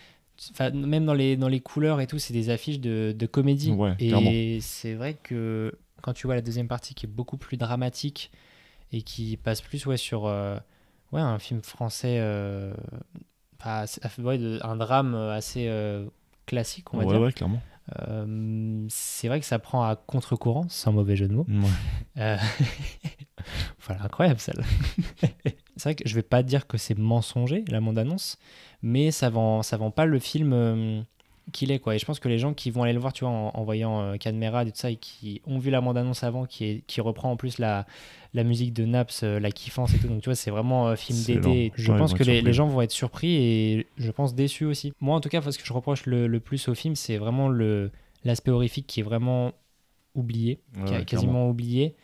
Enfin, 0.51 0.71
même 0.71 1.05
dans 1.05 1.13
les, 1.13 1.37
dans 1.37 1.47
les 1.47 1.61
couleurs 1.61 2.01
et 2.01 2.07
tout, 2.07 2.19
c'est 2.19 2.33
des 2.33 2.49
affiches 2.49 2.79
de, 2.79 3.15
de 3.17 3.25
comédie. 3.25 3.71
Ouais, 3.71 3.95
et 3.99 4.59
c'est 4.61 4.93
vrai 4.93 5.13
que 5.15 5.77
quand 6.01 6.13
tu 6.13 6.27
vois 6.27 6.35
la 6.35 6.41
deuxième 6.41 6.67
partie 6.67 6.93
qui 6.93 7.05
est 7.05 7.09
beaucoup 7.09 7.37
plus 7.37 7.57
dramatique 7.57 8.31
et 8.91 9.01
qui 9.01 9.37
passe 9.37 9.61
plus 9.61 9.85
ouais, 9.85 9.97
sur 9.97 10.25
euh, 10.25 10.57
ouais, 11.11 11.21
un 11.21 11.39
film 11.39 11.61
français, 11.61 12.17
euh, 12.19 12.73
ouais, 14.19 14.37
de- 14.37 14.59
un 14.63 14.75
drame 14.75 15.15
assez 15.15 15.67
euh, 15.67 16.05
classique, 16.45 16.93
on 16.93 16.97
va 16.97 17.05
ouais, 17.05 17.17
dire. 17.17 17.33
clairement. 17.33 17.61
C'est 18.89 19.27
vrai 19.27 19.39
que 19.39 19.45
ça 19.45 19.59
prend 19.59 19.83
à 19.83 19.95
contre-courant, 19.95 20.65
sans 20.69 20.91
mauvais 20.91 21.15
jeu 21.15 21.27
de 21.27 21.33
mots. 21.33 21.47
Voilà, 23.87 24.03
incroyable 24.03 24.39
celle. 24.39 24.63
c'est 25.77 25.89
vrai 25.89 25.95
que 25.95 26.07
je 26.07 26.15
vais 26.15 26.21
pas 26.23 26.43
dire 26.43 26.67
que 26.67 26.77
c'est 26.77 26.97
mensonger 26.97 27.63
la 27.67 27.81
bande-annonce, 27.81 28.38
mais 28.81 29.11
ça 29.11 29.29
vend, 29.29 29.61
ça 29.61 29.77
vend 29.77 29.91
pas 29.91 30.05
le 30.05 30.19
film 30.19 30.53
euh, 30.53 31.01
qu'il 31.51 31.71
est 31.71 31.79
quoi. 31.79 31.95
Et 31.95 31.99
je 31.99 32.05
pense 32.05 32.19
que 32.19 32.27
les 32.27 32.38
gens 32.39 32.53
qui 32.53 32.71
vont 32.71 32.83
aller 32.83 32.93
le 32.93 32.99
voir, 32.99 33.13
tu 33.13 33.23
vois, 33.23 33.33
en, 33.33 33.51
en 33.53 33.63
voyant 33.63 34.01
euh, 34.01 34.13
et 34.13 34.19
tout 34.19 34.71
ça, 34.73 34.91
et 34.91 34.95
qui 34.95 35.41
ont 35.45 35.59
vu 35.59 35.69
la 35.69 35.81
bande-annonce 35.81 36.23
avant, 36.23 36.45
qui, 36.45 36.65
est, 36.65 36.83
qui 36.88 37.01
reprend 37.01 37.31
en 37.31 37.38
plus 37.38 37.59
la, 37.59 37.85
la 38.33 38.43
musique 38.43 38.73
de 38.73 38.85
Naps, 38.85 39.23
euh, 39.23 39.39
la 39.39 39.51
kiffance 39.51 39.93
et 39.93 39.97
tout, 39.97 40.07
donc 40.07 40.21
tu 40.21 40.29
vois, 40.29 40.35
c'est 40.35 40.51
vraiment 40.51 40.88
euh, 40.88 40.95
film 40.95 41.21
d'été. 41.23 41.71
Je 41.75 41.91
Ouais, 41.91 41.97
pense 41.97 42.13
que 42.13 42.23
les, 42.23 42.53
gens 42.53 42.67
vont 42.67 42.81
être 42.81 42.91
surpris 42.91 43.35
et 43.35 43.88
je 43.97 44.11
pense 44.11 44.35
déçus 44.35 44.65
aussi. 44.65 44.93
Moi, 45.01 45.15
en 45.15 45.21
tout 45.21 45.29
cas, 45.29 45.41
ce 45.41 45.57
que 45.57 45.65
je 45.65 45.73
reproche 45.73 46.05
le, 46.05 46.27
le 46.27 46.39
plus 46.39 46.67
au 46.67 46.75
film, 46.75 46.95
c'est 46.95 47.17
vraiment 47.17 47.47
le 47.49 47.91
l'aspect 48.23 48.49
horrifique 48.49 48.88
qui 48.88 49.01
est 49.01 49.03
vraiment 49.03 49.51
oublié, 50.15 50.59
Ouais, 50.77 50.99
qui 50.99 51.05
quasiment 51.05 51.47
oublié. 51.47 51.95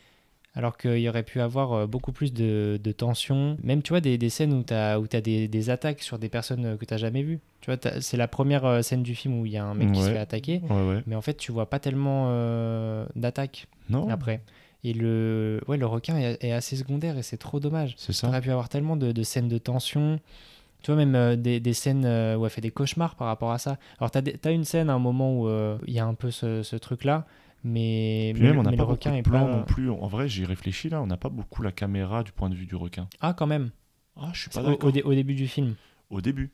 Alors 0.54 0.76
qu'il 0.76 0.98
y 0.98 1.08
aurait 1.08 1.22
pu 1.22 1.40
avoir 1.40 1.72
euh, 1.72 1.86
beaucoup 1.86 2.12
plus 2.12 2.32
de, 2.32 2.78
de 2.82 2.92
tension. 2.92 3.56
Même, 3.62 3.80
tu 3.82 3.90
vois, 3.90 4.00
des, 4.00 4.18
des 4.18 4.28
scènes 4.28 4.52
où 4.52 4.62
tu 4.62 4.74
as, 4.74 5.00
où 5.00 5.06
as 5.12 5.20
des, 5.22 5.48
des 5.48 5.70
attaques 5.70 6.02
sur 6.02 6.18
des 6.18 6.28
personnes 6.28 6.66
euh, 6.66 6.76
que 6.76 6.84
tu 6.84 6.98
jamais 6.98 7.22
vues. 7.22 7.40
Tu 7.62 7.66
vois, 7.66 7.78
t'as- 7.78 8.00
c'est 8.02 8.18
la 8.18 8.28
première 8.28 8.64
euh, 8.66 8.82
scène 8.82 9.02
du 9.02 9.14
film 9.14 9.40
où 9.40 9.46
il 9.46 9.52
y 9.52 9.56
a 9.56 9.64
un 9.64 9.74
mec 9.74 9.92
qui 9.92 10.02
se 10.02 10.10
fait 10.12 10.18
attaquer. 10.18 10.60
Ouais, 10.68 10.88
ouais. 10.88 11.02
Mais 11.06 11.16
en 11.16 11.22
fait, 11.22 11.34
tu 11.34 11.52
vois 11.52 11.70
pas 11.70 11.78
tellement 11.78 12.26
euh, 12.28 13.06
d'attaques 13.16 13.66
après. 14.10 14.42
Et 14.84 14.92
le, 14.92 15.60
ouais, 15.68 15.76
le 15.76 15.86
requin 15.86 16.18
est, 16.18 16.42
est 16.44 16.52
assez 16.52 16.76
secondaire 16.76 17.16
et 17.16 17.22
c'est 17.22 17.36
trop 17.36 17.60
dommage. 17.60 17.94
c'est 17.96 18.12
ça. 18.12 18.28
aurais 18.28 18.40
pu 18.40 18.50
avoir 18.50 18.68
tellement 18.68 18.96
de, 18.96 19.12
de 19.12 19.22
scènes 19.22 19.48
de 19.48 19.58
tension. 19.58 20.18
Tu 20.82 20.90
vois, 20.90 20.96
même 20.96 21.14
euh, 21.14 21.36
des, 21.36 21.60
des 21.60 21.72
scènes 21.72 22.04
euh, 22.04 22.36
où 22.36 22.44
elle 22.44 22.50
fait 22.50 22.60
des 22.60 22.72
cauchemars 22.72 23.14
par 23.14 23.28
rapport 23.28 23.52
à 23.52 23.58
ça. 23.58 23.78
Alors, 24.00 24.10
tu 24.10 24.18
as, 24.18 24.50
une 24.50 24.64
scène 24.64 24.90
à 24.90 24.94
un 24.94 24.98
moment 24.98 25.32
où 25.38 25.46
euh, 25.48 25.78
il 25.86 25.94
y 25.94 26.00
a 26.00 26.04
un 26.04 26.14
peu 26.14 26.32
ce, 26.32 26.64
ce 26.64 26.74
truc-là, 26.74 27.24
mais, 27.64 28.32
Puis 28.34 28.42
mais, 28.44 28.50
même, 28.50 28.58
on 28.58 28.62
n'a 28.62 28.70
pas 28.72 28.82
le 28.82 28.88
beaucoup 28.88 28.92
requin 28.92 29.10
de 29.10 29.16
est 29.18 29.22
plans 29.22 29.46
pas. 29.46 29.56
non 29.56 29.64
plus. 29.64 29.90
En 29.90 30.06
vrai, 30.06 30.28
j'y 30.28 30.44
réfléchis 30.44 30.88
là, 30.88 31.02
on 31.02 31.06
n'a 31.06 31.16
pas 31.16 31.28
beaucoup 31.28 31.62
la 31.62 31.72
caméra 31.72 32.22
du 32.22 32.32
point 32.32 32.50
de 32.50 32.54
vue 32.54 32.66
du 32.66 32.76
requin. 32.76 33.08
Ah, 33.20 33.34
quand 33.34 33.46
même. 33.46 33.70
Ah, 34.16 34.30
je 34.34 34.40
suis 34.42 34.50
pas 34.50 34.62
d'accord. 34.62 34.88
au 34.88 34.92
dé- 34.92 35.02
au 35.02 35.14
début 35.14 35.34
du 35.34 35.48
film. 35.48 35.76
Au 36.10 36.20
début. 36.20 36.52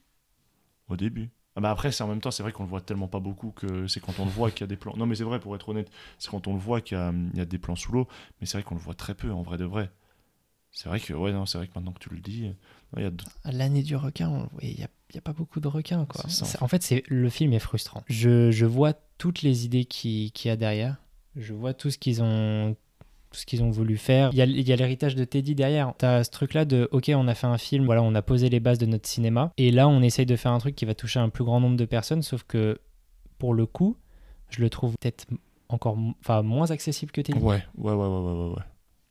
Au 0.89 0.97
début. 0.97 1.31
Ah 1.57 1.61
bah 1.61 1.71
après, 1.71 1.93
c'est 1.93 2.05
en 2.05 2.09
même 2.09 2.21
temps, 2.21 2.31
c'est 2.31 2.43
vrai 2.43 2.53
qu'on 2.53 2.63
le 2.65 2.69
voit 2.69 2.81
tellement 2.81 3.09
pas 3.09 3.21
beaucoup 3.21 3.51
que 3.51 3.87
c'est 3.89 4.01
quand 4.01 4.21
on 4.21 4.25
le 4.25 4.31
voit 4.31 4.51
qu'il 4.51 4.61
y 4.63 4.65
a 4.65 4.69
des 4.69 4.77
plans. 4.77 4.95
Non, 4.97 5.07
mais 5.07 5.17
c'est 5.17 5.25
vrai, 5.25 5.41
pour 5.41 5.55
être 5.57 5.69
honnête, 5.69 5.91
c'est 6.19 6.31
quand 6.31 6.47
on 6.47 6.55
le 6.55 6.61
voit 6.61 6.81
qu'il 6.81 6.97
y 6.97 7.01
a, 7.01 7.13
il 7.13 7.39
y 7.39 7.41
a 7.43 7.45
des 7.47 7.59
plans 7.59 7.77
sous 7.77 7.93
l'eau, 7.93 8.09
mais 8.41 8.47
c'est 8.47 8.59
vrai 8.59 8.63
qu'on 8.63 8.77
le 8.77 8.81
voit 8.81 8.95
très 8.95 9.15
peu, 9.15 9.33
en 9.33 9.43
vrai 9.43 9.59
de 9.59 9.65
vrai. 9.65 9.91
C'est 10.73 10.89
vrai 10.89 11.01
que, 11.01 11.15
ouais, 11.15 11.33
non, 11.33 11.47
c'est 11.47 11.59
vrai 11.59 11.69
que 11.69 11.73
maintenant 11.75 11.93
que 11.93 12.01
tu 12.01 12.11
le 12.11 12.21
dis, 12.21 12.53
y 12.97 13.05
a 13.05 13.11
L'année 13.53 13.83
du 13.83 13.97
requin, 13.97 14.29
on- 14.31 14.49
il 14.63 14.77
n'y 14.77 14.83
a, 14.85 14.89
il 15.11 15.15
y 15.15 15.19
a 15.19 15.23
pas 15.23 15.33
beaucoup 15.33 15.61
de 15.61 15.69
requins. 15.69 16.05
Quoi. 16.07 16.25
Ça, 16.29 16.59
en 16.63 16.69
fait, 16.69 16.83
c'est 16.83 17.03
le 17.09 17.29
film 17.29 17.53
est 17.53 17.59
frustrant. 17.59 18.03
Je, 18.09 18.51
je 18.51 18.67
vois 18.67 18.95
toutes 19.19 19.43
les 19.43 19.65
idées 19.65 19.85
qui- 19.85 20.31
qu'il 20.33 20.49
y 20.49 20.53
a 20.53 20.57
derrière. 20.57 20.97
Je 21.37 21.53
vois 21.53 21.75
tout 21.75 21.91
ce 21.91 21.99
qu'ils 21.99 22.23
ont 22.23 22.77
tout 23.31 23.39
ce 23.41 23.45
qu'ils 23.45 23.63
ont 23.63 23.69
voulu 23.71 23.99
faire. 23.99 24.31
Il 24.33 24.39
y 24.39 24.41
a, 24.43 24.47
il 24.47 24.67
y 24.67 24.73
a 24.73 24.77
l'héritage 24.77 25.15
de 25.15 25.23
Teddy 25.25 25.55
derrière. 25.55 25.93
T'as 25.99 26.25
ce 26.25 26.31
truc-là 26.31 26.65
de, 26.65 26.89
ok, 26.93 27.11
on 27.15 27.29
a 27.29 27.35
fait 27.35 27.47
un 27.47 27.59
film, 27.59 27.85
voilà, 27.85 28.03
on 28.03 28.15
a 28.15 28.23
posé 28.23 28.49
les 28.49 28.59
bases 28.59 28.79
de 28.79 28.87
notre 28.87 29.07
cinéma, 29.07 29.53
et 29.59 29.71
là, 29.71 29.87
on 29.87 30.01
essaye 30.01 30.25
de 30.25 30.35
faire 30.35 30.53
un 30.53 30.59
truc 30.59 30.75
qui 30.75 30.87
va 30.87 30.95
toucher 30.95 31.21
un 31.21 31.29
plus 31.29 31.45
grand 31.45 31.61
nombre 31.61 31.77
de 31.77 31.85
personnes, 31.85 32.23
sauf 32.23 32.43
que, 32.45 32.81
pour 33.37 33.53
le 33.53 33.67
coup, 33.67 33.99
je 34.49 34.63
le 34.63 34.71
trouve 34.71 34.95
peut-être 34.99 35.27
encore, 35.69 35.99
enfin, 36.21 36.41
moins 36.41 36.71
accessible 36.71 37.13
que 37.13 37.21
Teddy. 37.21 37.39
Ouais, 37.39 37.63
ouais, 37.77 37.93
ouais, 37.93 37.95
ouais, 37.95 38.07
ouais, 38.07 38.33
ouais, 38.33 38.55
ouais. 38.55 38.63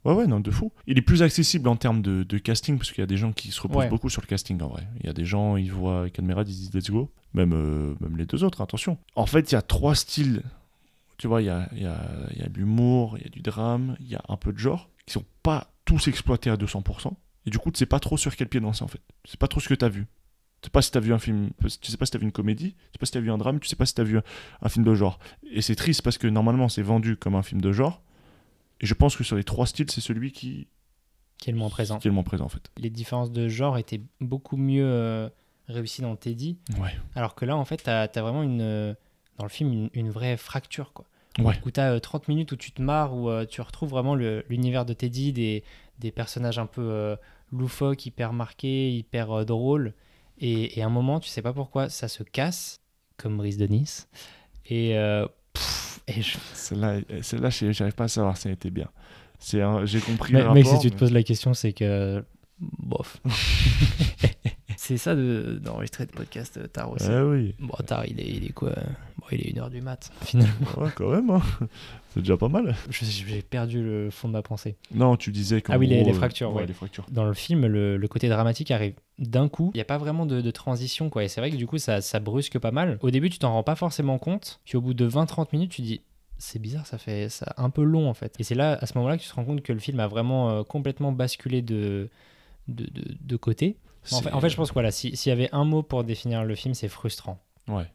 Ouais, 0.07 0.13
ouais, 0.13 0.25
non, 0.27 0.39
de 0.39 0.49
fou. 0.51 0.71
Il 0.87 0.97
est 0.97 1.01
plus 1.01 1.21
accessible 1.21 1.67
en 1.67 1.75
termes 1.75 2.01
de, 2.01 2.23
de 2.23 2.37
casting, 2.37 2.77
parce 2.77 2.91
qu'il 2.91 3.01
y 3.01 3.03
a 3.03 3.07
des 3.07 3.17
gens 3.17 3.33
qui 3.33 3.51
se 3.51 3.61
reposent 3.61 3.77
Ouais. 3.83 3.89
beaucoup 3.89 4.09
sur 4.09 4.21
le 4.21 4.27
casting, 4.27 4.59
en 4.61 4.69
vrai. 4.69 4.87
Il 5.01 5.05
y 5.05 5.09
a 5.09 5.13
des 5.13 5.25
gens, 5.25 5.57
ils 5.57 5.71
voient 5.71 6.09
Cadmera, 6.09 6.41
ils 6.41 6.45
disent 6.45 6.73
let's 6.73 6.89
go. 6.89 7.11
Même, 7.33 7.51
euh, 7.53 7.93
même 7.99 8.15
les 8.17 8.25
deux 8.25 8.43
autres, 8.43 8.61
attention. 8.61 8.97
En 9.15 9.25
fait, 9.25 9.51
il 9.51 9.55
y 9.55 9.57
a 9.57 9.61
trois 9.61 9.93
styles. 9.95 10.41
Tu 11.17 11.27
vois, 11.27 11.41
il 11.41 11.45
y 11.45 11.49
a, 11.49 11.67
il 11.73 11.81
y 11.81 11.85
a, 11.85 11.99
il 12.31 12.39
y 12.39 12.43
a 12.43 12.47
de 12.47 12.57
l'humour, 12.57 13.17
il 13.17 13.23
y 13.23 13.27
a 13.27 13.29
du 13.29 13.41
drame, 13.41 13.97
il 13.99 14.07
y 14.07 14.15
a 14.15 14.21
un 14.29 14.37
peu 14.37 14.53
de 14.53 14.57
genre, 14.57 14.89
qui 15.05 15.13
sont 15.13 15.25
pas 15.43 15.71
tous 15.83 16.07
exploités 16.07 16.49
à 16.49 16.55
200%. 16.55 17.11
Et 17.45 17.49
du 17.49 17.57
coup, 17.59 17.71
tu 17.71 17.79
sais 17.79 17.85
pas 17.85 17.99
trop 17.99 18.17
sur 18.17 18.35
quel 18.35 18.47
pied 18.47 18.59
danser, 18.59 18.83
en 18.83 18.87
fait. 18.87 19.01
Tu 19.23 19.31
sais 19.31 19.37
pas 19.37 19.47
trop 19.47 19.59
ce 19.59 19.67
que 19.67 19.73
t'as 19.73 19.89
vu. 19.89 20.05
Tu 20.61 20.67
sais 20.67 20.71
pas 20.71 20.81
si 20.81 20.89
t'as 20.91 20.99
vu 20.99 21.13
un 21.13 21.19
film, 21.19 21.49
tu 21.61 21.69
sais 21.91 21.97
pas 21.97 22.05
si 22.05 22.11
t'as 22.11 22.17
vu 22.17 22.25
une 22.25 22.31
comédie, 22.31 22.71
tu 22.73 22.79
sais 22.93 22.99
pas 22.99 23.05
si 23.05 23.11
t'as 23.11 23.19
vu 23.19 23.29
un 23.31 23.37
drame, 23.37 23.59
tu 23.59 23.67
sais 23.67 23.75
pas 23.75 23.85
si 23.85 23.93
t'as 23.93 24.03
vu 24.03 24.17
un, 24.17 24.23
un 24.61 24.69
film 24.69 24.83
de 24.85 24.93
genre. 24.95 25.19
Et 25.51 25.61
c'est 25.61 25.75
triste 25.75 26.01
parce 26.01 26.17
que 26.17 26.27
normalement 26.27 26.67
c'est 26.67 26.81
vendu 26.81 27.15
comme 27.15 27.35
un 27.35 27.43
film 27.43 27.61
de 27.61 27.71
genre. 27.71 28.01
Et 28.81 28.85
je 28.85 28.93
pense 28.93 29.15
que 29.15 29.23
sur 29.23 29.35
les 29.35 29.43
trois 29.43 29.65
styles, 29.67 29.89
c'est 29.91 30.01
celui 30.01 30.31
qui, 30.31 30.67
Qui 31.37 31.49
est 31.49 31.53
le 31.53 31.59
moins 31.59 31.69
présent. 31.69 31.99
qui 31.99 32.07
est 32.07 32.11
le 32.11 32.15
moins 32.15 32.23
présent 32.23 32.45
en 32.45 32.49
fait. 32.49 32.71
Les 32.77 32.89
différences 32.89 33.31
de 33.31 33.47
genre 33.47 33.77
étaient 33.77 34.01
beaucoup 34.21 34.57
mieux 34.57 34.85
euh, 34.85 35.29
réussies 35.67 36.01
dans 36.01 36.15
Teddy. 36.15 36.57
Ouais. 36.79 36.95
Alors 37.15 37.35
que 37.35 37.45
là, 37.45 37.55
en 37.57 37.65
fait, 37.65 37.77
t'as 37.83 38.01
as 38.03 38.21
vraiment 38.21 38.43
une, 38.43 38.61
euh, 38.61 38.93
dans 39.37 39.45
le 39.45 39.49
film 39.49 39.71
une, 39.73 39.89
une 39.93 40.09
vraie 40.09 40.37
fracture, 40.37 40.93
quoi. 40.93 41.05
Ouais. 41.39 41.53
Où 41.65 41.71
t'as 41.71 41.91
euh, 41.93 41.99
30 41.99 42.27
minutes 42.29 42.51
où 42.51 42.55
tu 42.55 42.71
te 42.71 42.81
marres, 42.81 43.13
où 43.15 43.29
euh, 43.29 43.45
tu 43.45 43.61
retrouves 43.61 43.89
vraiment 43.89 44.15
l'univers 44.15 44.85
de 44.85 44.93
Teddy, 44.93 45.33
des, 45.33 45.63
des 45.99 46.11
personnages 46.11 46.57
un 46.57 46.65
peu 46.65 46.81
euh, 46.81 47.15
loufoques, 47.51 48.07
hyper 48.07 48.33
marqués, 48.33 48.91
hyper 48.91 49.45
drôles. 49.45 49.93
Et, 50.39 50.79
et 50.79 50.81
à 50.81 50.87
un 50.87 50.89
moment, 50.89 51.19
tu 51.19 51.29
sais 51.29 51.43
pas 51.43 51.53
pourquoi, 51.53 51.89
ça 51.89 52.07
se 52.07 52.23
casse, 52.23 52.81
comme 53.17 53.37
Brice 53.37 53.57
de 53.57 53.67
Nice. 53.67 54.07
Et, 54.65 54.95
et 56.07 56.21
je- 56.21 56.37
Celle-là, 56.53 56.99
celle-là, 57.21 57.49
j'arrive 57.49 57.93
pas 57.95 58.05
à 58.05 58.07
savoir 58.07 58.37
si 58.37 58.47
elle 58.47 58.53
était 58.53 58.69
bien. 58.71 58.87
C'est 59.39 59.61
j'ai 59.85 59.99
compris 59.99 60.33
Mais- 60.33 60.43
le 60.43 60.53
mec, 60.53 60.65
si 60.65 60.79
tu 60.79 60.89
te 60.89 60.93
mais- 60.95 60.99
poses 60.99 61.11
la 61.11 61.23
question, 61.23 61.53
c'est 61.53 61.73
que. 61.73 62.23
Bof. 62.59 63.17
c'est 64.87 64.97
ça 64.97 65.15
de- 65.15 65.59
d'enregistrer 65.63 66.05
des 66.05 66.11
podcasts 66.13 66.57
euh, 66.57 66.67
tard 66.67 66.91
aussi. 66.91 67.07
Eh 67.11 67.21
oui. 67.21 67.55
Bon, 67.59 67.75
tard, 67.85 68.05
il 68.05 68.19
est, 68.19 68.27
il 68.29 68.45
est 68.45 68.53
quoi 68.53 68.71
Bon, 69.17 69.25
il 69.31 69.41
est 69.41 69.51
1h 69.53 69.69
du 69.69 69.81
mat, 69.81 70.09
finalement. 70.21 70.67
Ouais, 70.77 70.89
quand 70.95 71.09
même. 71.11 71.29
hein. 71.29 71.41
C'est 72.13 72.21
déjà 72.21 72.37
pas 72.37 72.47
mal. 72.47 72.75
J'ai 72.89 73.41
perdu 73.41 73.83
le 73.83 74.09
fond 74.09 74.27
de 74.27 74.33
ma 74.33 74.41
pensée. 74.41 74.75
Non, 74.93 75.17
tu 75.17 75.31
disais 75.31 75.61
qu'en 75.61 75.73
Ah 75.73 75.77
oui, 75.77 75.87
les- 75.87 75.97
gros, 75.97 76.05
les 76.05 76.11
euh, 76.11 76.17
fractures, 76.17 76.53
ouais. 76.53 76.65
les 76.65 76.73
fractures. 76.73 77.05
Dans 77.11 77.25
le 77.25 77.33
film, 77.33 77.65
le, 77.67 77.97
le 77.97 78.07
côté 78.07 78.29
dramatique 78.29 78.71
arrive 78.71 78.93
d'un 79.19 79.49
coup. 79.49 79.71
Il 79.73 79.77
n'y 79.77 79.81
a 79.81 79.85
pas 79.85 79.97
vraiment 79.97 80.25
de, 80.25 80.41
de 80.41 80.51
transition, 80.51 81.09
quoi. 81.09 81.23
Et 81.23 81.27
c'est 81.27 81.41
vrai 81.41 81.51
que 81.51 81.55
du 81.57 81.67
coup, 81.67 81.77
ça, 81.77 82.01
ça 82.01 82.19
brusque 82.19 82.57
pas 82.59 82.71
mal. 82.71 82.97
Au 83.01 83.11
début, 83.11 83.29
tu 83.29 83.37
t'en 83.39 83.51
rends 83.51 83.63
pas 83.63 83.75
forcément 83.75 84.17
compte. 84.17 84.59
Puis 84.65 84.77
au 84.77 84.81
bout 84.81 84.93
de 84.93 85.07
20-30 85.07 85.47
minutes, 85.53 85.71
tu 85.71 85.81
dis. 85.81 86.01
C'est 86.39 86.59
bizarre, 86.59 86.85
ça 86.85 86.99
fait 86.99 87.29
ça 87.29 87.51
un 87.57 87.71
peu 87.71 87.81
long 87.81 88.07
en 88.07 88.13
fait. 88.13 88.35
Et 88.37 88.43
c'est 88.43 88.53
là, 88.53 88.77
à 88.79 88.85
ce 88.85 88.95
moment-là, 88.99 89.17
que 89.17 89.23
tu 89.23 89.27
te 89.29 89.33
rends 89.33 89.43
compte 89.43 89.63
que 89.63 89.73
le 89.73 89.79
film 89.79 89.99
a 89.99 90.05
vraiment 90.07 90.51
euh, 90.51 90.63
complètement 90.63 91.11
basculé 91.11 91.63
de, 91.63 92.09
de, 92.67 92.83
de, 92.85 93.15
de 93.19 93.35
côté. 93.37 93.77
En 94.11 94.21
fait, 94.21 94.29
C'est- 94.29 94.33
en 94.35 94.41
fait, 94.41 94.49
je 94.49 94.55
pense 94.55 94.69
que 94.69 94.73
voilà, 94.73 94.91
si- 94.91 95.15
s'il 95.15 95.29
y 95.29 95.33
avait 95.33 95.49
un 95.51 95.63
mot 95.65 95.83
pour 95.83 96.03
définir 96.03 96.43
le 96.43 96.55
film, 96.55 96.73
c'est 96.73 96.87
frustrant. 96.87 97.39
Ouais. 97.67 97.85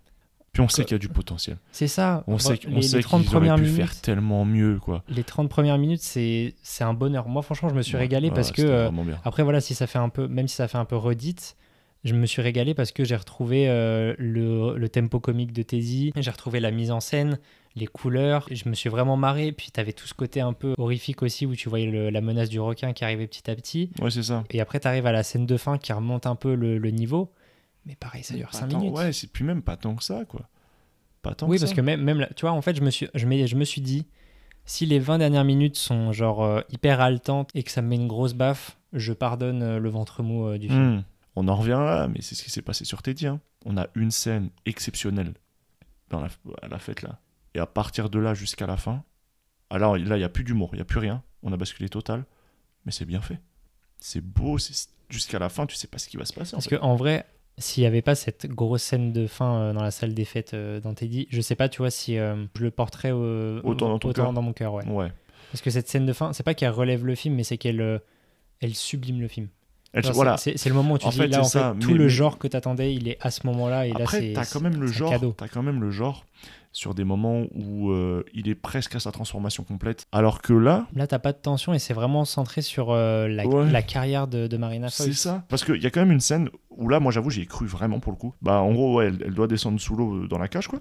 Puis 0.53 0.61
on 0.63 0.69
sait 0.69 0.85
qu'il 0.85 0.93
y 0.93 0.97
a 0.97 0.99
du 0.99 1.09
potentiel. 1.09 1.57
C'est 1.73 1.89
ça. 1.89 2.25
On 2.27 2.37
sait, 2.39 2.59
on 2.69 2.75
les 2.77 2.83
sait 2.83 3.01
30 3.01 3.23
qu'ils 3.23 3.31
auraient 3.31 3.39
premières 3.39 3.57
pu 3.57 3.63
minutes, 3.63 3.77
faire 3.77 4.01
tellement 4.03 4.45
mieux, 4.45 4.79
quoi. 4.79 5.03
les 5.09 5.25
30 5.25 5.49
premières 5.49 5.79
minutes, 5.79 6.03
c'est 6.03 6.55
un 6.81 6.93
bonheur. 6.93 7.27
Moi, 7.27 7.41
franchement, 7.41 7.71
je 7.71 7.75
me 7.75 7.81
suis 7.81 7.95
Ouais, 7.95 8.01
régalé 8.01 8.29
ouais, 8.29 8.35
parce 8.35 8.53
que 8.53 8.61
euh, 8.61 8.91
après, 9.25 9.43
voilà, 9.45 9.63
si 9.63 9.75
ça 9.75 9.87
fait 9.87 9.99
un 9.99 10.11
peu, 10.11 10.29
même 10.29 10.49
si 10.49 10.57
ça 10.57 10.69
fait 10.69 10.77
un 10.77 10.85
peu 10.85 10.97
redite, 10.97 11.57
je 12.05 12.15
me 12.15 12.27
suis 12.27 12.43
régalé 12.43 12.75
parce 12.75 12.93
que 12.93 13.03
j'ai 13.05 13.17
retrouvé 13.17 13.67
euh, 13.71 14.15
le, 14.19 14.77
le 14.77 14.89
tempo 14.91 15.21
comique 15.21 15.53
de 15.55 15.63
Teddy, 15.63 16.13
j'ai 16.17 16.31
retrouvé 16.31 16.61
la 16.61 16.71
mise 16.71 16.91
en 16.91 17.01
scène, 17.01 17.39
les 17.75 17.87
couleurs, 17.87 18.47
je 18.51 18.69
me 18.69 18.75
suis 18.75 18.89
vraiment 18.91 19.17
marré. 19.17 19.53
Puis 19.53 19.71
t'avais 19.71 19.93
tout 19.93 20.07
ce 20.07 20.15
côté 20.15 20.41
un 20.41 20.53
peu 20.53 20.75
horrifique 20.79 21.23
aussi 21.23 21.47
où 21.47 21.55
tu 21.57 21.69
voyais 21.69 21.87
le- 21.91 22.11
la 22.11 22.21
menace 22.21 22.49
du 22.49 22.61
requin 22.61 22.93
qui 22.93 23.05
arrivait 23.05 23.27
petit 23.27 23.51
à 23.51 23.55
petit. 23.57 23.91
Ouais, 24.01 24.11
c'est 24.11 24.23
ça. 24.23 24.45
Et 24.51 24.61
après, 24.61 24.81
t'arrives 24.81 25.07
à 25.07 25.13
la 25.13 25.23
scène 25.23 25.47
de 25.47 25.57
fin 25.57 25.79
qui 25.79 25.93
remonte 25.93 26.27
un 26.27 26.37
peu 26.37 26.55
le, 26.55 26.79
le 26.79 26.91
niveau. 26.91 27.33
Mais 27.87 27.97
pareil, 27.97 28.23
ça 28.23 28.35
dure 28.35 28.49
Pas 28.51 28.59
5 28.59 28.69
tant- 28.69 28.79
minutes. 28.79 28.97
Ouais, 28.97 29.13
c'est 29.13 29.27
puis 29.33 29.45
même 29.45 29.63
pas 29.63 29.77
tant 29.77 29.95
que 29.95 30.05
ça, 30.05 30.25
quoi. 30.27 30.49
Pas 31.23 31.35
tant 31.35 31.49
oui, 31.49 31.57
que 31.57 31.63
parce 31.63 31.71
ça. 31.71 31.77
que 31.77 31.81
même, 31.81 32.03
même 32.03 32.21
là, 32.21 32.29
tu 32.37 32.43
vois, 32.43 32.53
en 32.53 32.63
fait, 32.63 32.75
je 32.77 32.83
me 32.83 32.91
suis, 32.91 33.09
je 33.15 33.27
me, 33.27 33.47
je 33.47 33.57
me 33.57 33.65
suis 33.65 33.81
dit, 33.81 34.07
si 34.65 34.87
les 34.87 34.99
20 34.99 35.19
dernières 35.19 35.45
minutes 35.45 35.77
sont 35.77 36.13
genre 36.13 36.43
euh, 36.45 36.61
hyper 36.71 37.01
haletantes 37.01 37.51
et 37.55 37.63
que 37.63 37.71
ça 37.71 37.81
me 37.83 37.89
met 37.89 37.97
une 37.97 38.07
grosse 38.09 38.35
baffe, 38.35 38.77
je 38.93 39.13
pardonne 39.13 39.63
euh, 39.63 39.79
le 39.79 39.89
ventre 39.89 40.23
mou 40.23 40.47
euh, 40.47 40.59
du 40.59 40.69
film. 40.69 40.97
Hmm. 40.99 41.03
On 41.35 41.49
en 41.49 41.57
revient 41.57 41.71
là, 41.71 42.09
mais 42.09 42.21
c'est 42.21 42.35
ce 42.35 42.43
qui 42.45 42.51
s'est 42.51 42.61
passé 42.63 42.85
sur 42.85 43.03
Teddy. 43.03 43.27
hein. 43.27 43.41
On 43.65 43.77
a 43.77 43.87
une 43.95 44.11
scène 44.11 44.51
exceptionnelle 44.67 45.33
dans 46.11 46.21
la, 46.21 46.29
à 46.61 46.69
la 46.69 46.79
fête 46.79 47.03
là. 47.03 47.19
Et 47.55 47.59
à 47.59 47.67
partir 47.67 48.09
de 48.11 48.19
là 48.19 48.35
jusqu'à 48.35 48.67
la 48.67 48.77
fin, 48.77 49.03
alors 49.71 49.97
là, 49.97 50.17
il 50.17 50.21
n'y 50.21 50.25
a 50.25 50.29
plus 50.29 50.45
d'humour, 50.45 50.71
il 50.73 50.77
n'y 50.77 50.83
a 50.83 50.87
plus 50.87 50.99
rien. 51.01 51.23
On 51.43 51.53
a 51.53 51.57
basculé 51.57 51.89
total. 51.89 52.25
Mais 52.85 52.93
c'est 52.93 53.05
bien 53.05 53.21
fait. 53.21 53.39
C'est 54.01 54.21
beau, 54.21 54.59
jusqu'à 55.09 55.39
la 55.39 55.49
fin, 55.49 55.67
tu 55.67 55.77
sais 55.77 55.87
pas 55.87 55.99
ce 55.99 56.09
qui 56.09 56.17
va 56.17 56.25
se 56.25 56.33
passer. 56.33 56.53
Parce 56.53 56.67
fait. 56.69 56.77
que 56.77 56.83
en 56.83 56.97
vrai, 56.97 57.27
s'il 57.59 57.83
n'y 57.83 57.87
avait 57.87 58.03
pas 58.03 58.15
cette 58.15 58.47
grosse 58.47 58.83
scène 58.83 59.13
de 59.13 59.27
fin 59.27 59.57
euh, 59.59 59.73
dans 59.73 59.83
la 59.83 59.91
salle 59.93 60.15
des 60.15 60.25
fêtes 60.25 60.55
euh, 60.55 60.81
dans 60.81 60.95
Teddy, 60.95 61.29
je 61.31 61.41
sais 61.41 61.55
pas, 61.55 61.69
tu 61.69 61.79
vois, 61.79 61.91
si 61.91 62.19
euh, 62.19 62.45
je 62.57 62.63
le 62.65 62.71
porterais 62.71 63.13
Autant 63.13 63.89
dans 63.89 63.99
ton 63.99 64.13
cœur. 64.13 64.33
dans 64.33 64.43
mon 64.43 64.53
cœur, 64.53 64.75
ouais. 64.75 64.85
Ouais. 64.89 65.13
Parce 65.53 65.63
que 65.63 65.71
cette 65.71 65.89
scène 65.89 66.07
de 66.07 66.13
fin, 66.13 66.33
c'est 66.33 66.43
pas 66.43 66.55
qu'elle 66.55 66.71
relève 66.71 67.05
le 67.05 67.15
film, 67.15 67.35
mais 67.37 67.45
c'est 67.45 67.59
qu'elle 67.59 67.81
euh, 67.81 67.99
elle 68.61 68.75
sublime 68.75 69.21
le 69.21 69.29
film. 69.29 69.49
Voilà. 70.15 70.39
C'est 70.39 70.65
le 70.67 70.75
moment 70.75 70.95
où 70.95 70.99
tu 70.99 71.07
En 71.07 71.11
dis, 71.11 71.19
fait, 71.19 71.27
là, 71.29 71.41
en 71.41 71.45
fait, 71.45 71.61
tout 71.79 71.89
mais- 71.91 71.95
le 71.99 72.05
mais- 72.05 72.09
genre 72.11 72.39
que 72.39 72.49
t'attendais, 72.49 72.95
il 72.95 73.07
est 73.09 73.19
à 73.21 73.31
ce 73.31 73.47
moment-là. 73.47 73.87
Et 73.87 73.91
là, 73.93 73.97
Après, 74.01 74.21
c'est 74.21 74.33
t'as 74.33 74.47
quand 74.47 74.61
même 74.63 74.81
le 74.81 74.87
genre. 74.87 75.13
T'as 75.37 75.49
quand 75.49 75.63
même 75.63 75.81
le 75.83 75.91
genre 75.91 76.25
sur 76.73 76.95
des 76.95 77.05
moments 77.05 77.43
où 77.55 77.91
euh, 77.91 78.25
il 78.33 78.49
est 78.49 78.55
presque 78.55 78.95
à 78.95 79.01
sa 79.01 79.13
transformation 79.13 79.63
complète. 79.63 80.07
Alors 80.11 80.41
que 80.41 80.53
là, 80.55 80.87
Là, 80.95 81.07
t'as 81.07 81.19
pas 81.19 81.33
de 81.33 81.39
tension 81.39 81.75
et 81.75 81.79
c'est 81.79 81.93
vraiment 81.95 82.25
centré 82.25 82.63
sur 82.63 82.91
euh, 82.91 83.29
la, 83.29 83.47
Ouais. 83.47 83.71
la 83.71 83.83
carrière 83.83 84.27
de, 84.27 84.47
de 84.47 84.57
Marina 84.57 84.89
c'est 84.89 85.05
Foïs. 85.05 85.19
ça. 85.21 85.45
Parce 85.49 85.65
qu'il 85.65 85.83
y 85.83 85.87
a 85.87 85.91
quand 85.91 86.01
même 86.01 86.13
une 86.13 86.21
scène 86.21 86.49
où 86.71 86.89
là, 86.89 86.99
moi, 86.99 87.13
j'avoue, 87.13 87.29
j'y 87.31 87.43
ai 87.43 87.47
cru 87.47 87.67
vraiment 87.67 88.01
pour 88.01 88.13
le 88.13 88.17
coup. 88.19 88.35
Bah, 88.41 88.61
en 88.61 88.73
gros, 88.73 88.95
ouais, 88.97 89.07
elle, 89.09 89.23
elle 89.27 89.35
doit 89.35 89.49
descendre 89.49 89.79
sous 89.81 89.95
l'eau 89.97 90.25
euh, 90.25 90.29
dans 90.29 90.39
la 90.39 90.49
cage, 90.49 90.67
quoi. 90.69 90.81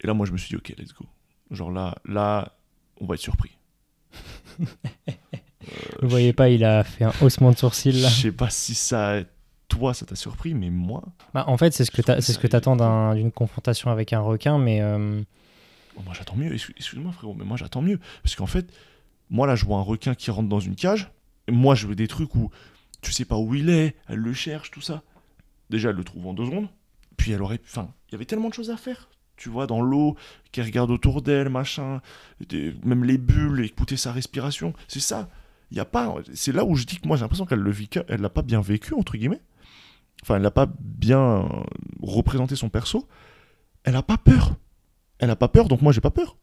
Et 0.00 0.06
là, 0.06 0.14
moi, 0.14 0.24
je 0.26 0.32
me 0.32 0.36
suis 0.38 0.48
dit, 0.50 0.56
ok, 0.56 0.72
let's 0.78 0.92
go. 0.94 1.04
Genre 1.50 1.70
là, 1.72 1.96
là, 2.04 2.52
on 3.00 3.06
va 3.06 3.14
être 3.14 3.20
surpris. 3.20 3.58
Vous 6.02 6.08
voyez 6.08 6.32
pas, 6.32 6.50
il 6.50 6.64
a 6.64 6.84
fait 6.84 7.04
un 7.04 7.12
haussement 7.22 7.50
de 7.50 7.56
sourcil 7.56 8.00
là. 8.02 8.08
Je 8.08 8.22
sais 8.22 8.32
pas 8.32 8.50
si 8.50 8.74
ça, 8.74 9.22
toi, 9.68 9.94
ça 9.94 10.06
t'a 10.06 10.14
surpris, 10.16 10.54
mais 10.54 10.70
moi, 10.70 11.02
Bah, 11.32 11.44
en 11.48 11.56
fait, 11.56 11.72
c'est 11.72 11.84
ce 11.84 11.90
que 11.90 12.02
c'est 12.02 12.32
ce 12.32 12.38
que 12.38 12.46
t'attends 12.46 13.14
d'une 13.14 13.32
confrontation 13.32 13.90
avec 13.90 14.12
un 14.12 14.20
requin, 14.20 14.58
mais 14.58 14.80
euh, 14.80 15.20
oh, 15.96 16.00
moi, 16.04 16.14
j'attends 16.14 16.36
mieux. 16.36 16.52
Excuse- 16.52 16.74
Excuse-moi, 16.76 17.12
frérot, 17.12 17.34
mais 17.34 17.44
moi, 17.44 17.56
j'attends 17.56 17.82
mieux. 17.82 17.98
Parce 18.22 18.34
qu'en 18.36 18.46
fait, 18.46 18.72
moi, 19.30 19.46
là, 19.46 19.56
je 19.56 19.64
vois 19.64 19.78
un 19.78 19.82
requin 19.82 20.14
qui 20.14 20.30
rentre 20.30 20.48
dans 20.48 20.60
une 20.60 20.76
cage. 20.76 21.10
Et 21.48 21.52
moi, 21.52 21.74
je 21.74 21.86
veux 21.86 21.94
des 21.94 22.08
trucs 22.08 22.34
où 22.34 22.50
tu 23.02 23.12
sais 23.12 23.24
pas 23.24 23.36
où 23.36 23.54
il 23.54 23.68
est, 23.70 23.96
elle 24.08 24.18
le 24.18 24.32
cherche, 24.32 24.70
tout 24.70 24.80
ça. 24.80 25.02
Déjà, 25.70 25.90
elle 25.90 25.96
le 25.96 26.04
trouve 26.04 26.26
en 26.26 26.34
deux 26.34 26.44
secondes. 26.46 26.68
Puis 27.16 27.32
elle 27.32 27.42
aurait. 27.42 27.60
Enfin, 27.64 27.88
il 28.08 28.12
y 28.12 28.14
avait 28.16 28.24
tellement 28.26 28.48
de 28.48 28.54
choses 28.54 28.70
à 28.70 28.76
faire. 28.76 29.08
Tu 29.36 29.48
vois, 29.48 29.66
dans 29.66 29.80
l'eau, 29.82 30.16
qu'elle 30.52 30.66
regarde 30.66 30.90
autour 30.90 31.20
d'elle, 31.22 31.48
machin. 31.48 32.00
des- 32.48 32.74
Même 32.84 33.02
les 33.04 33.18
bulles, 33.18 33.64
écouter 33.64 33.96
sa 33.96 34.12
respiration. 34.12 34.72
C'est 34.88 35.00
ça. 35.00 35.28
Il 35.70 35.76
y 35.76 35.80
a 35.80 35.84
pas. 35.84 36.14
C'est 36.34 36.52
là 36.52 36.64
où 36.64 36.76
je 36.76 36.84
dis 36.84 36.98
que 37.00 37.08
moi, 37.08 37.16
j'ai 37.16 37.22
l'impression 37.22 37.46
qu'elle 37.46 37.58
le 37.60 37.70
vit. 37.70 37.88
que- 37.88 38.00
Elle 38.08 38.20
l'a 38.20 38.28
pas 38.30 38.42
bien 38.42 38.60
vécu, 38.60 38.94
entre 38.94 39.16
guillemets. 39.16 39.40
Enfin, 40.24 40.36
elle 40.36 40.42
n'a 40.42 40.50
pas 40.50 40.66
bien 40.80 41.20
euh, 41.20 41.42
représenté 42.00 42.56
son 42.56 42.70
perso. 42.70 43.06
Elle 43.84 43.94
a 43.94 44.02
pas 44.02 44.16
peur. 44.16 44.54
Elle 45.18 45.28
a 45.28 45.36
pas 45.36 45.48
peur, 45.48 45.68
donc 45.68 45.82
moi, 45.82 45.92
j'ai 45.92 46.00
pas 46.00 46.10
peur. 46.10 46.38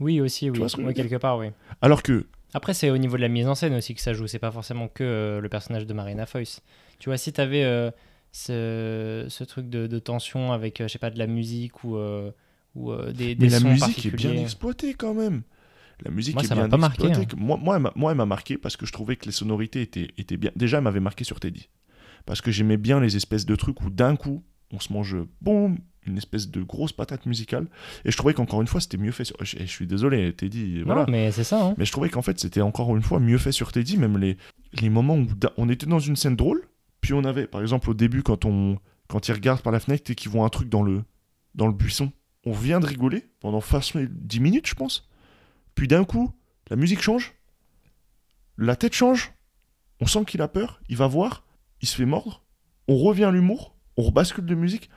oui, 0.00 0.22
aussi, 0.22 0.48
oui. 0.48 0.58
dire 0.58 0.94
quelque 0.94 1.16
part, 1.16 1.36
oui. 1.36 1.48
Alors 1.82 2.02
que. 2.02 2.26
Après, 2.54 2.72
c'est 2.72 2.88
au 2.88 2.96
niveau 2.96 3.16
de 3.16 3.20
la 3.22 3.28
mise 3.28 3.46
en 3.46 3.54
scène 3.54 3.74
aussi 3.74 3.94
que 3.94 4.00
ça 4.00 4.14
joue. 4.14 4.26
C'est 4.26 4.38
pas 4.38 4.50
forcément 4.50 4.88
que 4.88 5.04
euh, 5.04 5.40
le 5.42 5.48
personnage 5.50 5.86
de 5.86 5.92
Marina 5.92 6.24
Foïs. 6.24 6.62
Tu 6.98 7.10
vois, 7.10 7.18
si 7.18 7.30
t'avais 7.32 7.62
euh, 7.62 7.90
ce, 8.32 9.26
ce 9.28 9.44
truc 9.44 9.68
de, 9.68 9.86
de 9.86 9.98
tension 9.98 10.52
avec, 10.52 10.80
euh, 10.80 10.88
je 10.88 10.92
sais 10.94 10.98
pas, 10.98 11.10
de 11.10 11.18
la 11.18 11.26
musique 11.26 11.84
ou, 11.84 11.96
euh, 11.96 12.30
ou 12.74 12.90
euh, 12.90 13.12
des, 13.12 13.34
des 13.34 13.44
Mais 13.44 13.50
la 13.50 13.60
musique 13.60 14.06
est 14.06 14.10
bien 14.16 14.32
exploitée 14.32 14.94
quand 14.94 15.12
même. 15.14 15.42
La 16.02 16.10
musique 16.10 16.34
Moi, 16.34 16.42
est 16.42 16.46
ça 16.46 16.54
bien 16.54 16.68
pas 16.70 16.78
marqué, 16.78 17.08
exploitée. 17.08 17.34
hein. 17.34 17.36
Moi, 17.38 17.58
moi, 17.58 17.76
elle 17.76 17.82
m'a- 17.82 17.92
moi, 17.94 18.10
elle 18.12 18.16
m'a 18.16 18.24
marqué 18.26 18.56
parce 18.56 18.78
que 18.78 18.86
je 18.86 18.92
trouvais 18.92 19.16
que 19.16 19.26
les 19.26 19.32
sonorités 19.32 19.82
étaient, 19.82 20.08
étaient 20.16 20.38
bien. 20.38 20.50
Déjà, 20.56 20.78
elle 20.78 20.84
m'avait 20.84 20.98
marqué 21.00 21.24
sur 21.24 21.38
Teddy. 21.38 21.68
Parce 22.30 22.40
que 22.42 22.52
j'aimais 22.52 22.76
bien 22.76 23.00
les 23.00 23.16
espèces 23.16 23.44
de 23.44 23.56
trucs 23.56 23.80
où 23.80 23.90
d'un 23.90 24.14
coup, 24.14 24.44
on 24.72 24.78
se 24.78 24.92
mange, 24.92 25.16
boum, 25.40 25.78
une 26.06 26.16
espèce 26.16 26.48
de 26.48 26.62
grosse 26.62 26.92
patate 26.92 27.26
musicale. 27.26 27.66
Et 28.04 28.12
je 28.12 28.16
trouvais 28.16 28.34
qu'encore 28.34 28.60
une 28.60 28.68
fois, 28.68 28.80
c'était 28.80 28.98
mieux 28.98 29.10
fait. 29.10 29.24
Sur... 29.24 29.34
Je, 29.40 29.56
je 29.58 29.64
suis 29.64 29.88
désolé, 29.88 30.32
Teddy. 30.32 30.78
Non, 30.78 30.84
Voilà. 30.86 31.06
mais 31.08 31.32
c'est 31.32 31.42
ça. 31.42 31.60
hein. 31.60 31.74
Mais 31.76 31.84
je 31.84 31.90
trouvais 31.90 32.08
qu'en 32.08 32.22
fait, 32.22 32.38
c'était 32.38 32.60
encore 32.60 32.94
une 32.96 33.02
fois 33.02 33.18
mieux 33.18 33.36
fait 33.36 33.50
sur 33.50 33.72
Teddy, 33.72 33.96
même 33.96 34.16
les, 34.16 34.36
les 34.80 34.90
moments 34.90 35.16
où 35.16 35.26
on 35.56 35.68
était 35.68 35.86
dans 35.86 35.98
une 35.98 36.14
scène 36.14 36.36
drôle, 36.36 36.62
puis 37.00 37.14
on 37.14 37.24
avait, 37.24 37.48
par 37.48 37.62
exemple, 37.62 37.90
au 37.90 37.94
début, 37.94 38.22
quand 38.22 38.44
on 38.44 38.78
quand 39.08 39.26
ils 39.26 39.32
regardent 39.32 39.62
par 39.62 39.72
la 39.72 39.80
fenêtre 39.80 40.08
et 40.08 40.14
qu'ils 40.14 40.30
voient 40.30 40.44
un 40.44 40.50
truc 40.50 40.68
dans 40.68 40.84
le, 40.84 41.02
dans 41.56 41.66
le 41.66 41.72
buisson, 41.72 42.12
on 42.46 42.52
vient 42.52 42.78
de 42.78 42.86
rigoler 42.86 43.24
pendant 43.40 43.60
facilement 43.60 44.06
10 44.08 44.38
minutes, 44.38 44.68
je 44.68 44.74
pense. 44.76 45.08
Puis 45.74 45.88
d'un 45.88 46.04
coup, 46.04 46.32
la 46.70 46.76
musique 46.76 47.02
change, 47.02 47.34
la 48.56 48.76
tête 48.76 48.94
change, 48.94 49.32
on 50.00 50.06
sent 50.06 50.24
qu'il 50.26 50.42
a 50.42 50.46
peur, 50.48 50.80
il 50.88 50.96
va 50.96 51.08
voir, 51.08 51.44
il 51.82 51.88
se 51.88 51.96
fait 51.96 52.04
mordre, 52.06 52.42
on 52.88 52.96
revient 52.98 53.24
à 53.24 53.30
l'humour, 53.30 53.74
on 53.96 54.02
rebascule 54.02 54.46
de 54.46 54.54
musique, 54.54 54.90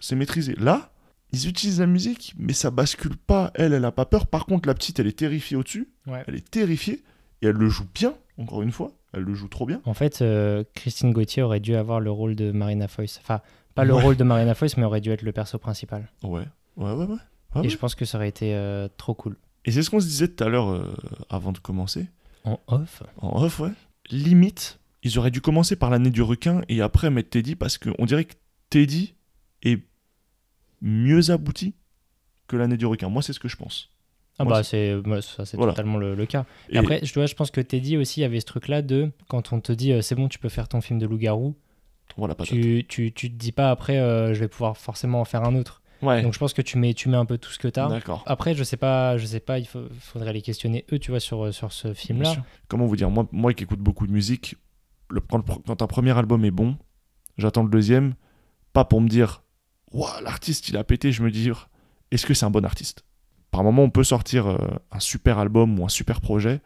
c'est 0.00 0.16
maîtrisé. 0.16 0.54
Là, 0.56 0.92
ils 1.32 1.48
utilisent 1.48 1.80
la 1.80 1.86
musique, 1.86 2.34
mais 2.38 2.52
ça 2.52 2.70
bascule 2.70 3.16
pas. 3.16 3.50
Elle, 3.54 3.72
elle 3.72 3.84
a 3.84 3.92
pas 3.92 4.06
peur. 4.06 4.26
Par 4.26 4.46
contre, 4.46 4.66
la 4.68 4.74
petite, 4.74 4.98
elle 4.98 5.06
est 5.06 5.18
terrifiée 5.18 5.56
au-dessus. 5.56 5.88
Ouais. 6.06 6.24
Elle 6.26 6.36
est 6.36 6.50
terrifiée. 6.50 7.02
Et 7.42 7.46
elle 7.48 7.56
le 7.56 7.68
joue 7.68 7.86
bien, 7.94 8.14
encore 8.38 8.62
une 8.62 8.72
fois. 8.72 8.92
Elle 9.12 9.22
le 9.22 9.34
joue 9.34 9.48
trop 9.48 9.66
bien. 9.66 9.80
En 9.84 9.94
fait, 9.94 10.22
euh, 10.22 10.64
Christine 10.74 11.12
Gauthier 11.12 11.42
aurait 11.42 11.60
dû 11.60 11.74
avoir 11.74 12.00
le 12.00 12.10
rôle 12.10 12.34
de 12.36 12.50
Marina 12.52 12.88
Foïs. 12.88 13.18
Enfin, 13.22 13.40
pas 13.74 13.84
le 13.84 13.94
Ouais. 13.94 14.02
rôle 14.02 14.16
de 14.16 14.24
Marina 14.24 14.54
Foïs, 14.54 14.76
mais 14.76 14.84
aurait 14.84 15.00
dû 15.00 15.10
être 15.10 15.22
le 15.22 15.32
perso 15.32 15.58
principal. 15.58 16.08
Ouais, 16.22 16.42
ouais, 16.76 16.92
ouais, 16.92 17.04
ouais. 17.04 17.16
Ah 17.54 17.58
Et 17.60 17.62
ouais. 17.62 17.68
je 17.68 17.76
pense 17.78 17.94
que 17.94 18.04
ça 18.04 18.18
aurait 18.18 18.28
été 18.28 18.54
euh, 18.54 18.88
trop 18.96 19.14
cool. 19.14 19.36
Et 19.64 19.70
c'est 19.72 19.82
ce 19.82 19.90
qu'on 19.90 20.00
se 20.00 20.06
disait 20.06 20.28
tout 20.28 20.42
à 20.44 20.48
l'heure 20.48 20.68
euh, 20.70 20.94
avant 21.30 21.52
de 21.52 21.58
commencer. 21.58 22.06
En 22.44 22.58
off 22.68 23.02
En 23.20 23.42
off, 23.42 23.60
ouais. 23.60 23.70
Limite, 24.10 24.78
ils 25.08 25.18
auraient 25.18 25.30
dû 25.30 25.40
commencer 25.40 25.76
par 25.76 25.90
l'année 25.90 26.10
du 26.10 26.22
requin 26.22 26.62
et 26.68 26.80
après 26.82 27.10
mettre 27.10 27.30
Teddy 27.30 27.56
parce 27.56 27.78
qu'on 27.78 28.04
dirait 28.06 28.24
que 28.24 28.34
Teddy 28.70 29.14
est 29.62 29.80
mieux 30.82 31.30
abouti 31.30 31.74
que 32.46 32.56
l'année 32.56 32.76
du 32.76 32.86
requin. 32.86 33.08
Moi, 33.08 33.22
c'est 33.22 33.32
ce 33.32 33.40
que 33.40 33.48
je 33.48 33.56
pense. 33.56 33.90
Ah 34.38 34.44
Moi, 34.44 34.52
bah 34.54 34.62
c'est 34.62 34.94
moi, 35.04 35.20
ça 35.20 35.44
c'est 35.44 35.56
Voilà. 35.56 35.72
totalement 35.72 35.98
le, 35.98 36.14
le 36.14 36.26
cas. 36.26 36.44
Et, 36.70 36.76
Et- 36.76 36.78
après, 36.78 37.00
je, 37.02 37.12
dois, 37.12 37.26
je 37.26 37.34
pense 37.34 37.50
que 37.50 37.60
Teddy 37.60 37.96
aussi 37.96 38.22
avait 38.22 38.38
ce 38.40 38.46
truc-là 38.46 38.82
de 38.82 39.10
quand 39.28 39.52
on 39.52 39.60
te 39.60 39.72
dit 39.72 39.92
euh, 39.92 40.00
c'est 40.00 40.14
bon, 40.14 40.28
tu 40.28 40.38
peux 40.38 40.48
faire 40.48 40.68
ton 40.68 40.80
film 40.80 41.00
de 41.00 41.06
loup-garou, 41.06 41.56
Voilà, 42.16 42.36
tu, 42.44 42.84
tu, 42.88 43.12
tu 43.12 43.30
te 43.32 43.36
dis 43.36 43.50
pas 43.52 43.70
après 43.70 43.98
euh, 43.98 44.34
je 44.34 44.40
vais 44.40 44.48
pouvoir 44.48 44.76
forcément 44.76 45.20
en 45.20 45.24
faire 45.24 45.42
un 45.42 45.56
autre. 45.56 45.82
Ouais, 46.02 46.22
Donc 46.22 46.32
je 46.34 46.38
pense 46.38 46.52
que 46.52 46.62
tu 46.62 46.78
mets, 46.78 46.94
tu 46.94 47.08
mets 47.08 47.16
un 47.16 47.24
peu 47.24 47.36
tout 47.38 47.50
ce 47.50 47.58
que 47.58 47.66
tu 47.66 47.80
as. 47.80 47.88
d'accord. 47.88 48.22
Après, 48.26 48.54
je 48.54 48.62
sais 48.62 48.76
pas, 48.76 49.18
je 49.18 49.26
sais 49.26 49.40
pas, 49.40 49.58
il 49.58 49.66
faut- 49.66 49.88
faudrait 49.98 50.32
les 50.32 50.42
questionner 50.42 50.84
eux, 50.92 51.00
tu 51.00 51.10
vois, 51.10 51.18
sur, 51.18 51.52
sur 51.52 51.72
ce 51.72 51.92
film-là. 51.92 52.34
sûr. 52.34 52.42
Comment 52.68 52.86
vous 52.86 52.94
dire? 52.94 53.10
Moi, 53.10 53.26
moi 53.32 53.52
qui 53.52 53.64
écoute 53.64 53.80
beaucoup 53.80 54.06
de 54.06 54.12
musique, 54.12 54.54
le, 55.10 55.20
quand, 55.20 55.82
un 55.82 55.86
premier 55.86 56.16
album 56.16 56.44
est 56.44 56.50
bon, 56.50 56.76
j'attends 57.36 57.62
le 57.62 57.70
deuxième, 57.70 58.14
pas 58.72 58.84
pour 58.84 59.00
me 59.00 59.08
dire 59.08 59.42
Ouah, 59.92 60.20
l'artiste 60.22 60.68
il 60.68 60.76
a 60.76 60.84
pété, 60.84 61.12
je 61.12 61.22
me 61.22 61.30
dis 61.30 61.50
est-ce 62.10 62.26
que 62.26 62.34
c'est 62.34 62.46
un 62.46 62.50
bon 62.50 62.64
artiste? 62.64 63.04
Par 63.50 63.64
moment, 63.64 63.82
on 63.82 63.90
peut 63.90 64.04
sortir 64.04 64.46
euh, 64.46 64.58
un 64.92 65.00
super 65.00 65.38
album 65.38 65.78
ou 65.78 65.84
un 65.84 65.88
super 65.88 66.20
projet, 66.20 66.60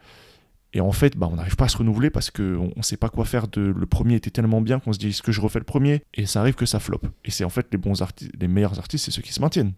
et 0.73 0.81
en 0.81 0.91
fait, 0.91 1.15
bah, 1.15 1.29
on 1.31 1.35
n'arrive 1.35 1.55
pas 1.55 1.65
à 1.65 1.69
se 1.69 1.77
renouveler 1.77 2.09
parce 2.09 2.31
qu'on 2.31 2.71
ne 2.75 2.81
sait 2.81 2.97
pas 2.97 3.09
quoi 3.09 3.25
faire. 3.25 3.47
De, 3.47 3.61
le 3.61 3.85
premier 3.85 4.15
était 4.15 4.31
tellement 4.31 4.59
bien 4.59 4.79
qu'on 4.79 4.91
se 4.91 4.97
dit 4.97 5.09
est-ce 5.09 5.21
que 5.21 5.31
je 5.31 5.39
refais 5.39 5.59
le 5.59 5.65
premier? 5.65 6.01
Et 6.15 6.25
ça 6.25 6.41
arrive 6.41 6.55
que 6.55 6.65
ça 6.65 6.79
floppe. 6.79 7.07
Et 7.23 7.31
c'est 7.31 7.43
en 7.43 7.49
fait 7.49 7.67
les 7.71 7.77
bons 7.77 7.93
les 8.39 8.47
meilleurs 8.47 8.79
artistes, 8.79 9.05
c'est 9.05 9.11
ceux 9.11 9.21
qui 9.21 9.33
se 9.33 9.39
maintiennent. 9.39 9.73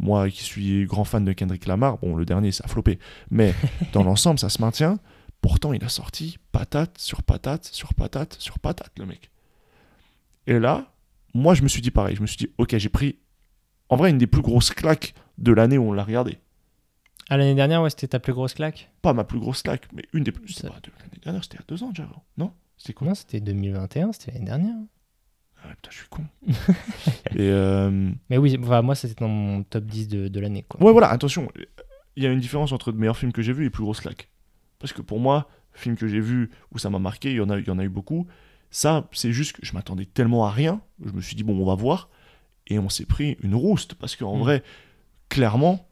Moi 0.00 0.28
qui 0.28 0.42
suis 0.42 0.86
grand 0.86 1.04
fan 1.04 1.24
de 1.24 1.32
Kendrick 1.32 1.66
Lamar, 1.66 1.98
bon, 1.98 2.16
le 2.16 2.24
dernier 2.24 2.50
ça 2.52 2.64
a 2.64 2.68
floppé, 2.68 2.98
mais 3.30 3.54
dans 3.92 4.02
l'ensemble, 4.02 4.38
ça 4.38 4.48
se 4.48 4.60
maintient. 4.60 4.98
Pourtant, 5.40 5.72
il 5.72 5.82
a 5.84 5.88
sorti 5.88 6.38
patate 6.52 6.98
sur 6.98 7.22
patate 7.22 7.64
sur 7.66 7.94
patate 7.94 8.34
sur 8.38 8.58
patate, 8.58 8.92
le 8.98 9.06
mec. 9.06 9.30
Et 10.46 10.58
là, 10.58 10.92
moi, 11.34 11.54
je 11.54 11.62
me 11.62 11.68
suis 11.68 11.80
dit 11.82 11.90
pareil. 11.90 12.16
Je 12.16 12.22
me 12.22 12.26
suis 12.26 12.36
dit, 12.36 12.48
ok, 12.58 12.76
j'ai 12.76 12.88
pris, 12.88 13.18
en 13.88 13.96
vrai, 13.96 14.10
une 14.10 14.18
des 14.18 14.26
plus 14.26 14.42
grosses 14.42 14.70
claques 14.70 15.14
de 15.38 15.52
l'année 15.52 15.78
où 15.78 15.84
on 15.84 15.92
l'a 15.92 16.04
regardé. 16.04 16.38
Ah, 17.28 17.36
l'année 17.36 17.54
dernière, 17.54 17.80
ouais, 17.82 17.90
c'était 17.90 18.08
ta 18.08 18.18
plus 18.18 18.32
grosse 18.32 18.54
claque? 18.54 18.90
Pas 19.02 19.12
ma 19.12 19.24
plus 19.24 19.38
grosse 19.38 19.62
claque, 19.62 19.86
mais 19.94 20.02
une 20.12 20.24
des 20.24 20.32
plus. 20.32 20.52
Ça- 20.52 20.68
pas 20.68 20.80
de 20.82 20.90
l'année 20.98 21.20
dernière, 21.22 21.44
c'était 21.44 21.56
il 21.56 21.60
y 21.60 21.62
a 21.62 21.66
deux 21.68 21.82
ans 21.84 21.90
déjà. 21.90 22.08
Non? 22.36 22.52
C'était 22.76 22.92
quoi? 22.92 23.06
Non, 23.06 23.14
c'était 23.14 23.40
2021, 23.40 24.12
c'était 24.12 24.32
l'année 24.32 24.46
dernière. 24.46 24.74
Ah, 25.62 25.68
Putain, 25.76 25.90
je 25.90 25.96
suis 25.96 26.08
con. 26.08 26.24
Et 27.36 27.50
euh, 27.50 28.10
Mais 28.30 28.38
oui, 28.38 28.58
enfin, 28.62 28.82
moi, 28.82 28.94
c'était 28.94 29.14
dans 29.20 29.28
mon 29.28 29.62
top 29.62 29.84
10 29.84 30.08
de, 30.08 30.28
de 30.28 30.40
l'année, 30.40 30.64
quoi. 30.68 30.82
ouais, 30.82 30.92
voilà, 30.92 31.08
attention. 31.10 31.48
Il 32.16 32.24
y 32.24 32.26
a 32.26 32.30
une 32.32 32.40
différence 32.40 32.72
entre 32.72 32.90
de 32.92 32.96
meilleurs 32.98 33.16
films 33.16 33.32
que 33.32 33.42
j'ai 33.42 33.52
vus 33.52 33.66
et 33.66 33.70
plus 33.70 33.82
grosses 33.84 34.00
claques. 34.00 34.28
Parce 34.80 34.92
que 34.92 35.02
pour 35.02 35.20
moi, 35.20 35.48
film 35.72 35.96
que 35.96 36.08
j'ai 36.08 36.18
vu 36.20 36.50
où 36.74 36.78
ça 36.78 36.90
m'a 36.90 36.98
marqué, 36.98 37.30
il 37.30 37.36
y 37.36 37.40
en 37.40 37.48
a, 37.50 37.58
il 37.58 37.66
y 37.66 37.70
en 37.70 37.78
a 37.78 37.84
eu 37.84 37.88
beaucoup. 37.88 38.26
Ça, 38.72 39.08
c'est 39.12 39.32
juste 39.32 39.52
que 39.56 39.64
je 39.64 39.72
m'attendais 39.74 40.04
tellement 40.06 40.44
à 40.46 40.50
rien. 40.50 40.80
Je 41.04 41.12
me 41.12 41.20
suis 41.20 41.36
dit, 41.36 41.44
bon, 41.44 41.56
on 41.60 41.64
va 41.64 41.74
voir. 41.76 42.08
Et 42.66 42.78
on 42.78 42.88
s'est 42.88 43.06
pris 43.06 43.36
une 43.42 43.54
rouste. 43.54 43.94
Parce 43.94 44.16
qu'en 44.16 44.36
Mm. 44.36 44.40
vrai, 44.40 44.62
clairement, 45.28 45.86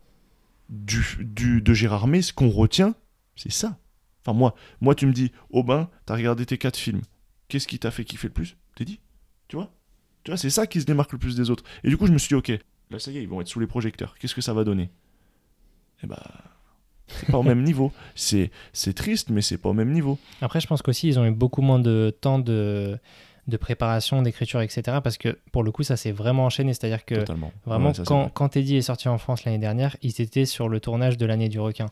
du, 0.68 1.05
du- 1.20 1.62
de 1.62 1.72
Gérard 1.74 2.07
May, 2.09 2.22
ce 2.22 2.32
qu'on 2.32 2.51
retient, 2.51 2.95
c'est 3.36 3.53
ça. 3.53 3.78
Enfin, 4.24 4.36
moi, 4.36 4.55
moi, 4.80 4.95
tu 4.95 5.07
me 5.07 5.12
dis, 5.12 5.32
Aubin, 5.51 5.89
t'as 6.07 6.14
regardé 6.16 6.45
tes 6.47 6.59
quatre 6.59 6.76
films. 6.76 7.03
Qu'est-ce 7.49 7.66
qui 7.68 7.78
t'a 7.78 7.91
fait 7.91 8.05
kiffer 8.05 8.28
le 8.28 8.34
plus? 8.34 8.57
T'es 8.74 8.84
dit 8.84 9.01
Tu 9.49 9.57
vois? 9.57 9.72
Tu 10.24 10.30
vois, 10.30 10.36
c'est 10.39 10.51
ça 10.51 10.66
qui 10.66 10.80
se 10.80 10.86
démarque 10.86 11.12
le 11.12 11.18
plus 11.18 11.34
des 11.36 11.51
autres. 11.51 11.64
Et 11.84 11.89
du 11.89 11.97
coup, 11.97 12.07
je 12.07 12.12
me 12.12 12.18
suis 12.18 12.28
dit, 12.28 12.34
ok, 12.34 12.53
là, 12.91 12.99
ça 12.99 13.11
y 13.11 13.18
est, 13.18 13.22
ils 13.22 13.28
vont 13.28 13.41
être 13.41 13.49
sous 13.49 13.61
les 13.61 13.66
projecteurs. 13.66 14.16
Qu'est-ce 14.18 14.34
que 14.34 14.41
ça 14.43 14.53
va 14.53 14.64
donner? 14.64 14.91
Eh 16.03 16.07
bah. 16.07 16.22
C'est 17.09 17.31
pas 17.31 17.39
au 17.39 17.43
même 17.43 17.63
niveau. 17.63 17.93
C'est 18.15 18.51
c'est 18.73 18.93
triste, 18.95 19.31
mais 19.31 19.43
c'est 19.43 19.59
pas 19.59 19.69
au 19.71 19.75
même 19.75 19.93
niveau. 19.93 20.19
Après, 20.41 20.61
je 20.61 20.67
pense 20.67 20.83
qu'aussi, 20.83 21.09
ils 21.09 21.19
ont 21.19 21.25
eu 21.27 21.31
beaucoup 21.31 21.63
moins 21.63 21.79
de 21.79 22.15
temps 22.21 22.39
de, 22.39 22.99
de 23.47 23.57
préparation, 23.57 24.23
d'écriture, 24.23 24.61
etc. 24.61 24.99
Parce 25.03 25.19
que 25.19 25.39
pour 25.53 25.63
le 25.63 25.71
coup, 25.73 25.83
ça 25.83 25.97
s'est 25.97 26.13
vraiment 26.13 26.45
enchaîné. 26.47 26.75
C'est-à-dire 26.75 27.05
que 27.05 27.15
Totalement. 27.17 27.53
vraiment, 27.67 27.89
Ouais, 27.89 27.95
ça, 27.95 28.03
c'est 28.05 28.09
quand, 28.09 28.23
vrai. 28.23 28.31
quand 28.35 28.49
Teddy 28.51 28.77
est 28.77 28.83
sorti 28.83 29.09
en 29.09 29.19
France 29.19 29.45
l'année 29.45 29.59
dernière, 29.59 29.97
ils 30.03 30.21
étaient 30.21 30.45
sur 30.47 30.69
le 30.69 30.81
tournage 30.81 31.17
de 31.17 31.27
l'année 31.27 31.49
du 31.49 31.59
requin. 31.61 31.87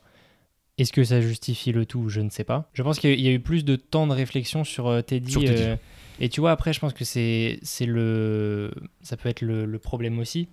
Est-ce 0.78 0.92
que 0.92 1.04
ça 1.04 1.22
justifie 1.22 1.72
le 1.72 1.86
tout? 1.86 2.10
Je 2.10 2.20
ne 2.20 2.28
sais 2.28 2.44
pas. 2.44 2.68
Je 2.74 2.82
pense 2.82 2.98
qu'il 2.98 3.18
y 3.18 3.28
a- 3.28 3.32
eu 3.32 3.40
plus 3.40 3.64
de 3.64 3.76
temps 3.76 4.06
de 4.06 4.12
réflexion 4.12 4.62
sur 4.62 4.88
euh, 4.88 5.00
Teddy. 5.00 5.32
Sur 5.32 5.40
Teddy. 5.42 5.62
euh, 5.62 5.76
et 6.20 6.28
tu 6.28 6.40
vois, 6.40 6.50
après, 6.50 6.74
je 6.74 6.80
pense 6.80 6.92
que 6.92 7.04
c'est 7.06 7.58
c'est 7.62 7.86
le. 7.86 8.70
Ça 9.02 9.16
peut 9.16 9.28
être 9.30 9.40
le, 9.40 9.64
le 9.64 9.78
problème 9.78 10.18
aussi. 10.18 10.48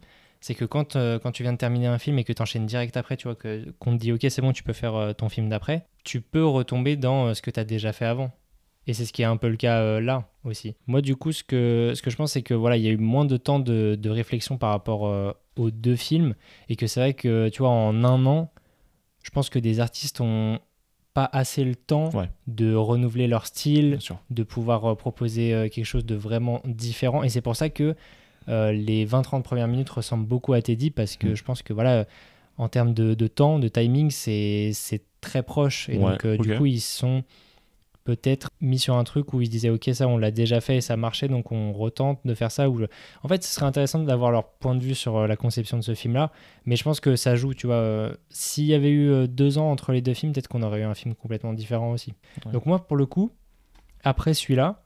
C'est 0.46 0.56
que 0.56 0.66
quand, 0.66 0.98
euh, 0.98 1.20
quand 1.20 1.32
tu 1.32 1.42
viens 1.42 1.54
de 1.54 1.58
terminer 1.58 1.88
un 1.88 1.98
film 1.98 2.20
et 2.20 2.26
que 2.26 2.34
tu 2.34 2.42
enchaînes 2.42 2.66
direct 2.66 2.98
après, 2.98 3.16
tu 3.16 3.30
vois, 3.30 3.36
que- 3.36 3.72
qu'on 3.80 3.94
te 3.94 4.02
dit, 4.02 4.12
OK, 4.12 4.26
c'est 4.28 4.42
bon, 4.42 4.52
tu 4.52 4.62
peux 4.62 4.74
faire 4.74 4.94
euh, 4.96 5.14
ton 5.14 5.30
film 5.30 5.48
d'après, 5.48 5.86
tu 6.04 6.20
peux 6.20 6.46
retomber 6.46 6.98
dans 6.98 7.28
euh, 7.28 7.34
ce 7.34 7.42
que 7.42 7.50
tu 7.50 7.62
as 7.62 7.64
déjà 7.64 7.94
fait 7.94 8.04
avant. 8.04 8.30
Et 8.86 8.94
c'est 8.94 9.06
ce 9.06 9.14
qui 9.14 9.22
est 9.22 9.26
un 9.26 9.38
peu 9.38 9.48
le 9.48 9.56
cas 9.56 10.02
là 10.02 10.28
aussi. 10.44 10.76
Moi, 10.86 11.00
du 11.02 11.16
coup, 11.16 11.32
ce 11.32 11.46
que, 11.46 11.94
ce 11.96 12.02
que 12.02 12.10
je 12.10 12.18
pense, 12.18 12.34
c'est 12.34 12.42
que 12.42 12.54
voilà, 12.54 12.76
il 12.76 12.84
y 12.84 12.90
a 12.90 12.92
eu 12.92 12.98
moins 12.98 13.24
de 13.24 13.38
temps 13.38 13.60
de, 13.60 13.96
de 13.98 14.10
réflexion 14.10 14.58
par 14.58 14.72
rapport 14.72 15.34
aux 15.56 15.72
deux 15.72 15.96
films. 15.96 16.36
Et 16.68 16.76
que 16.76 16.86
c'est 16.88 17.00
vrai 17.00 17.14
que, 17.14 17.48
tu 17.48 17.60
vois, 17.60 17.70
en 17.70 18.04
un 18.04 18.26
an, 18.26 18.52
je 19.24 19.30
pense 19.30 19.50
que 19.50 19.58
des 19.60 19.80
artistes 19.80 20.20
ont 20.20 20.60
pas 21.14 21.30
assez 21.32 21.64
le 21.64 21.76
temps 21.76 22.10
Ouais. 22.14 22.30
de 22.48 22.76
renouveler 22.76 23.28
leur 23.28 23.46
style, 23.46 24.00
de 24.30 24.44
pouvoir 24.44 24.98
proposer 24.98 25.70
quelque 25.74 25.86
chose 25.86 26.06
de 26.06 26.16
vraiment 26.16 26.62
différent. 26.66 27.24
Et 27.24 27.30
c'est 27.30 27.40
pour 27.40 27.56
ça 27.56 27.70
que 27.70 27.96
les 28.48 29.06
20-30 29.06 29.42
premières 29.44 29.68
minutes 29.68 29.90
ressemblent 29.90 30.26
beaucoup 30.28 30.54
à 30.54 30.62
Teddy 30.62 30.92
parce 30.92 31.16
que 31.16 31.28
Mm. 31.30 31.36
je 31.36 31.44
pense 31.44 31.62
que 31.62 31.74
voilà, 31.74 32.06
en 32.58 32.70
termes 32.70 32.94
de, 32.94 33.14
de 33.14 33.28
temps, 33.28 33.60
de 33.60 33.68
timing, 33.68 34.12
c'est 34.12 34.72
très 35.22 35.44
proche. 35.44 35.90
Et 35.90 35.98
Ouais, 35.98 36.12
donc, 36.12 36.26
euh, 36.26 36.38
du 36.38 36.56
coup, 36.58 36.66
ils 36.66 36.82
sont 36.82 37.24
peut-être 38.04 38.50
mis 38.60 38.80
sur 38.80 38.96
un 38.98 39.06
truc 39.06 39.34
où 39.34 39.40
ils 39.40 39.46
se 39.46 39.52
disaient 39.52 39.70
ok 39.70 39.90
ça 39.94 40.10
on 40.10 40.18
l'a 40.18 40.30
déjà 40.30 40.60
fait 40.60 40.76
et 40.76 40.82
ça 40.82 40.98
marchait 40.98 41.30
donc 41.30 41.54
on 41.54 41.72
retente 41.72 42.20
de 42.26 42.34
faire 42.34 42.52
ça 42.52 42.70
ou 42.70 42.78
je- 42.80 42.86
en 43.24 43.30
fait 43.30 43.42
ce 43.46 43.56
serait 43.56 43.66
intéressant 43.66 44.00
d'avoir 44.00 44.30
leur 44.30 44.44
point 44.50 44.76
de 44.76 44.84
vue 44.84 44.94
sur 44.94 45.16
euh, 45.16 45.26
la 45.26 45.38
conception 45.38 45.78
de 45.78 45.84
ce 45.84 45.94
film 45.96 46.16
là 46.16 46.30
mais 46.66 46.76
je 46.76 46.84
pense 46.84 47.00
que 47.00 47.16
ça 47.16 47.38
joue 47.38 47.54
tu 47.54 47.66
vois 47.68 47.78
euh, 47.78 48.14
s'il 48.30 48.66
y 48.66 48.74
avait 48.74 48.90
eu 48.90 49.10
euh, 49.10 49.26
deux 49.26 49.58
ans 49.58 49.72
entre 49.72 49.94
les 49.94 50.02
deux 50.02 50.14
films 50.14 50.34
peut-être 50.34 50.50
qu'on 50.50 50.64
aurait 50.64 50.82
eu 50.82 50.84
un 50.84 50.94
film 50.96 51.16
complètement 51.16 51.54
différent 51.54 51.94
aussi 51.94 52.14
Ouais. 52.46 52.52
donc 52.52 52.66
moi 52.66 52.86
pour 52.86 52.98
le 52.98 53.06
coup 53.06 53.32
après 54.04 54.34
celui-là 54.34 54.83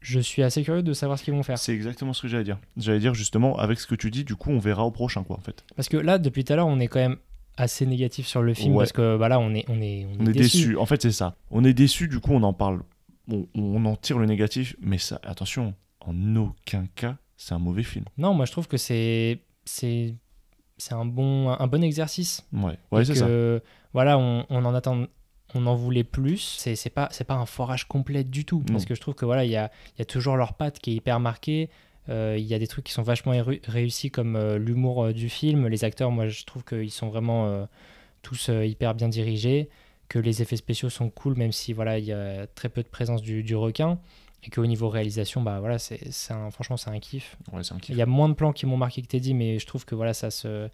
je 0.00 0.18
suis 0.20 0.42
assez 0.42 0.62
curieux 0.62 0.82
de 0.82 0.92
savoir 0.92 1.18
ce 1.18 1.24
qu'ils 1.24 1.34
vont 1.34 1.42
faire 1.42 1.58
C'est 1.58 1.74
exactement 1.74 2.12
ce 2.12 2.22
que 2.22 2.28
j'allais 2.28 2.44
dire. 2.44 2.58
J'allais 2.76 2.98
dire 3.00 3.14
justement, 3.14 3.58
avec 3.58 3.78
ce 3.80 3.86
que 3.86 3.94
tu 3.94 4.10
dis, 4.10 4.24
du 4.24 4.34
coup, 4.36 4.50
on 4.50 4.58
verra 4.58 4.84
au 4.84 4.90
prochain, 4.90 5.22
quoi, 5.22 5.36
en 5.36 5.40
fait. 5.40 5.64
parce 5.76 5.88
que 5.88 5.96
là 5.96 6.18
depuis 6.18 6.44
tout 6.44 6.52
à 6.52 6.56
l'heure 6.56 6.66
on 6.66 6.80
est 6.80 6.88
quand 6.88 7.00
même 7.00 7.16
assez 7.56 7.84
négatif 7.84 8.26
sur 8.26 8.40
le 8.42 8.54
film 8.54 8.72
Ouais. 8.74 8.78
parce 8.80 8.92
que 8.92 9.18
bah 9.18 9.28
là 9.28 9.38
on 9.38 9.52
est 9.54 9.64
on 9.68 9.80
est 9.82 10.06
On 10.18 10.24
est 10.26 10.32
déçu. 10.32 10.76
En 10.78 10.86
fait, 10.86 11.02
c'est 11.02 11.12
ça. 11.12 11.36
On 11.50 11.62
est 11.64 11.74
déçu, 11.74 12.08
du 12.08 12.18
coup, 12.20 12.32
on 12.32 12.42
en 12.42 12.52
parle. 12.54 12.80
On, 13.30 13.46
on 13.54 13.84
en 13.84 13.96
tire 13.96 14.18
le 14.18 14.26
négatif, 14.26 14.74
mais 14.80 14.98
ça, 14.98 15.20
attention, 15.22 15.74
en 16.00 16.36
aucun 16.36 16.86
cas, 16.94 17.16
c'est 17.36 17.52
un 17.54 17.58
mauvais 17.58 17.82
film. 17.82 18.04
non 18.18 18.32
moi 18.34 18.44
je 18.46 18.52
trouve 18.52 18.66
que 18.68 18.76
c'est 18.78 19.40
c'est 19.64 20.14
c'est 20.78 20.94
un 20.94 21.04
bon 21.04 21.50
un 21.50 21.66
bon 21.66 21.82
exercice 21.84 22.46
Ouais, 22.52 22.78
ouais, 22.90 23.04
c'est 23.04 23.14
ça. 23.14 23.28
Voilà, 23.92 24.16
on, 24.18 24.46
on 24.48 24.64
en 24.64 24.74
attend, 24.74 25.06
on 25.54 25.66
en 25.66 25.74
voulait 25.74 26.04
plus. 26.04 26.56
C'est 26.58 26.76
c'est 26.76 26.90
pas 26.90 27.08
c'est 27.10 27.24
pas 27.24 27.34
un 27.34 27.46
forage 27.46 27.86
complet 27.88 28.24
du 28.24 28.44
tout 28.44 28.60
parce 28.60 28.82
Non. 28.84 28.88
que 28.88 28.94
je 28.94 29.00
trouve 29.00 29.14
que 29.14 29.24
voilà, 29.24 29.44
il 29.44 29.50
y 29.50 29.56
a, 29.56 29.70
il 29.96 29.98
y 30.00 30.02
a 30.02 30.04
toujours 30.06 30.36
leur 30.36 30.54
patte 30.54 30.78
qui 30.78 30.92
est 30.92 30.94
hyper 30.94 31.20
marquée. 31.20 31.68
Euh, 32.08 32.36
Il 32.38 32.44
y 32.46 32.54
a 32.54 32.58
des 32.58 32.66
trucs 32.66 32.84
qui 32.84 32.92
sont 32.92 33.02
vachement 33.02 33.32
éru- 33.34 33.60
réussis 33.66 34.10
comme 34.10 34.34
euh, 34.36 34.58
l'humour 34.58 35.04
euh, 35.04 35.12
du 35.12 35.28
film. 35.28 35.68
Les 35.68 35.84
acteurs, 35.84 36.10
moi, 36.10 36.28
je 36.28 36.44
trouve 36.44 36.64
qu'ils 36.64 36.90
sont 36.90 37.08
vraiment 37.08 37.66
tous 38.22 38.48
hyper 38.48 38.94
bien 38.94 39.08
dirigés. 39.08 39.68
Que 40.08 40.18
les 40.18 40.42
effets 40.42 40.56
spéciaux 40.56 40.88
sont 40.90 41.08
cool, 41.08 41.36
même 41.36 41.52
si 41.52 41.72
voilà, 41.72 41.98
il 41.98 42.04
y 42.04 42.12
a 42.12 42.46
très 42.48 42.68
peu 42.68 42.82
de 42.82 42.88
présence 42.88 43.22
du, 43.22 43.42
du 43.44 43.54
requin. 43.54 43.98
Et 44.42 44.48
qu'au 44.50 44.64
niveau 44.66 44.88
réalisation, 44.88 45.42
bah 45.42 45.60
voilà, 45.60 45.78
c'est 45.78 46.10
c'est 46.10 46.32
un, 46.32 46.50
franchement, 46.50 46.76
c'est 46.78 46.90
un 46.90 46.98
kiff. 46.98 47.36
Ouais, 47.52 47.62
c'est 47.62 47.74
un 47.74 47.78
kiff. 47.78 47.90
Il 47.90 47.98
y 47.98 48.02
a 48.02 48.06
moins 48.06 48.28
de 48.28 48.34
plans 48.34 48.52
qui 48.52 48.64
m'ont 48.66 48.78
marqué 48.78 49.02
que 49.02 49.06
Teddy, 49.06 49.34
mais 49.34 49.58
je 49.58 49.66
trouve 49.66 49.84
que 49.84 49.94
voilà, 49.94 50.14
ça 50.14 50.30
se. 50.30 50.68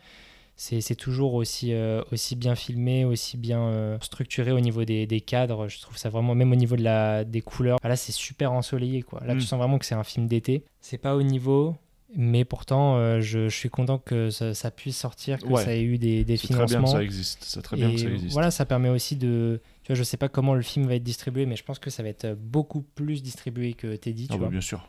C'est 0.59 0.81
c'est 0.81 0.95
toujours 0.95 1.35
aussi, 1.35 1.75
euh, 1.75 2.03
aussi 2.13 2.35
bien 2.35 2.55
filmé, 2.55 3.05
aussi 3.05 3.37
bien 3.37 3.61
euh, 3.61 3.99
structuré 4.01 4.53
au 4.53 4.61
niveau 4.61 4.85
des, 4.87 5.07
des 5.07 5.21
cadres. 5.21 5.69
Je 5.69 5.81
trouve 5.81 5.99
ça 5.99 6.09
vraiment, 6.09 6.35
même 6.35 6.51
au 6.51 6.55
niveau 6.57 6.77
de 6.77 6.83
la, 6.83 7.25
des 7.25 7.43
couleurs. 7.43 7.79
Ah, 7.83 7.89
Là, 7.89 7.97
c'est 7.97 8.13
super 8.13 8.53
ensoleillé. 8.53 9.03
Quoi. 9.03 9.23
Là, 9.27 9.35
Mm. 9.35 9.39
tu 9.39 9.45
sens 9.45 9.59
vraiment 9.59 9.79
que 9.79 9.85
c'est 9.85 9.95
un 9.95 10.03
film 10.05 10.27
d'été. 10.27 10.65
C'est 10.81 10.97
pas 10.97 11.15
au 11.15 11.23
niveau, 11.23 11.77
mais 12.17 12.47
pourtant, 12.47 12.97
euh, 12.97 13.21
je, 13.21 13.51
je 13.51 13.55
suis 13.55 13.69
content 13.69 13.99
que 13.99 14.31
ça, 14.31 14.55
ça 14.55 14.71
puisse 14.71 14.97
sortir, 14.97 15.39
que 15.41 15.47
Ouais. 15.47 15.63
ça 15.63 15.75
ait 15.75 15.83
eu 15.83 15.99
des, 15.99 16.25
des 16.25 16.39
C'est 16.39 16.47
très 16.49 16.55
bien 16.57 16.65
que 16.65 16.71
financements. 16.71 16.93
ça 16.99 17.03
existe. 17.05 17.45
C'est 17.45 17.61
très 17.61 17.77
bien 17.77 17.91
Et 17.91 17.95
que 17.97 18.01
ça 18.01 18.09
existe. 18.09 18.33
voilà, 18.33 18.51
ça 18.51 18.65
permet 18.65 18.89
aussi 18.89 19.17
de. 19.17 19.61
Tu 19.83 19.89
vois, 19.93 19.97
je 19.99 20.03
sais 20.05 20.17
pas 20.17 20.31
comment 20.31 20.55
le 20.55 20.63
film 20.63 20.87
va 20.87 20.95
être 20.95 21.03
distribué, 21.05 21.45
mais 21.45 21.57
je 21.57 21.65
pense 21.65 21.79
que 21.79 21.91
ça 21.91 22.03
va 22.03 22.09
être 22.09 22.33
beaucoup 22.35 22.81
plus 22.81 23.23
distribué 23.23 23.75
que 23.75 23.95
Teddy. 23.97 24.29
Tu 24.29 24.33
Ah 24.33 24.37
bah, 24.37 24.45
vois. 24.45 24.49
bien 24.49 24.63
sûr. 24.63 24.89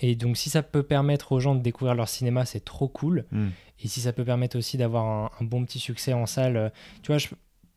Et 0.00 0.16
donc, 0.16 0.36
si 0.36 0.50
ça 0.50 0.62
peut 0.62 0.82
permettre 0.82 1.32
aux 1.32 1.40
gens 1.40 1.54
de 1.54 1.60
découvrir 1.60 1.94
leur 1.94 2.08
cinéma, 2.08 2.44
c'est 2.44 2.64
trop 2.64 2.88
cool. 2.88 3.24
Mm. 3.30 3.48
Et 3.80 3.88
si 3.88 4.00
ça 4.00 4.12
peut 4.12 4.24
permettre 4.24 4.58
aussi 4.58 4.76
d'avoir 4.76 5.04
un, 5.04 5.30
un 5.40 5.44
bon 5.44 5.64
petit 5.64 5.78
succès 5.78 6.12
en 6.12 6.26
salle, 6.26 6.56
euh, 6.56 6.68
tu 7.02 7.12
vois, 7.12 7.18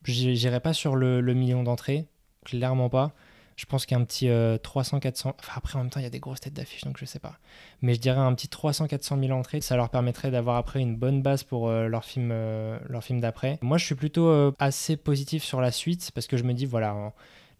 j'irai 0.03 0.59
pas 0.59 0.73
sur 0.73 0.95
le, 0.95 1.21
le 1.21 1.33
million 1.33 1.63
d'entrées, 1.63 2.07
clairement 2.45 2.89
pas. 2.89 3.13
Je 3.57 3.65
pense 3.65 3.87
qu'un 3.87 4.03
petit 4.03 4.27
300-400, 4.27 5.33
enfin 5.39 5.53
après 5.55 5.77
en 5.77 5.79
même 5.79 5.89
temps 5.89 5.99
il 5.99 6.03
y 6.03 6.05
a 6.05 6.11
des 6.11 6.19
grosses 6.19 6.41
têtes 6.41 6.53
d'affiche 6.53 6.83
donc 6.83 6.97
je 6.99 7.05
sais 7.05 7.17
pas. 7.17 7.39
Mais 7.81 7.95
je 7.95 7.99
dirais 7.99 8.19
un 8.19 8.33
petit 8.35 8.47
300-400 8.47 9.19
000 9.19 9.37
entrées, 9.37 9.61
ça 9.61 9.75
leur 9.75 9.89
permettrait 9.89 10.29
d'avoir 10.29 10.57
après 10.57 10.79
une 10.79 10.95
bonne 10.95 11.23
base 11.23 11.41
pour 11.41 11.67
euh, 11.67 11.87
leur 11.87 12.05
film, 12.05 12.29
euh, 12.31 12.77
leur 12.87 13.03
film 13.03 13.19
d'après. 13.19 13.57
Moi 13.63 13.79
je 13.79 13.85
suis 13.85 13.95
plutôt 13.95 14.27
euh, 14.27 14.51
assez 14.59 14.95
positif 14.95 15.43
sur 15.43 15.59
la 15.59 15.71
suite 15.71 16.11
parce 16.13 16.27
que 16.27 16.37
je 16.37 16.43
me 16.43 16.53
dis 16.53 16.67
voilà, 16.67 17.13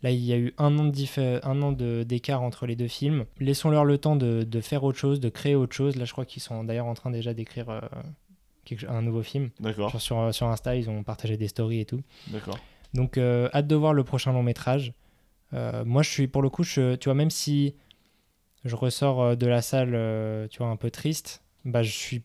là 0.04 0.12
il 0.12 0.24
y 0.24 0.34
a 0.34 0.38
eu 0.38 0.54
un 0.58 0.78
an 0.80 0.86
de 0.86 1.46
un 1.46 1.62
an 1.62 1.72
de- 1.72 2.04
d'écart 2.04 2.42
entre 2.42 2.66
les 2.66 2.76
deux 2.76 2.88
films. 2.88 3.26
Laissons-leur 3.40 3.86
le 3.86 3.98
temps 3.98 4.16
de, 4.16 4.44
de 4.44 4.62
faire 4.62 4.84
autre 4.84 4.98
chose, 4.98 5.20
de 5.20 5.30
créer 5.30 5.56
autre 5.56 5.76
chose. 5.76 5.96
Là 5.96 6.06
je 6.06 6.12
crois 6.12 6.26
qu'ils 6.26 6.42
sont 6.42 6.64
d'ailleurs 6.64 6.86
en 6.88 6.94
train 6.94 7.12
déjà 7.12 7.34
d'écrire 7.34 7.70
euh, 7.70 7.82
un 8.90 9.02
nouveau 9.02 9.24
film. 9.24 9.50
D'accord. 9.60 10.00
Sur, 10.02 10.34
sur 10.34 10.48
Insta, 10.48 10.76
ils 10.76 10.90
ont 10.90 11.04
partagé 11.04 11.38
des 11.38 11.48
stories 11.48 11.80
et 11.80 11.86
tout. 11.86 12.02
D'accord. 12.28 12.60
Donc, 12.94 13.18
euh, 13.18 13.50
hâte 13.54 13.68
de 13.68 13.76
voir 13.76 13.94
le 13.94 14.04
prochain 14.04 14.34
long 14.34 14.44
métrage. 14.44 14.94
Euh, 15.54 15.86
moi, 15.86 16.04
je 16.04 16.10
suis, 16.10 16.28
pour 16.28 16.42
le 16.42 16.50
coup, 16.50 16.64
je, 16.64 16.96
tu 16.96 17.06
vois, 17.06 17.14
même 17.14 17.30
si 17.30 17.76
je 18.66 18.76
ressors 18.76 19.38
de 19.38 19.48
la 19.48 19.62
salle, 19.62 19.92
tu 20.50 20.58
vois, 20.58 20.68
un 20.68 20.76
peu 20.76 20.92
triste, 20.92 21.44
bah, 21.64 21.82
je 21.84 21.92
suis 21.92 22.24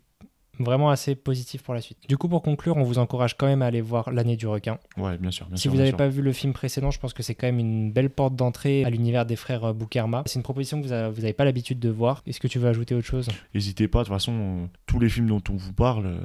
vraiment 0.65 0.91
assez 0.91 1.15
positif 1.15 1.63
pour 1.63 1.75
la 1.75 1.81
suite. 1.81 1.99
Du 2.09 2.17
coup, 2.17 2.29
pour 2.29 2.43
conclure, 2.43 2.77
on 2.77 2.83
vous 2.85 2.99
encourage 2.99 3.37
quand 3.37 3.47
même 3.47 3.63
à 3.63 3.67
aller 3.67 3.81
voir 3.81 4.11
L'année 4.13 4.37
du 4.37 4.47
requin. 4.47 4.79
Ouais, 4.97 5.17
bien 5.19 5.31
sûr. 5.31 5.47
Bien 5.47 5.57
si 5.57 5.63
sûr, 5.63 5.71
vous 5.73 5.77
n'avez 5.79 5.93
pas 5.93 6.09
vu 6.09 6.23
le 6.23 6.33
film 6.33 6.53
précédent, 6.53 6.91
je 6.91 6.99
pense 6.99 7.13
que 7.13 7.23
c'est 7.23 7.35
quand 7.35 7.47
même 7.47 7.59
une 7.59 7.91
belle 7.93 8.11
porte 8.11 8.35
d'entrée 8.37 8.85
à 8.85 8.91
l'univers 8.91 9.27
des 9.27 9.37
frères 9.37 9.65
euh, 9.65 9.73
Boukarma. 9.73 10.23
C'est 10.27 10.37
une 10.39 10.43
proposition 10.43 10.81
que 10.81 10.87
vous 11.11 11.21
n'avez 11.21 11.33
pas 11.33 11.45
l'habitude 11.45 11.79
de 11.79 11.89
voir. 11.89 12.23
Est-ce 12.27 12.41
que 12.41 12.49
tu 12.49 12.59
veux 12.59 12.69
ajouter 12.69 12.95
autre 12.95 13.07
chose? 13.07 13.29
N'hésitez 13.55 13.89
pas, 13.89 14.01
de 14.01 14.05
toute 14.05 14.13
façon, 14.15 14.33
euh, 14.33 14.67
tous 14.87 14.99
les 15.01 15.09
films 15.09 15.27
dont 15.29 15.43
on 15.51 15.57
vous 15.57 15.73
parle, 15.73 16.07
euh, 16.07 16.19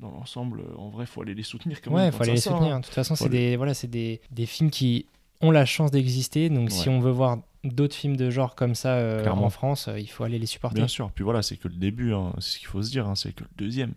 dans 0.00 0.10
l'ensemble, 0.10 0.62
en 0.76 0.90
vrai, 0.90 1.06
faut 1.06 1.22
aller 1.22 1.34
les 1.34 1.42
soutenir 1.42 1.80
quand 1.80 1.90
Ouais, 1.90 2.02
même. 2.02 2.08
il 2.08 2.10
quand 2.12 2.16
faut 2.18 2.22
aller 2.24 2.32
les 2.32 2.38
sort, 2.40 2.56
soutenir. 2.58 2.74
hein. 2.74 2.80
De 2.80 2.84
toute 2.84 2.94
façon, 2.94 3.14
c'est 3.16 3.24
aller- 3.26 3.50
des, 3.50 3.56
voilà, 3.56 3.72
des, 3.88 4.20
des 4.30 4.46
films 4.46 4.70
qui 4.70 5.06
ont 5.40 5.50
la 5.50 5.64
chance 5.64 5.90
d'exister. 5.90 6.50
Donc, 6.50 6.70
si 6.70 6.88
Ouais. 6.88 6.94
on 6.94 7.00
veut 7.00 7.10
voir 7.10 7.38
d'autres 7.72 7.94
films 7.94 8.16
de 8.16 8.30
genre 8.30 8.54
comme 8.54 8.74
ça 8.74 8.94
euh, 8.94 9.26
en 9.26 9.50
France, 9.50 9.88
euh, 9.88 9.98
il 9.98 10.08
faut 10.08 10.24
aller 10.24 10.38
les 10.38 10.46
supporter. 10.46 10.76
Bien 10.76 10.88
sûr. 10.88 11.10
Puis 11.12 11.24
voilà, 11.24 11.42
c'est 11.42 11.56
que 11.56 11.68
le 11.68 11.74
début, 11.74 12.12
hein, 12.12 12.32
c'est 12.36 12.54
ce 12.54 12.58
qu'il 12.58 12.68
faut 12.68 12.82
se 12.82 12.90
dire, 12.90 13.08
hein, 13.08 13.14
c'est 13.14 13.32
que 13.32 13.44
le 13.44 13.50
deuxième. 13.56 13.94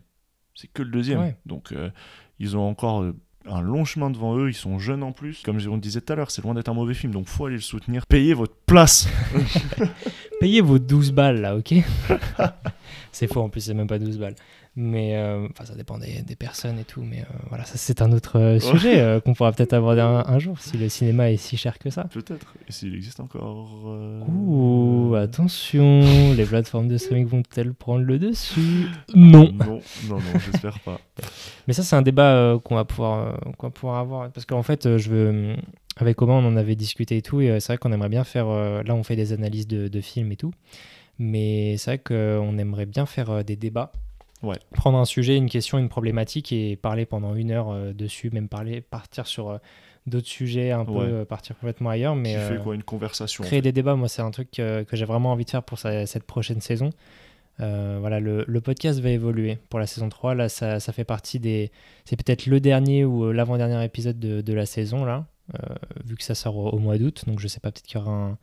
C'est 0.54 0.68
que 0.68 0.82
le 0.82 0.90
deuxième. 0.90 1.20
Ouais. 1.20 1.36
Donc, 1.46 1.72
euh, 1.72 1.90
ils 2.38 2.56
ont 2.56 2.68
encore 2.68 3.04
un 3.46 3.60
long 3.60 3.84
chemin 3.84 4.10
devant 4.10 4.36
eux, 4.36 4.48
ils 4.48 4.54
sont 4.54 4.78
jeunes 4.78 5.02
en 5.02 5.12
plus. 5.12 5.42
Comme 5.42 5.58
on 5.68 5.78
disait 5.78 6.00
tout 6.00 6.12
à 6.12 6.16
l'heure, 6.16 6.30
c'est 6.30 6.42
loin 6.42 6.54
d'être 6.54 6.68
un 6.68 6.74
mauvais 6.74 6.94
film, 6.94 7.12
donc 7.12 7.26
faut 7.26 7.46
aller 7.46 7.56
le 7.56 7.62
soutenir. 7.62 8.06
Payez 8.06 8.34
votre 8.34 8.56
place 8.66 9.08
Payez 10.40 10.60
vos 10.60 10.78
12 10.78 11.12
balles 11.12 11.40
là, 11.40 11.56
ok? 11.56 11.74
C'est 13.12 13.26
faux, 13.26 13.40
en 13.40 13.48
plus, 13.48 13.62
c'est 13.62 13.74
même 13.74 13.88
pas 13.88 13.98
12 13.98 14.18
balles. 14.18 14.36
Mais 14.80 15.16
euh, 15.16 15.48
enfin, 15.50 15.64
ça 15.64 15.74
dépend 15.74 15.98
des, 15.98 16.22
des 16.22 16.36
personnes 16.36 16.78
et 16.78 16.84
tout. 16.84 17.02
Mais 17.02 17.22
euh, 17.22 17.36
voilà, 17.48 17.64
ça 17.64 17.76
c'est 17.76 18.00
un 18.00 18.12
autre 18.12 18.38
euh, 18.38 18.60
sujet 18.60 19.20
qu'on 19.24 19.34
pourra 19.34 19.50
peut-être 19.50 19.72
aborder 19.72 20.02
un, 20.02 20.22
un 20.24 20.38
jour 20.38 20.60
si 20.60 20.76
le 20.76 20.88
cinéma 20.88 21.32
est 21.32 21.36
si 21.36 21.56
cher 21.56 21.80
que 21.80 21.90
ça. 21.90 22.04
Peut-être. 22.04 22.54
Et 22.68 22.72
s'il 22.72 22.94
existe 22.94 23.18
encore. 23.18 23.84
Ouh, 24.28 25.16
attention, 25.16 26.32
les 26.36 26.44
plateformes 26.44 26.86
de 26.86 26.96
streaming 26.96 27.26
vont-elles 27.26 27.74
prendre 27.74 28.04
le 28.04 28.20
dessus? 28.20 28.86
Non. 29.16 29.50
Non, 29.52 29.80
non, 30.08 30.16
non, 30.18 30.38
j'espère 30.46 30.78
pas. 30.78 31.00
Mais 31.66 31.74
ça, 31.74 31.82
c'est 31.82 31.96
un 31.96 32.02
débat 32.02 32.34
euh, 32.34 32.58
qu'on 32.58 32.76
va 32.76 32.84
pouvoir, 32.84 33.26
euh, 33.26 33.50
qu'on 33.56 33.66
va 33.66 33.70
pouvoir 33.70 33.98
avoir. 33.98 34.30
Parce 34.30 34.46
qu'en 34.46 34.62
fait, 34.62 34.86
euh, 34.86 34.96
je 34.96 35.10
veux, 35.10 35.56
avec 35.96 36.20
Oma, 36.22 36.34
on 36.34 36.46
en 36.46 36.56
avait 36.56 36.76
discuté 36.76 37.16
et 37.16 37.22
tout. 37.22 37.40
Et 37.40 37.60
c'est 37.60 37.72
vrai 37.72 37.78
qu'on 37.78 37.92
aimerait 37.92 38.08
bien 38.08 38.24
faire. 38.24 38.46
là, 38.46 38.94
on 38.94 39.02
fait 39.02 39.16
des 39.16 39.32
analyses 39.32 39.66
de, 39.66 39.88
de 39.88 40.00
films 40.00 40.32
et 40.32 40.36
tout. 40.36 40.52
Mais 41.18 41.76
c'est 41.78 41.90
vrai 41.90 41.98
qu'on 41.98 42.58
aimerait 42.58 42.86
bien 42.86 43.06
faire 43.06 43.44
des 43.44 43.56
débats. 43.56 43.92
Ouais. 44.42 44.56
Prendre 44.72 44.98
un 44.98 45.04
sujet, 45.04 45.36
une 45.36 45.48
question, 45.50 45.78
une 45.78 45.88
problématique 45.88 46.52
et 46.52 46.76
parler 46.76 47.06
pendant 47.06 47.34
une 47.34 47.50
heure 47.50 47.70
euh, 47.70 47.92
dessus, 47.92 48.30
même 48.30 48.48
parler, 48.48 48.80
partir 48.80 49.26
sur 49.26 49.50
euh, 49.50 49.58
d'autres 50.06 50.28
sujets, 50.28 50.70
un 50.70 50.84
peu 50.84 50.92
euh, 51.00 51.24
partir 51.24 51.56
complètement 51.58 51.90
ailleurs. 51.90 52.14
Mais 52.14 52.36
euh, 52.36 52.56
fait 52.56 52.62
quoi 52.62 52.74
une 52.74 52.82
conversation. 52.84 53.42
créer 53.44 53.62
des 53.62 53.72
débats, 53.72 53.96
moi, 53.96 54.08
c'est 54.08 54.22
un 54.22 54.30
truc 54.30 54.50
que 54.52 54.84
j'ai 54.92 55.04
vraiment 55.04 55.32
envie 55.32 55.44
de 55.44 55.50
faire 55.50 55.62
pour 55.64 55.78
sa- 55.78 56.06
cette 56.06 56.24
prochaine 56.24 56.60
saison. 56.60 56.90
Voilà, 57.58 58.20
le, 58.20 58.44
le 58.46 58.60
podcast 58.60 59.00
va 59.00 59.10
évoluer 59.10 59.58
pour 59.68 59.80
la 59.80 59.86
saison 59.88 60.08
3. 60.08 60.34
Là, 60.36 60.48
ça, 60.48 60.78
ça 60.78 60.92
fait 60.92 61.04
partie 61.04 61.40
des. 61.40 61.72
C'est 62.04 62.14
peut-être 62.16 62.46
le 62.46 62.60
dernier 62.60 63.04
ou 63.04 63.32
l'avant-dernier 63.32 63.84
épisode 63.84 64.18
de, 64.20 64.40
de 64.40 64.52
la 64.52 64.64
saison, 64.64 65.04
là, 65.04 65.26
vu 66.04 66.14
que 66.16 66.22
ça 66.22 66.36
sort 66.36 66.56
au, 66.56 66.68
au 66.70 66.78
mois 66.78 66.98
d'août. 66.98 67.24
Donc, 67.26 67.40
je 67.40 67.48
sais 67.48 67.58
pas, 67.58 67.72
peut-être 67.72 67.86
qu'il 67.86 67.98
y 67.98 68.00
aura 68.00 68.12
un, 68.12 68.38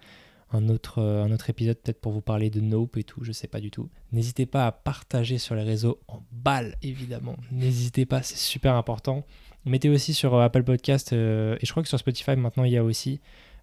un 0.55 0.69
autre, 0.69 0.99
euh, 0.99 1.23
un 1.23 1.31
autre 1.31 1.49
épisode, 1.49 1.77
peut-être 1.77 1.99
pour 1.99 2.11
vous 2.11 2.21
parler 2.21 2.49
de 2.49 2.61
Nope 2.61 2.97
et 2.97 3.03
tout, 3.03 3.23
je 3.23 3.31
sais 3.31 3.47
pas 3.47 3.59
du 3.59 3.71
tout. 3.71 3.89
N'hésitez 4.11 4.45
pas 4.45 4.65
à 4.65 4.71
partager 4.71 5.37
sur 5.37 5.55
les 5.55 5.63
réseaux 5.63 5.99
en 6.07 6.23
balle, 6.31 6.75
évidemment. 6.81 7.35
N'hésitez 7.51 8.05
pas, 8.05 8.23
c'est 8.23 8.37
super 8.37 8.75
important. 8.75 9.25
Mettez 9.65 9.89
aussi 9.89 10.13
sur 10.13 10.35
euh, 10.35 10.43
Apple 10.43 10.63
Podcast 10.63 11.13
euh, 11.13 11.57
et 11.59 11.65
je 11.65 11.71
crois 11.71 11.83
que 11.83 11.89
sur 11.89 11.97
Spotify 11.97 12.35
maintenant 12.35 12.65
il 12.65 12.71
y 12.71 12.77
a 12.77 12.83
aussi 12.83 13.19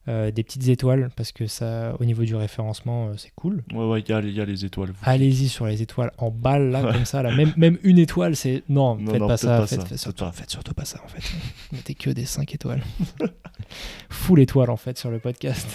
euh, 0.08 0.32
des 0.32 0.42
petites 0.42 0.66
étoiles 0.66 1.10
parce 1.14 1.30
que 1.30 1.46
ça, 1.46 1.94
au 2.00 2.04
niveau 2.04 2.24
du 2.24 2.34
référencement, 2.34 3.08
euh, 3.08 3.12
c'est 3.16 3.30
cool. 3.36 3.62
Ouais, 3.72 3.84
ouais, 3.84 4.00
il 4.00 4.08
y 4.08 4.32
y 4.32 4.40
a 4.40 4.44
les 4.44 4.64
étoiles. 4.64 4.92
Allez-y 5.02 5.48
sur 5.48 5.66
les 5.66 5.80
étoiles 5.80 6.10
en 6.18 6.30
balle 6.32 6.70
là, 6.72 6.82
comme 6.92 7.04
ça, 7.04 7.22
là. 7.22 7.32
Même, 7.34 7.52
même 7.56 7.78
une 7.84 7.98
étoile, 7.98 8.34
c'est 8.34 8.64
non, 8.68 8.96
Non, 8.96 9.12
faites 9.12 9.20
non, 9.20 9.28
pas 9.28 9.36
ça, 9.36 9.58
pas 9.60 9.66
faites, 9.66 9.68
ça, 9.68 9.76
faites 9.76 9.88
peut-être 9.90 10.00
surtout, 10.00 10.24
pas. 10.24 10.32
faites 10.32 10.50
surtout 10.50 10.74
pas 10.74 10.84
ça 10.84 11.00
en 11.04 11.08
fait. 11.08 11.22
Mettez 11.72 11.94
que 11.94 12.10
des 12.10 12.24
5 12.24 12.52
étoiles. 12.52 12.82
Full 14.10 14.40
étoile 14.40 14.70
en 14.70 14.76
fait 14.76 14.98
sur 14.98 15.10
le 15.10 15.20
podcast. 15.20 15.68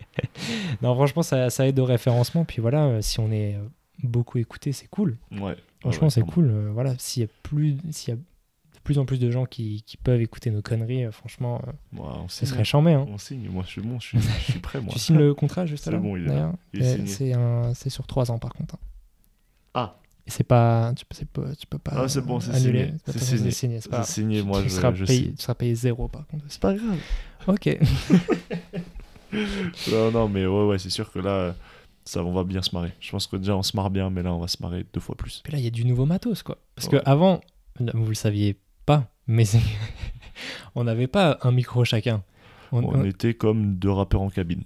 non, 0.82 0.94
franchement, 0.94 1.22
ça, 1.22 1.50
ça 1.50 1.66
aide 1.66 1.80
au 1.80 1.84
référencement. 1.84 2.44
Puis 2.44 2.62
voilà, 2.62 2.84
euh, 2.84 3.02
si 3.02 3.18
on 3.18 3.32
est 3.32 3.58
beaucoup 4.04 4.38
écouté, 4.38 4.70
c'est 4.70 4.88
cool. 4.88 5.16
Ouais. 5.32 5.56
Franchement, 5.80 6.06
ouais, 6.06 6.10
c'est 6.10 6.22
cool. 6.22 6.70
voilà, 6.72 6.94
s'il 6.98 7.24
y 7.24 7.26
a 7.26 7.28
plus, 7.42 7.76
s'il 7.90 8.10
y 8.10 8.12
a 8.12 8.16
de 8.16 8.22
plus 8.88 8.98
en 8.98 9.04
plus 9.04 9.18
de 9.20 9.30
gens 9.30 9.44
qui, 9.44 9.82
qui 9.82 9.98
peuvent 9.98 10.22
écouter 10.22 10.50
nos 10.50 10.62
conneries, 10.62 11.04
euh, 11.04 11.10
franchement, 11.12 11.60
euh, 11.98 12.00
ce 12.28 12.38
signe. 12.46 12.48
serait 12.48 12.64
chambé. 12.64 12.92
Hein. 12.94 13.04
On 13.10 13.18
signe. 13.18 13.46
Moi, 13.50 13.62
je 13.66 13.72
suis 13.72 13.80
bon. 13.82 14.00
Je 14.00 14.06
suis, 14.06 14.18
je 14.18 14.52
suis 14.52 14.60
prêt, 14.60 14.80
moi. 14.82 14.90
Tu 14.94 14.98
signes 14.98 15.18
le 15.18 15.34
contrat 15.34 15.66
juste 15.66 15.84
C'est 15.84 15.90
là 15.90 15.98
bon, 15.98 16.16
Euh, 16.16 16.50
signé. 17.06 17.34
C'est 17.74 17.90
sur 17.90 18.06
3 18.06 18.30
ans 18.30 18.38
par 18.38 18.54
contre. 18.54 18.76
hein. 18.76 18.78
Ah. 19.74 19.94
C'est 20.26 20.44
pas, 20.44 20.92
tu 20.94 21.04
peux, 21.26 21.54
tu 21.54 21.66
peux 21.66 21.78
pas. 21.78 21.92
Ah, 21.96 22.08
c'est 22.08 22.22
bon, 22.22 22.40
c'est 22.40 22.54
signé. 22.54 22.94
C'est 23.06 23.50
signé. 23.50 23.80
C'est 23.80 23.90
pas 23.90 24.02
signé, 24.04 24.42
moi, 24.42 24.62
tu 24.62 24.70
je, 24.70 24.74
seras 24.74 24.92
je 24.94 25.04
payé, 25.04 25.24
signe. 25.24 25.34
tu 25.34 25.42
seras 25.42 25.54
payé 25.54 25.74
zéro 25.74 26.08
par 26.08 26.26
contre. 26.26 26.44
C'est 26.48 26.60
pas 26.60 26.74
grave. 26.74 26.98
Ok. 27.46 27.78
Non, 29.92 30.10
non, 30.10 30.28
mais 30.28 30.46
ouais, 30.46 30.64
ouais, 30.66 30.78
c'est 30.78 30.88
sûr 30.90 31.12
que 31.12 31.18
là, 31.18 31.54
ça, 32.04 32.24
on 32.24 32.32
va 32.32 32.44
bien 32.44 32.62
se 32.62 32.74
marrer. 32.74 32.92
Je 32.98 33.10
pense 33.10 33.26
que 33.26 33.36
déjà, 33.36 33.54
on 33.56 33.62
se 33.62 33.76
marre 33.76 33.90
bien, 33.90 34.08
mais 34.08 34.22
là, 34.22 34.32
on 34.32 34.38
va 34.38 34.48
se 34.48 34.56
marrer 34.62 34.86
deux 34.94 35.00
fois 35.00 35.14
plus. 35.16 35.42
Puis 35.44 35.52
là, 35.52 35.58
il 35.58 35.64
y 35.64 35.66
a 35.66 35.70
du 35.70 35.84
nouveau 35.84 36.06
matos 36.06 36.42
quoi. 36.42 36.56
Parce 36.74 36.88
Ouais. 36.88 36.98
que 36.98 37.04
avant, 37.08 37.40
vous 37.78 38.08
le 38.08 38.14
saviez 38.14 38.56
pas, 38.88 39.10
mais 39.26 39.44
on 40.74 40.84
n'avait 40.84 41.06
pas 41.06 41.38
un 41.42 41.52
micro 41.52 41.84
chacun. 41.84 42.22
On- 42.72 42.82
On 42.82 43.00
on- 43.00 43.04
était 43.04 43.34
comme 43.34 43.76
deux 43.76 43.90
rappeurs 43.90 44.22
en 44.22 44.30
cabine. 44.30 44.62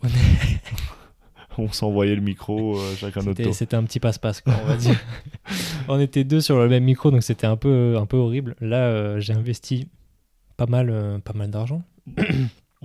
On 1.58 1.70
s'envoyait 1.72 2.14
le 2.14 2.20
micro, 2.22 2.78
euh, 2.78 2.94
chacun 2.96 3.20
notre 3.22 3.42
tour. 3.42 3.54
c'était 3.54 3.76
un 3.76 3.82
petit 3.84 4.00
passe-passe, 4.00 4.42
on 4.46 4.64
va 4.66 4.76
dire. 4.76 4.98
on 5.88 5.98
était 6.00 6.24
deux 6.24 6.40
sur 6.40 6.58
le 6.58 6.68
même 6.68 6.84
micro, 6.84 7.10
donc 7.10 7.22
c'était 7.22 7.46
un 7.46 7.56
peu, 7.56 7.96
un 7.98 8.06
peu 8.06 8.16
horrible. 8.16 8.54
Là, 8.60 8.86
euh, 8.86 9.20
j'ai 9.20 9.32
investi 9.34 9.88
pas 10.56 10.66
mal, 10.66 10.88
euh, 10.90 11.18
pas 11.18 11.32
mal 11.34 11.50
d'argent. 11.50 11.82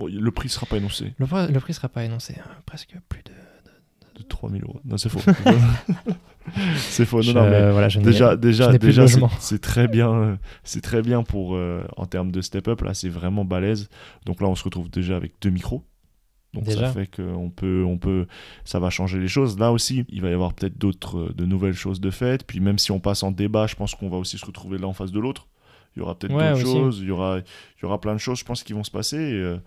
Le 0.00 0.30
prix 0.30 0.48
sera 0.48 0.64
pas 0.66 0.76
énoncé. 0.76 1.12
Le, 1.18 1.26
prix- 1.26 1.52
le 1.52 1.58
prix 1.60 1.74
sera 1.74 1.88
pas 1.88 2.04
énoncé, 2.04 2.34
hein, 2.38 2.48
presque 2.66 2.94
plus 3.08 3.22
de. 3.24 3.32
De 4.18 4.22
3000 4.24 4.62
euros. 4.64 4.80
Non, 4.84 4.96
c'est 4.98 5.08
faux. 5.08 5.20
c'est 6.76 7.04
faux. 7.04 7.22
Non, 7.22 7.34
non, 7.34 7.50
mais 7.50 7.70
voilà, 7.72 7.88
je 7.88 7.98
n'ai- 7.98 8.04
déjà, 8.04 8.36
déjà, 8.36 8.72
déjà, 8.76 9.06
c'est- 9.38 9.58
très 9.58 9.88
bien. 9.88 10.12
euh, 10.12 10.36
C'est 10.64 10.80
très 10.80 11.02
bien 11.02 11.22
pour 11.22 11.54
euh, 11.54 11.82
en 11.96 12.06
termes 12.06 12.30
de 12.32 12.40
step 12.40 12.68
up. 12.68 12.80
Là, 12.82 12.94
c'est 12.94 13.08
vraiment 13.08 13.44
balèze. 13.44 13.88
Donc 14.26 14.40
là, 14.40 14.48
on 14.48 14.54
se 14.54 14.64
retrouve 14.64 14.90
déjà 14.90 15.16
avec 15.16 15.34
deux 15.40 15.50
micros. 15.50 15.84
Donc 16.54 16.64
Déjà. 16.64 16.86
ça 16.86 16.92
fait 16.92 17.06
qu'on 17.14 17.50
peut, 17.50 17.84
on 17.86 17.98
peut, 17.98 18.26
ça 18.64 18.78
va 18.80 18.88
changer 18.88 19.18
les 19.18 19.28
choses. 19.28 19.58
Là 19.58 19.70
aussi, 19.70 20.04
il 20.08 20.22
va 20.22 20.30
y 20.30 20.32
avoir 20.32 20.54
peut-être 20.54 20.78
d'autres, 20.78 21.18
euh, 21.18 21.32
de 21.36 21.44
nouvelles 21.44 21.74
choses 21.74 22.00
de 22.00 22.10
faites. 22.10 22.44
Puis 22.46 22.60
même 22.60 22.78
si 22.78 22.90
on 22.90 23.00
passe 23.00 23.22
en 23.22 23.30
débat, 23.30 23.66
je 23.66 23.74
pense 23.76 23.94
qu'on 23.94 24.08
va 24.08 24.16
aussi 24.16 24.38
se 24.38 24.46
retrouver 24.46 24.78
là 24.78 24.86
en 24.86 24.94
face 24.94 25.12
de 25.12 25.20
l'autre. 25.20 25.46
Il 25.94 26.00
y 26.00 26.02
aura 26.02 26.18
peut-être 26.18 26.34
Ouais, 26.34 26.52
d'autres 26.52 26.64
aussi. 26.64 26.72
choses. 26.72 26.98
Il 27.00 27.08
y 27.08 27.10
aura, 27.10 27.38
il 27.38 27.82
y 27.82 27.84
aura 27.84 28.00
plein 28.00 28.14
de 28.14 28.18
choses, 28.20 28.38
je 28.38 28.44
pense, 28.44 28.62
qui 28.62 28.72
vont 28.72 28.84
se 28.84 28.90
passer. 28.90 29.16
Et, 29.18 29.34
euh, 29.34 29.58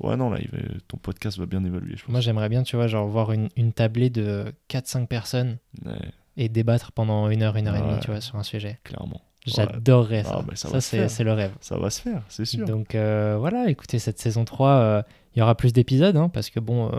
ouais, 0.00 0.16
non, 0.16 0.30
là, 0.30 0.38
il 0.40 0.48
va- 0.50 0.58
ton 0.88 0.96
podcast 0.96 1.38
va 1.38 1.46
bien 1.46 1.64
évaluer, 1.64 1.94
je 1.96 2.02
pense. 2.02 2.10
Moi, 2.10 2.20
j'aimerais 2.20 2.48
bien, 2.48 2.62
tu 2.62 2.76
vois, 2.76 2.86
genre 2.86 3.06
voir 3.06 3.32
une, 3.32 3.48
une 3.56 3.72
tablée 3.72 4.10
de 4.10 4.52
4-5 4.68 5.06
personnes 5.06 5.58
Ouais, 5.84 5.92
et 6.36 6.48
débattre 6.48 6.92
pendant 6.92 7.28
une 7.30 7.42
heure, 7.42 7.56
une 7.56 7.68
heure 7.68 7.76
et 7.76 7.80
demie, 7.80 8.00
tu 8.00 8.10
vois, 8.10 8.20
sur 8.20 8.36
un 8.36 8.42
sujet. 8.42 8.78
clairement. 8.84 9.20
J'adorerais 9.46 10.22
Ah, 10.26 10.28
ça. 10.28 10.42
bah, 10.46 10.52
ça 10.54 10.80
ça, 10.80 11.08
c'est 11.08 11.24
le 11.24 11.32
rêve. 11.32 11.52
Ça 11.60 11.78
va 11.78 11.88
se 11.88 12.02
faire, 12.02 12.22
c'est 12.28 12.44
sûr. 12.44 12.66
Donc 12.66 12.94
euh, 12.94 13.36
voilà, 13.38 13.70
écoutez, 13.70 13.98
cette 13.98 14.18
saison 14.18 14.44
3, 14.44 14.68
euh, 14.70 15.02
il 15.34 15.38
y 15.38 15.42
aura 15.42 15.54
plus 15.54 15.72
d'épisodes, 15.72 16.14
hein, 16.16 16.28
parce 16.28 16.50
que 16.50 16.60
bon, 16.60 16.88
euh, 16.92 16.98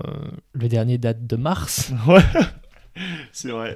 le 0.53 0.67
dernier 0.67 0.97
date 0.97 1.27
de 1.27 1.35
mars. 1.35 1.93
Ouais, 2.07 2.21
c'est 3.31 3.51
vrai. 3.51 3.75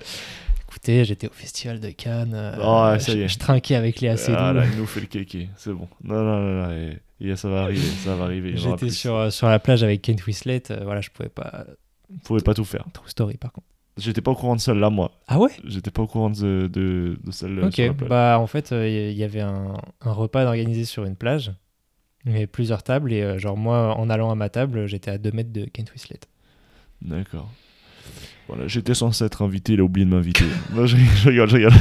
Écoutez, 0.68 1.06
j'étais 1.06 1.28
au 1.28 1.32
festival 1.32 1.80
de 1.80 1.90
Cannes. 1.92 2.36
Oh, 2.60 2.92
ça 3.00 3.12
y 3.14 3.18
je, 3.18 3.22
est. 3.22 3.28
je 3.30 3.38
trinquais 3.40 3.76
avec 3.76 4.02
Léa 4.02 4.18
Seydoux. 4.18 4.38
Ah, 4.40 4.52
là, 4.52 4.66
il 4.66 4.78
nous 4.78 4.86
fait 4.88 5.00
le 5.00 5.06
kéké, 5.06 5.48
c'est 5.56 5.72
bon. 5.72 5.88
Non, 6.04 6.16
non, 6.24 6.40
non, 6.42 6.64
non, 6.68 6.72
et, 6.72 6.98
et 7.22 7.36
ça 7.36 7.50
va 7.50 7.64
arriver, 7.64 7.82
ça 7.82 8.16
va 8.16 8.26
arriver. 8.26 8.58
J'étais 8.58 8.90
sur, 8.90 9.16
euh, 9.16 9.30
sur 9.30 9.48
la 9.48 9.60
plage 9.60 9.84
avec 9.84 10.02
Kent 10.02 10.26
Whistlet. 10.26 10.64
euh, 10.72 10.82
voilà, 10.84 11.02
je 11.02 11.10
pouvais 11.10 11.30
pas. 11.30 11.66
Vous 12.10 12.20
pouvez 12.20 12.42
pas 12.42 12.54
tout 12.54 12.66
faire. 12.66 12.86
True 12.94 13.10
story, 13.10 13.38
par 13.38 13.52
contre. 13.52 13.68
J'étais 13.98 14.20
pas 14.22 14.32
au 14.32 14.36
courant 14.36 14.56
de 14.58 14.62
celle-là, 14.62 14.90
moi. 14.90 15.12
Ah 15.28 15.40
ouais? 15.40 15.52
J'étais 15.64 15.90
pas 15.90 16.02
au 16.02 16.08
courant 16.08 16.30
de, 16.30 16.70
de, 16.72 17.18
de 17.24 17.32
celle-là. 17.32 17.68
Ok, 17.68 17.74
sur 17.76 17.86
la 17.88 17.94
plage. 17.94 18.10
bah 18.10 18.38
en 18.40 18.48
fait, 18.48 18.72
euh, 18.74 18.88
il 18.90 19.18
y 19.18 19.24
avait 19.24 19.40
un, 19.42 19.74
un 20.02 20.12
repas 20.12 20.44
organisé 20.46 20.84
sur 20.84 21.06
une 21.06 21.16
plage. 21.16 21.54
Il 22.26 22.34
y 22.34 22.36
avait 22.36 22.48
plusieurs 22.48 22.84
tables 22.84 23.14
et 23.14 23.22
euh, 23.22 23.38
genre 23.40 23.56
moi, 23.56 23.96
en 23.98 24.10
allant 24.10 24.32
à 24.32 24.36
ma 24.36 24.50
table, 24.50 24.86
j'étais 24.88 25.12
à 25.12 25.18
2 25.18 25.32
mètres 25.32 25.54
de 25.54 25.64
Kent 25.66 25.92
Whistlet. 25.94 26.20
D'accord. 27.02 27.50
Voilà, 28.50 28.68
j'étais 28.68 28.94
censé 28.94 29.24
être 29.24 29.42
invité, 29.44 29.74
il 29.74 29.80
a 29.80 29.84
oublié 29.84 30.06
de 30.06 30.12
m'inviter. 30.12 30.46
Je, 30.76 30.86
je 30.88 31.30
rigole, 31.30 31.50
je 31.50 31.56
rigole. 31.56 31.74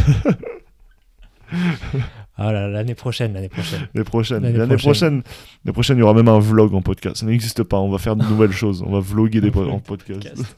Ah 2.37 2.53
là, 2.53 2.69
l'année 2.69 2.95
prochaine, 2.97 3.33
l'année 3.33 3.49
prochaine. 3.49 3.89
L'année 3.95 4.05
prochaine. 4.05 4.43
L'année 4.43 4.59
prochaine. 4.77 4.77
prochaine, 4.79 5.23
l'année 5.65 5.73
prochaine, 5.73 5.97
il 5.99 6.01
y 6.01 6.03
aura 6.03 6.15
même 6.15 6.29
un 6.29 6.41
vlog 6.41 6.75
en 6.75 6.83
podcast. 6.83 7.17
Ça 7.19 7.27
n'existe 7.27 7.63
pas, 7.63 7.79
on 7.79 7.89
va 7.91 7.99
faire 7.99 8.17
de 8.17 8.25
nouvelles 8.25 8.51
choses. 8.53 8.83
On 8.83 8.91
va 8.91 9.01
vloguer 9.01 9.41
des 9.41 9.51
po- 9.51 9.69
en 9.69 9.79
podcast. 9.79 10.57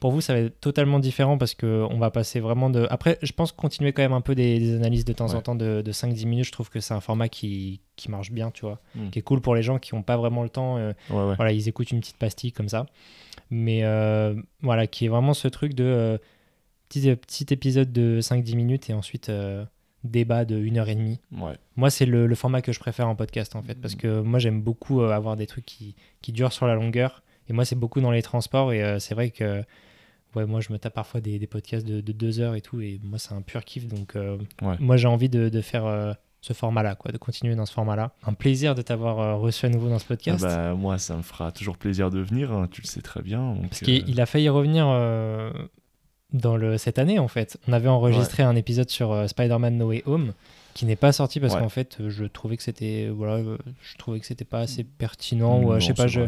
Pour 0.00 0.12
vous, 0.12 0.20
ça 0.20 0.32
va 0.34 0.38
être 0.40 0.60
totalement 0.60 1.00
différent 1.00 1.38
parce 1.38 1.54
que 1.54 1.84
on 1.90 1.98
va 1.98 2.10
passer 2.12 2.38
vraiment 2.38 2.70
de. 2.70 2.86
Après, 2.90 3.18
je 3.22 3.32
pense 3.32 3.50
continuer 3.50 3.92
quand 3.92 4.02
même 4.02 4.12
un 4.12 4.20
peu 4.20 4.34
des, 4.36 4.60
des 4.60 4.76
analyses 4.76 5.04
de 5.04 5.12
temps 5.12 5.34
en 5.34 5.40
temps 5.40 5.56
de, 5.56 5.82
de 5.84 5.92
5-10 5.92 6.26
minutes. 6.26 6.44
Je 6.44 6.52
trouve 6.52 6.70
que 6.70 6.78
c'est 6.78 6.94
un 6.94 7.00
format 7.00 7.28
qui, 7.28 7.80
qui 7.96 8.08
marche 8.10 8.30
bien, 8.30 8.52
tu 8.52 8.60
vois. 8.66 8.78
Mm. 8.94 9.08
Qui 9.10 9.18
est 9.18 9.22
cool 9.22 9.40
pour 9.40 9.56
les 9.56 9.62
gens 9.62 9.78
qui 9.80 9.94
n'ont 9.96 10.02
pas 10.02 10.16
vraiment 10.16 10.44
le 10.44 10.50
temps. 10.50 10.76
euh, 10.76 10.92
Ouais, 11.10 11.16
ouais. 11.16 11.34
voilà, 11.34 11.50
ils 11.52 11.68
écoutent 11.68 11.90
une 11.90 11.98
petite 12.00 12.16
pastille 12.18 12.52
comme 12.52 12.68
ça. 12.68 12.86
Mais 13.50 13.80
euh, 13.82 14.34
voilà, 14.62 14.86
qui 14.86 15.06
est 15.06 15.08
vraiment 15.08 15.34
ce 15.34 15.48
truc 15.48 15.74
de 15.74 15.82
euh, 15.84 16.18
petit, 16.88 17.16
petit 17.16 17.46
épisode 17.52 17.90
de 17.92 18.20
5-10 18.20 18.54
minutes 18.54 18.90
et 18.90 18.94
ensuite 18.94 19.30
débat 20.04 20.44
de 20.44 20.58
1h30. 20.60 21.18
Ouais. 21.32 21.52
Moi, 21.76 21.90
c'est 21.90 22.06
le, 22.06 22.26
le 22.26 22.34
format 22.34 22.62
que 22.62 22.72
je 22.72 22.80
préfère 22.80 23.08
en 23.08 23.14
podcast 23.16 23.56
en 23.56 23.62
fait, 23.62 23.74
parce 23.80 23.94
que 23.94 24.20
moi 24.20 24.38
j'aime 24.38 24.62
beaucoup 24.62 25.00
euh, 25.02 25.10
avoir 25.10 25.36
des 25.36 25.46
trucs 25.46 25.64
qui, 25.66 25.94
qui 26.22 26.32
durent 26.32 26.52
sur 26.52 26.66
la 26.66 26.74
longueur. 26.74 27.22
Et 27.48 27.52
moi, 27.52 27.64
c'est 27.64 27.76
beaucoup 27.76 28.00
dans 28.00 28.10
les 28.10 28.22
transports 28.22 28.72
et 28.72 28.82
euh, 28.82 28.98
c'est 28.98 29.14
vrai 29.14 29.30
que 29.30 29.62
ouais, 30.36 30.46
moi 30.46 30.60
je 30.60 30.72
me 30.72 30.78
tape 30.78 30.94
parfois 30.94 31.20
des, 31.20 31.38
des 31.38 31.46
podcasts 31.46 31.86
de, 31.86 32.00
de 32.00 32.12
deux 32.12 32.40
heures 32.40 32.54
et 32.54 32.60
tout, 32.60 32.80
et 32.80 33.00
moi 33.02 33.18
c'est 33.18 33.32
un 33.34 33.42
pur 33.42 33.64
kiff. 33.64 33.86
Donc 33.86 34.16
euh, 34.16 34.36
Ouais. 34.62 34.76
moi 34.78 34.96
j'ai 34.96 35.08
envie 35.08 35.28
de, 35.30 35.48
de 35.48 35.60
faire 35.60 36.16
ce 36.40 36.52
format-là, 36.52 36.94
quoi, 36.94 37.10
de 37.10 37.18
continuer 37.18 37.56
dans 37.56 37.66
ce 37.66 37.72
format-là. 37.72 38.12
Un 38.24 38.32
plaisir 38.34 38.76
de 38.76 38.82
t'avoir 38.82 39.18
euh, 39.18 39.34
reçu 39.34 39.66
à 39.66 39.70
nouveau 39.70 39.88
dans 39.88 39.98
ce 39.98 40.04
podcast. 40.04 40.44
Ah 40.48 40.68
bah, 40.68 40.74
moi, 40.74 40.96
ça 40.98 41.16
me 41.16 41.22
fera 41.22 41.50
toujours 41.50 41.76
plaisir 41.76 42.10
de 42.10 42.20
venir, 42.20 42.52
hein, 42.52 42.68
tu 42.70 42.80
le 42.82 42.86
sais 42.86 43.00
très 43.02 43.22
bien. 43.22 43.54
donc, 43.54 43.70
Parce 43.70 43.82
euh, 43.82 43.86
qu'il 43.86 44.08
il 44.08 44.20
a 44.20 44.26
failli 44.26 44.48
revenir 44.48 44.86
euh, 44.88 45.50
dans 46.32 46.56
le, 46.56 46.76
cette 46.78 46.98
année, 46.98 47.18
en 47.18 47.28
fait. 47.28 47.58
On 47.68 47.72
avait 47.72 47.88
enregistré 47.88 48.42
un 48.42 48.54
épisode 48.56 48.90
sur 48.90 49.12
euh, 49.12 49.26
Spider-Man 49.26 49.76
No 49.78 49.88
Way 49.88 50.02
Home 50.06 50.32
qui 50.74 50.84
n'est 50.86 50.96
pas 50.96 51.10
sorti 51.12 51.40
parce 51.40 51.54
Ouais. 51.54 51.60
qu'en 51.60 51.68
fait, 51.68 51.96
euh, 52.00 52.08
je 52.10 52.24
trouvais 52.24 52.56
que 52.56 52.62
c'était 52.62 53.08
voilà, 53.12 53.34
euh, 53.36 53.56
je 53.82 53.96
trouvais 53.96 54.20
que 54.20 54.26
c'était 54.26 54.44
pas 54.44 54.60
assez 54.60 54.84
pertinent 54.84 55.58
ou 55.60 55.70
euh, 55.70 55.74
non, 55.74 55.80
je 55.80 55.86
sais 55.86 55.94
pas, 55.94 56.06
je, 56.06 56.20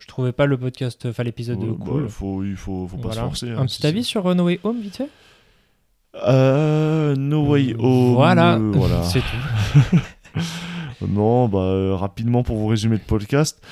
je 0.00 0.06
trouvais 0.06 0.32
pas 0.32 0.44
le 0.46 0.58
podcast, 0.58 1.06
enfin 1.06 1.22
l'épisode 1.22 1.58
Ouais, 1.62 1.74
cool. 1.86 2.02
bah, 2.02 2.08
faut, 2.10 2.44
il 2.44 2.56
faut, 2.56 2.86
faut 2.86 2.96
pas 2.98 3.02
Voilà. 3.08 3.20
se 3.22 3.26
forcer. 3.26 3.50
Un 3.50 3.58
hein, 3.60 3.66
petit 3.66 3.80
c'est- 3.80 3.88
avis 3.88 4.04
sur 4.04 4.26
euh, 4.26 4.34
No 4.34 4.44
Way 4.44 4.60
Home, 4.64 4.80
vite 4.80 4.96
fait? 4.96 5.08
Euh, 6.26 7.14
no 7.16 7.46
way 7.46 7.74
home. 7.78 8.14
Voilà, 8.14 8.56
euh, 8.56 8.72
voilà. 8.74 9.02
c'est 9.04 9.20
tout. 9.20 9.96
Non, 11.06 11.48
bah, 11.48 11.58
euh, 11.60 11.94
rapidement 11.94 12.42
pour 12.42 12.56
vous 12.56 12.66
résumer 12.66 12.96
le 12.96 13.02
podcast. 13.02 13.62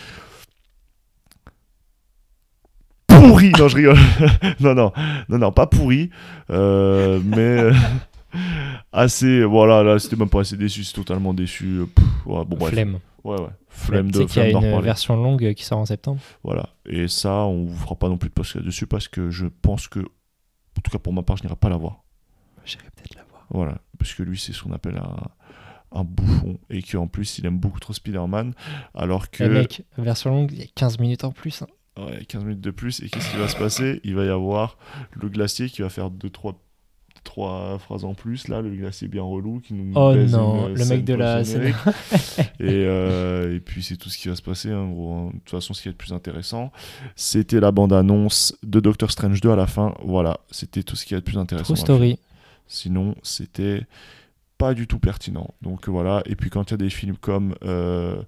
Pourri 3.28 3.52
Non, 3.58 3.68
je 3.68 3.76
rigole. 3.76 3.98
non, 4.60 4.74
non, 4.74 4.92
non, 5.28 5.38
non, 5.38 5.52
pas 5.52 5.66
pourri. 5.66 6.10
euh, 6.50 7.20
mais, 7.24 7.70
assez. 8.92 9.44
Voilà, 9.44 9.82
là, 9.82 9.98
c'était 9.98 10.16
même 10.16 10.28
pas 10.28 10.40
assez 10.40 10.56
déçu, 10.56 10.84
c'est 10.84 10.94
totalement 10.94 11.34
déçu. 11.34 11.80
Pff, 11.94 12.04
ouais, 12.26 12.44
bon, 12.44 12.56
bref. 12.56 12.72
Flemme. 12.72 12.98
Ouais, 13.24 13.40
ouais. 13.40 13.48
Flemme 13.68 14.10
de 14.10 14.22
qu'il 14.24 14.42
y 14.42 14.46
a 14.46 14.50
flemme 14.50 14.64
une 14.64 14.80
version 14.80 15.16
longue 15.16 15.52
qui 15.54 15.64
sort 15.64 15.78
en 15.78 15.86
septembre. 15.86 16.20
Voilà. 16.44 16.68
Et 16.88 17.08
ça, 17.08 17.32
on 17.44 17.64
vous 17.64 17.76
fera 17.76 17.94
pas 17.96 18.08
non 18.08 18.18
plus 18.18 18.28
de 18.28 18.34
podcast 18.34 18.64
dessus 18.64 18.86
parce 18.86 19.08
que 19.08 19.30
je 19.30 19.46
pense 19.46 19.88
que, 19.88 19.98
en 20.00 20.80
tout 20.82 20.90
cas 20.90 20.98
pour 20.98 21.12
ma 21.12 21.22
part, 21.22 21.36
je 21.36 21.42
n'irai 21.42 21.56
pas 21.56 21.68
la 21.68 21.76
voir. 21.76 22.04
J'irai 22.64 22.84
peut-être 22.94 23.14
la 23.16 23.24
voir. 23.28 23.46
Voilà. 23.50 23.78
Parce 23.98 24.14
que 24.14 24.22
lui, 24.22 24.38
c'est 24.38 24.52
ce 24.52 24.62
qu'on 24.62 24.72
appelle 24.72 24.98
un, 24.98 25.98
un 25.98 26.04
bouffon. 26.04 26.58
Et 26.70 26.82
qu'en 26.82 27.06
plus, 27.08 27.38
il 27.38 27.46
aime 27.46 27.58
beaucoup 27.58 27.80
trop 27.80 27.92
Spider-Man. 27.92 28.54
Alors 28.94 29.30
que. 29.30 29.44
Eh 29.44 29.48
mec, 29.48 29.82
version 29.98 30.30
longue, 30.30 30.52
il 30.52 30.58
y 30.60 30.62
a 30.62 30.66
15 30.74 30.98
minutes 31.00 31.24
en 31.24 31.32
plus. 31.32 31.62
hein. 31.62 31.66
Ouais, 31.98 32.24
15 32.26 32.44
minutes 32.44 32.60
de 32.60 32.70
plus. 32.70 33.00
Et 33.02 33.08
qu'est-ce 33.08 33.30
qui 33.30 33.36
va 33.36 33.48
se 33.48 33.56
passer? 33.56 34.00
Il 34.04 34.14
va 34.14 34.24
y 34.24 34.28
avoir 34.28 34.76
le 35.12 35.28
glacier 35.28 35.68
qui 35.68 35.82
va 35.82 35.88
faire 35.88 36.10
2-3 36.10 36.54
trois 37.24 37.78
phrases 37.78 38.04
en 38.04 38.14
plus. 38.14 38.48
Là, 38.48 38.62
le 38.62 38.70
glacier 38.70 39.08
bien 39.08 39.22
relou 39.22 39.60
qui 39.60 39.74
nous. 39.74 39.92
Oh 39.96 40.14
non, 40.14 40.68
le 40.68 40.76
scène 40.76 40.98
mec 40.98 41.04
de 41.04 41.14
la 41.14 41.38
post-générique. 41.38 41.74
et, 42.60 42.84
euh, 42.86 43.56
et 43.56 43.60
puis 43.60 43.82
c'est 43.82 43.96
tout 43.96 44.08
ce 44.08 44.16
qui 44.16 44.28
va 44.28 44.36
se 44.36 44.42
passer. 44.42 44.70
hein, 44.70 44.88
gros, 44.88 45.12
hein. 45.12 45.26
De 45.34 45.38
toute 45.40 45.50
façon, 45.50 45.74
ce 45.74 45.82
qui 45.82 45.88
est 45.88 45.90
le 45.90 45.96
plus 45.96 46.12
intéressant, 46.12 46.70
c'était 47.16 47.58
la 47.60 47.72
bande-annonce 47.72 48.56
de 48.62 48.78
Doctor 48.80 49.10
Strange 49.10 49.40
2 49.40 49.50
à 49.50 49.56
la 49.56 49.66
fin. 49.66 49.94
Voilà, 50.04 50.38
c'était 50.50 50.82
tout 50.84 50.94
ce 50.96 51.04
qui 51.04 51.14
est 51.14 51.18
le 51.18 51.22
plus 51.22 51.36
intéressant. 51.36 51.74
True 51.74 51.82
story. 51.82 52.18
Sinon, 52.68 53.14
c'était 53.22 53.82
pas 54.56 54.72
du 54.74 54.86
tout 54.86 54.98
pertinent. 55.00 55.52
Donc 55.62 55.88
voilà. 55.88 56.22
Et 56.26 56.36
puis 56.36 56.48
quand 56.48 56.70
il 56.70 56.72
y 56.72 56.74
a 56.74 56.78
des 56.78 56.90
films 56.90 57.16
comme 57.16 57.54
euh, 57.64 58.22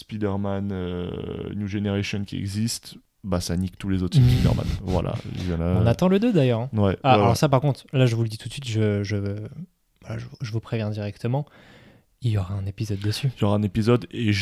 Spider-Man 0.00 0.70
euh, 0.72 1.10
New 1.54 1.66
Generation 1.66 2.24
qui 2.24 2.36
existent, 2.36 2.96
bah 3.24 3.40
ça 3.40 3.56
nique 3.56 3.76
tous 3.78 3.88
les 3.88 4.02
autres 4.02 4.16
films. 4.16 4.28
Spider-Man. 4.28 4.66
Voilà. 4.82 5.14
On 5.58 5.86
attend 5.86 6.08
le 6.08 6.18
2 6.18 6.32
d'ailleurs. 6.32 6.60
hein. 6.60 6.70
Ouais, 6.72 6.96
Ah, 7.02 7.16
ouais, 7.16 7.22
alors 7.24 7.36
ça 7.36 7.48
par 7.48 7.60
contre, 7.60 7.84
là 7.92 8.06
je 8.06 8.14
vous 8.16 8.22
le 8.22 8.28
dis 8.28 8.38
tout 8.38 8.48
de 8.48 8.52
suite, 8.52 8.66
je, 8.68 9.02
je, 9.02 9.16
voilà, 10.02 10.18
je, 10.18 10.26
je 10.40 10.52
vous 10.52 10.60
préviens 10.60 10.90
directement, 10.90 11.46
il 12.22 12.30
y 12.30 12.38
aura 12.38 12.54
un 12.54 12.66
épisode 12.66 13.00
dessus. 13.00 13.30
Il 13.36 13.42
y 13.42 13.44
aura 13.44 13.56
un 13.56 13.62
épisode 13.62 14.06
et 14.10 14.32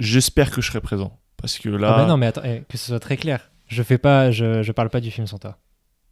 j'espère 0.00 0.50
que 0.50 0.60
je 0.60 0.68
serai 0.68 0.80
présent. 0.80 1.18
Parce 1.36 1.58
que 1.58 1.68
là. 1.68 1.92
Ah 1.94 1.96
bah 1.98 2.06
non 2.06 2.16
mais 2.16 2.26
attends, 2.26 2.42
eh, 2.44 2.64
que 2.68 2.76
ce 2.76 2.86
soit 2.86 2.98
très 3.00 3.16
clair. 3.16 3.50
Je 3.68 3.82
fais 3.82 3.98
pas, 3.98 4.30
je, 4.30 4.62
je 4.62 4.72
parle 4.72 4.90
pas 4.90 5.00
du 5.00 5.10
film 5.10 5.26
sans 5.26 5.38
toi. 5.38 5.58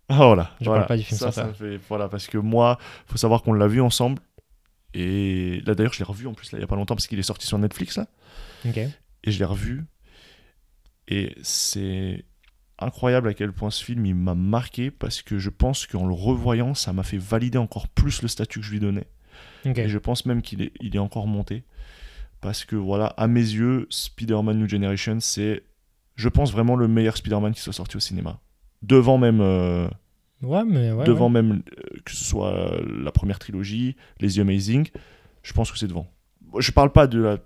Ah, 0.09 0.19
voilà. 0.19 0.51
Je 0.61 0.67
voilà. 0.67 0.83
parle 0.83 0.89
pas 0.89 0.97
du 0.99 1.03
film 1.03 1.19
ça, 1.19 1.27
sans 1.27 1.33
ça 1.33 1.45
toi. 1.47 1.55
fait- 1.55 1.81
Voilà, 1.89 2.09
parce 2.09 2.29
que 2.29 2.39
moi, 2.39 2.79
faut 3.07 3.17
savoir 3.17 3.43
qu'on 3.43 3.53
l'a 3.55 3.67
vu 3.67 3.81
ensemble. 3.81 4.23
Et 4.99 5.61
là 5.67 5.75
d'ailleurs, 5.75 5.93
je 5.93 5.99
l'ai 5.99 6.07
revu 6.07 6.27
en 6.27 6.33
plus 6.33 6.51
là, 6.53 6.59
il 6.59 6.63
y 6.63 6.65
a 6.65 6.67
pas 6.67 6.75
longtemps 6.75 6.97
parce 6.97 7.07
qu'il 7.07 7.19
est 7.19 7.23
sorti 7.23 7.47
sur 7.47 7.59
Netflix 7.59 7.99
là. 7.99 8.07
Et 9.25 9.31
je 9.31 9.39
l'ai 9.39 9.45
revu. 9.45 9.85
Et 11.07 11.35
c'est 11.43 12.25
incroyable 12.79 13.29
à 13.29 13.35
quel 13.35 13.53
point 13.53 13.71
ce 13.71 13.85
film 13.85 14.07
il 14.07 14.15
m'a 14.15 14.35
marqué 14.35 14.91
parce 14.91 15.21
que 15.21 15.39
je 15.39 15.51
pense 15.51 15.87
qu'en 15.87 16.07
le 16.07 16.15
revoyant 16.15 16.73
ça 16.73 16.95
m'a 16.95 17.03
fait 17.03 17.19
valider 17.19 17.59
encore 17.59 17.89
plus 17.89 18.23
le 18.23 18.29
statut 18.29 18.61
que 18.61 18.65
je 18.65 18.73
lui 18.73 18.81
donnais. 18.81 19.07
Et 19.67 19.89
je 19.91 19.99
pense 19.99 20.25
même 20.25 20.41
qu'il 20.41 20.63
est, 20.63 20.73
il 20.81 20.97
est 20.97 21.01
encore 21.01 21.27
monté. 21.27 21.65
Parce 22.41 22.65
que 22.65 22.75
voilà 22.75 23.09
à 23.19 23.27
mes 23.27 23.41
yeux 23.41 23.87
Spider-Man 23.91 24.59
New 24.59 24.69
Generation 24.69 25.19
c'est 25.21 25.63
je 26.15 26.31
pense 26.31 26.53
vraiment 26.53 26.75
le 26.75 26.89
meilleur 26.89 27.19
Spider-Man 27.19 27.53
qui 27.53 27.61
soit 27.61 27.75
sorti 27.75 27.99
au 27.99 28.01
cinéma. 28.01 28.41
Devant 28.81 29.19
même 29.19 29.43
euh, 29.43 29.89
Ouais 30.43 30.65
mais 30.65 30.93
ouais. 30.93 31.05
devant 31.05 31.27
ouais. 31.27 31.43
même 31.43 31.63
euh, 31.79 31.99
que 32.05 32.13
ce 32.13 32.25
soit 32.25 32.71
la 33.03 33.11
première 33.13 33.39
trilogie, 33.39 33.97
Les 34.21 34.37
Yeux 34.37 34.43
Amazing, 34.43 34.89
je 35.43 35.53
pense 35.53 35.71
que 35.73 35.79
c'est 35.79 35.87
devant. 35.89 36.07
Je 36.59 36.71
parle 36.73 36.93
pas 36.93 37.07
de 37.07 37.21
la 37.21 37.39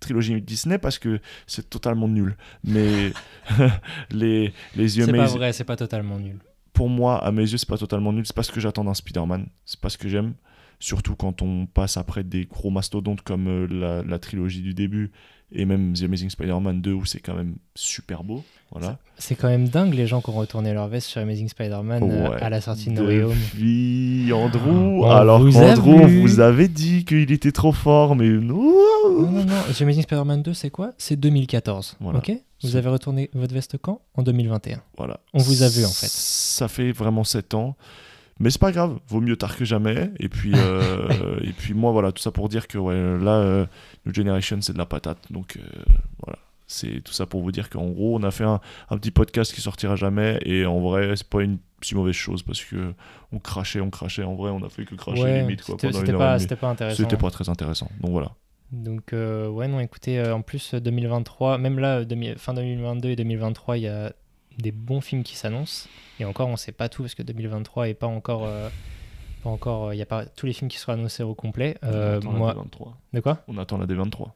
trilogie 0.00 0.40
Disney 0.40 0.78
parce 0.78 0.98
que 0.98 1.20
c'est 1.46 1.68
totalement 1.70 2.08
nul, 2.08 2.36
mais 2.64 3.12
les, 4.10 4.52
les 4.76 4.98
Yeux 4.98 5.04
C'est 5.04 5.12
pas 5.12 5.18
Amazing, 5.18 5.38
vrai, 5.38 5.52
c'est 5.52 5.64
pas 5.64 5.76
totalement 5.76 6.18
nul. 6.18 6.38
pour 6.72 6.88
moi, 6.88 7.22
à 7.24 7.30
mes 7.32 7.42
yeux, 7.42 7.58
c'est 7.58 7.68
pas 7.68 7.78
totalement 7.78 8.12
nul. 8.12 8.26
C'est 8.26 8.34
pas 8.34 8.42
ce 8.42 8.50
que 8.52 8.60
j'attends 8.60 8.84
d'un 8.84 8.94
Spider-Man, 8.94 9.46
c'est 9.64 9.80
pas 9.80 9.88
ce 9.90 9.98
que 9.98 10.08
j'aime. 10.08 10.34
Surtout 10.80 11.14
quand 11.14 11.42
on 11.42 11.66
passe 11.66 11.96
après 11.96 12.24
des 12.24 12.46
gros 12.46 12.70
mastodontes 12.70 13.22
comme 13.22 13.46
euh, 13.46 13.66
la, 13.70 14.02
la 14.02 14.18
trilogie 14.18 14.62
du 14.62 14.74
début 14.74 15.12
et 15.54 15.64
même 15.64 15.92
The 15.94 16.02
Amazing 16.04 16.30
Spider-Man 16.30 16.80
2 16.80 16.92
où 16.92 17.04
c'est 17.04 17.20
quand 17.20 17.34
même 17.34 17.54
super 17.74 18.24
beau. 18.24 18.42
Voilà. 18.70 18.98
C'est 19.18 19.34
quand 19.34 19.48
même 19.48 19.68
dingue 19.68 19.92
les 19.92 20.06
gens 20.06 20.20
qui 20.22 20.30
ont 20.30 20.34
retourné 20.34 20.72
leur 20.72 20.88
veste 20.88 21.06
sur 21.08 21.20
Amazing 21.20 21.48
Spider-Man 21.48 22.02
euh, 22.10 22.30
Ouais. 22.30 22.42
à 22.42 22.48
la 22.48 22.60
sortie 22.62 22.88
de 22.88 22.94
No 22.94 23.06
Way 23.06 23.22
Home. 23.22 23.34
Depuis 23.52 24.32
Andrew, 24.32 25.04
alors 25.04 25.40
vous 25.40 25.58
a 25.58 25.74
qu'Andrew, 25.74 25.90
on 26.02 26.06
vu. 26.06 26.20
vous 26.22 26.40
avait 26.40 26.68
dit 26.68 27.04
qu'il 27.04 27.30
était 27.30 27.52
trop 27.52 27.72
fort, 27.72 28.16
mais 28.16 28.28
non. 28.28 28.62
Non, 29.10 29.30
non, 29.30 29.44
non. 29.44 29.54
The 29.76 29.82
Amazing 29.82 30.02
Spider-Man 30.04 30.42
2, 30.42 30.54
c'est 30.54 30.70
quoi? 30.70 30.92
C'est 30.96 31.16
2014. 31.16 31.96
Voilà. 32.00 32.18
Ok? 32.18 32.32
Vous 32.62 32.76
avez 32.76 32.88
retourné 32.88 33.28
votre 33.34 33.52
veste 33.52 33.76
quand? 33.76 34.00
En 34.14 34.22
2021. 34.22 34.80
Voilà. 34.96 35.20
On 35.34 35.38
vous 35.38 35.62
a 35.62 35.68
vu, 35.68 35.84
en 35.84 35.88
fait. 35.90 36.08
Ça 36.08 36.68
fait 36.68 36.92
vraiment 36.92 37.24
7 37.24 37.54
ans. 37.54 37.76
Mais 38.40 38.50
c'est 38.50 38.60
pas 38.60 38.72
grave, 38.72 38.98
vaut 39.08 39.20
mieux 39.20 39.36
tard 39.36 39.56
que 39.56 39.64
jamais. 39.64 40.10
Et 40.18 40.28
puis, 40.28 40.52
euh, 40.54 41.08
et 41.42 41.52
puis 41.52 41.74
moi, 41.74 41.92
voilà, 41.92 42.12
tout 42.12 42.22
ça 42.22 42.30
pour 42.32 42.48
dire 42.48 42.66
que 42.66 42.78
ouais, 42.78 42.94
là, 42.94 43.36
euh, 43.36 43.66
New 44.06 44.14
Generation, 44.14 44.58
c'est 44.60 44.72
de 44.72 44.78
la 44.78 44.86
patate. 44.86 45.18
Donc 45.30 45.56
euh, 45.56 45.82
voilà, 46.24 46.38
c'est 46.66 47.02
tout 47.04 47.12
ça 47.12 47.26
pour 47.26 47.42
vous 47.42 47.52
dire 47.52 47.70
qu'en 47.70 47.86
gros, 47.90 48.16
on 48.18 48.22
a 48.22 48.30
fait 48.30 48.44
un, 48.44 48.60
un 48.90 48.98
petit 48.98 49.10
podcast 49.10 49.52
qui 49.54 49.60
sortira 49.60 49.94
jamais. 49.96 50.38
Et 50.44 50.66
en 50.66 50.80
vrai, 50.80 51.14
c'est 51.16 51.28
pas 51.28 51.42
une 51.42 51.58
si 51.82 51.94
mauvaise 51.96 52.14
chose 52.14 52.42
parce 52.42 52.62
que 52.64 52.94
on 53.32 53.38
crachait, 53.38 53.80
on 53.80 53.90
crachait. 53.90 54.22
En 54.24 54.34
vrai, 54.34 54.50
on 54.50 54.62
a 54.64 54.68
fait 54.68 54.84
que 54.84 54.94
cracher 54.94 55.22
Ouais, 55.22 55.40
limite 55.42 55.62
quoi, 55.62 55.74
c'était 55.78 56.12
pas, 56.12 56.30
demie. 56.30 56.40
c'était 56.40 56.56
pas 56.56 56.70
intéressant. 56.70 56.96
C'était 57.02 57.16
pas 57.16 57.30
très 57.30 57.48
intéressant. 57.48 57.88
Donc 58.00 58.10
voilà. 58.12 58.32
Donc, 58.70 59.12
euh, 59.12 59.48
ouais, 59.48 59.68
non, 59.68 59.80
écoutez, 59.80 60.22
en 60.30 60.40
plus, 60.40 60.72
euh, 60.74 60.80
2023, 60.80 61.58
même 61.58 61.78
là, 61.78 62.04
demi- 62.06 62.34
fin 62.38 62.54
2022 62.54 63.10
et 63.10 63.16
2023, 63.16 63.76
il 63.76 63.82
y 63.82 63.88
a 63.88 64.14
des 64.58 64.72
bons 64.72 65.00
films 65.00 65.22
qui 65.22 65.36
s'annoncent. 65.36 65.88
Et 66.20 66.24
encore, 66.24 66.48
on 66.48 66.56
sait 66.56 66.72
pas 66.72 66.88
tout 66.88 67.02
parce 67.02 67.14
que 67.14 67.22
2023 67.22 67.88
est 67.88 67.94
pas 67.94 68.06
encore. 68.06 68.44
euh, 68.46 68.68
pas 69.42 69.50
encore, 69.50 69.88
euh, 69.88 69.94
il 69.94 69.98
y 69.98 70.02
a 70.02 70.06
pas 70.06 70.24
tous 70.24 70.46
les 70.46 70.52
films 70.52 70.70
qui 70.70 70.78
seront 70.78 70.92
annoncés 70.92 71.22
au 71.22 71.34
complet. 71.34 71.76
Euh, 71.84 72.20
on 72.24 72.28
attend 72.28 72.32
moi, 72.32 72.54
la 72.54 72.62
D23. 72.62 72.92
de 73.14 73.20
quoi? 73.20 73.38
On 73.48 73.58
attend 73.58 73.78
la 73.78 73.86
D23 73.86 74.28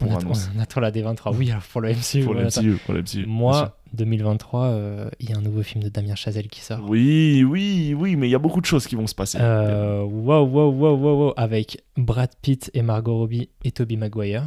on 0.00 0.06
pour 0.06 0.16
attend, 0.16 0.32
on 0.56 0.60
attend 0.60 0.80
la 0.80 0.90
D23. 0.90 1.34
Oui, 1.36 1.50
alors 1.50 1.62
pour 1.62 1.80
le 1.80 1.90
MCU. 1.90 2.24
Pour 2.24 2.34
le. 2.34 2.44
MCU, 2.44 2.76
pour 2.84 2.94
le 2.94 3.00
MCU, 3.00 3.06
sûr. 3.06 3.26
Moi, 3.26 3.78
2023, 3.94 4.64
euh, 4.64 5.10
il 5.20 5.30
y 5.30 5.32
a 5.32 5.36
un 5.36 5.40
nouveau 5.40 5.62
film 5.62 5.82
de 5.82 5.88
Damien 5.88 6.14
Chazelle 6.14 6.48
qui 6.48 6.60
sort. 6.60 6.80
Oui, 6.88 7.44
oui, 7.44 7.94
oui, 7.94 8.16
mais 8.16 8.28
il 8.28 8.30
y 8.30 8.34
a 8.34 8.38
beaucoup 8.38 8.60
de 8.60 8.66
choses 8.66 8.86
qui 8.86 8.94
vont 8.94 9.06
se 9.06 9.14
passer. 9.14 9.38
Euh, 9.40 10.02
wow, 10.02 10.44
wow, 10.44 10.70
wow, 10.70 10.96
wow, 10.96 11.24
wow, 11.24 11.34
avec 11.36 11.82
Brad 11.96 12.30
Pitt 12.42 12.70
et 12.74 12.82
Margot 12.82 13.16
Robbie 13.16 13.48
et 13.64 13.72
Tobey 13.72 13.96
Maguire. 13.96 14.44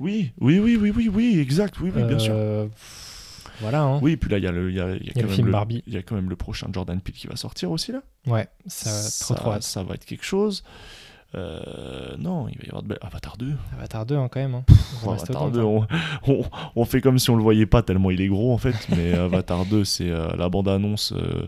Oui, 0.00 0.32
oui, 0.40 0.58
oui, 0.58 0.76
oui, 0.76 0.92
oui, 0.94 1.08
oui, 1.08 1.38
exact, 1.38 1.78
oui, 1.80 1.92
oui, 1.94 2.02
bien 2.02 2.18
sûr. 2.18 2.32
Euh, 2.34 2.66
pff, 2.66 3.11
Voilà, 3.60 3.82
hein. 3.82 3.98
Oui, 4.02 4.16
puis 4.16 4.30
là, 4.30 4.38
il 4.38 4.44
y 4.44 4.46
a 4.46 4.52
le, 4.52 4.70
il 4.70 4.76
y 4.76 4.80
a, 4.80 4.90
il 4.94 4.94
y 4.94 4.94
a 4.94 5.00
Il 5.00 5.06
y 5.06 5.10
a 5.10 5.12
quand 5.14 5.20
le 5.22 5.26
même 5.26 5.34
film 5.34 5.46
le- 5.46 5.52
Barbie. 5.52 5.82
Il 5.86 5.92
y 5.94 5.96
a 5.96 6.02
quand 6.02 6.14
même 6.14 6.30
le 6.30 6.36
prochain 6.36 6.68
Jordan 6.72 7.00
Peele 7.00 7.14
qui 7.14 7.26
va 7.26 7.36
sortir 7.36 7.70
aussi, 7.70 7.92
là. 7.92 8.02
Ouais, 8.26 8.48
ça, 8.66 9.24
trop 9.24 9.34
trop 9.34 9.52
hâte. 9.52 9.62
ça 9.62 9.82
va 9.82 9.94
être 9.94 10.04
quelque 10.04 10.24
chose. 10.24 10.62
Euh, 11.34 12.14
non, 12.18 12.46
il 12.48 12.58
va 12.58 12.64
y 12.64 12.68
avoir 12.68 12.82
de. 12.82 12.98
Avatar 13.00 13.36
2. 13.38 13.52
Avatar 13.74 14.04
2 14.04 14.16
hein, 14.16 14.28
quand 14.30 14.40
même. 14.40 14.54
Hein. 14.54 14.64
Gros 15.02 15.12
Avatar 15.12 15.48
mastodonte, 15.48 15.52
2, 15.54 15.60
hein. 15.94 15.98
on, 16.26 16.32
on, 16.32 16.44
on 16.76 16.84
fait 16.84 17.00
comme 17.00 17.18
si 17.18 17.30
on 17.30 17.36
le 17.36 17.42
voyait 17.42 17.64
pas 17.66 17.82
tellement 17.82 18.10
il 18.10 18.20
est 18.20 18.28
gros 18.28 18.52
en 18.52 18.58
fait, 18.58 18.74
mais 18.94 19.12
Avatar 19.18 19.64
2, 19.64 19.82
c'est 19.84 20.10
euh, 20.10 20.28
la 20.36 20.50
bande-annonce. 20.50 21.14
euh, 21.16 21.46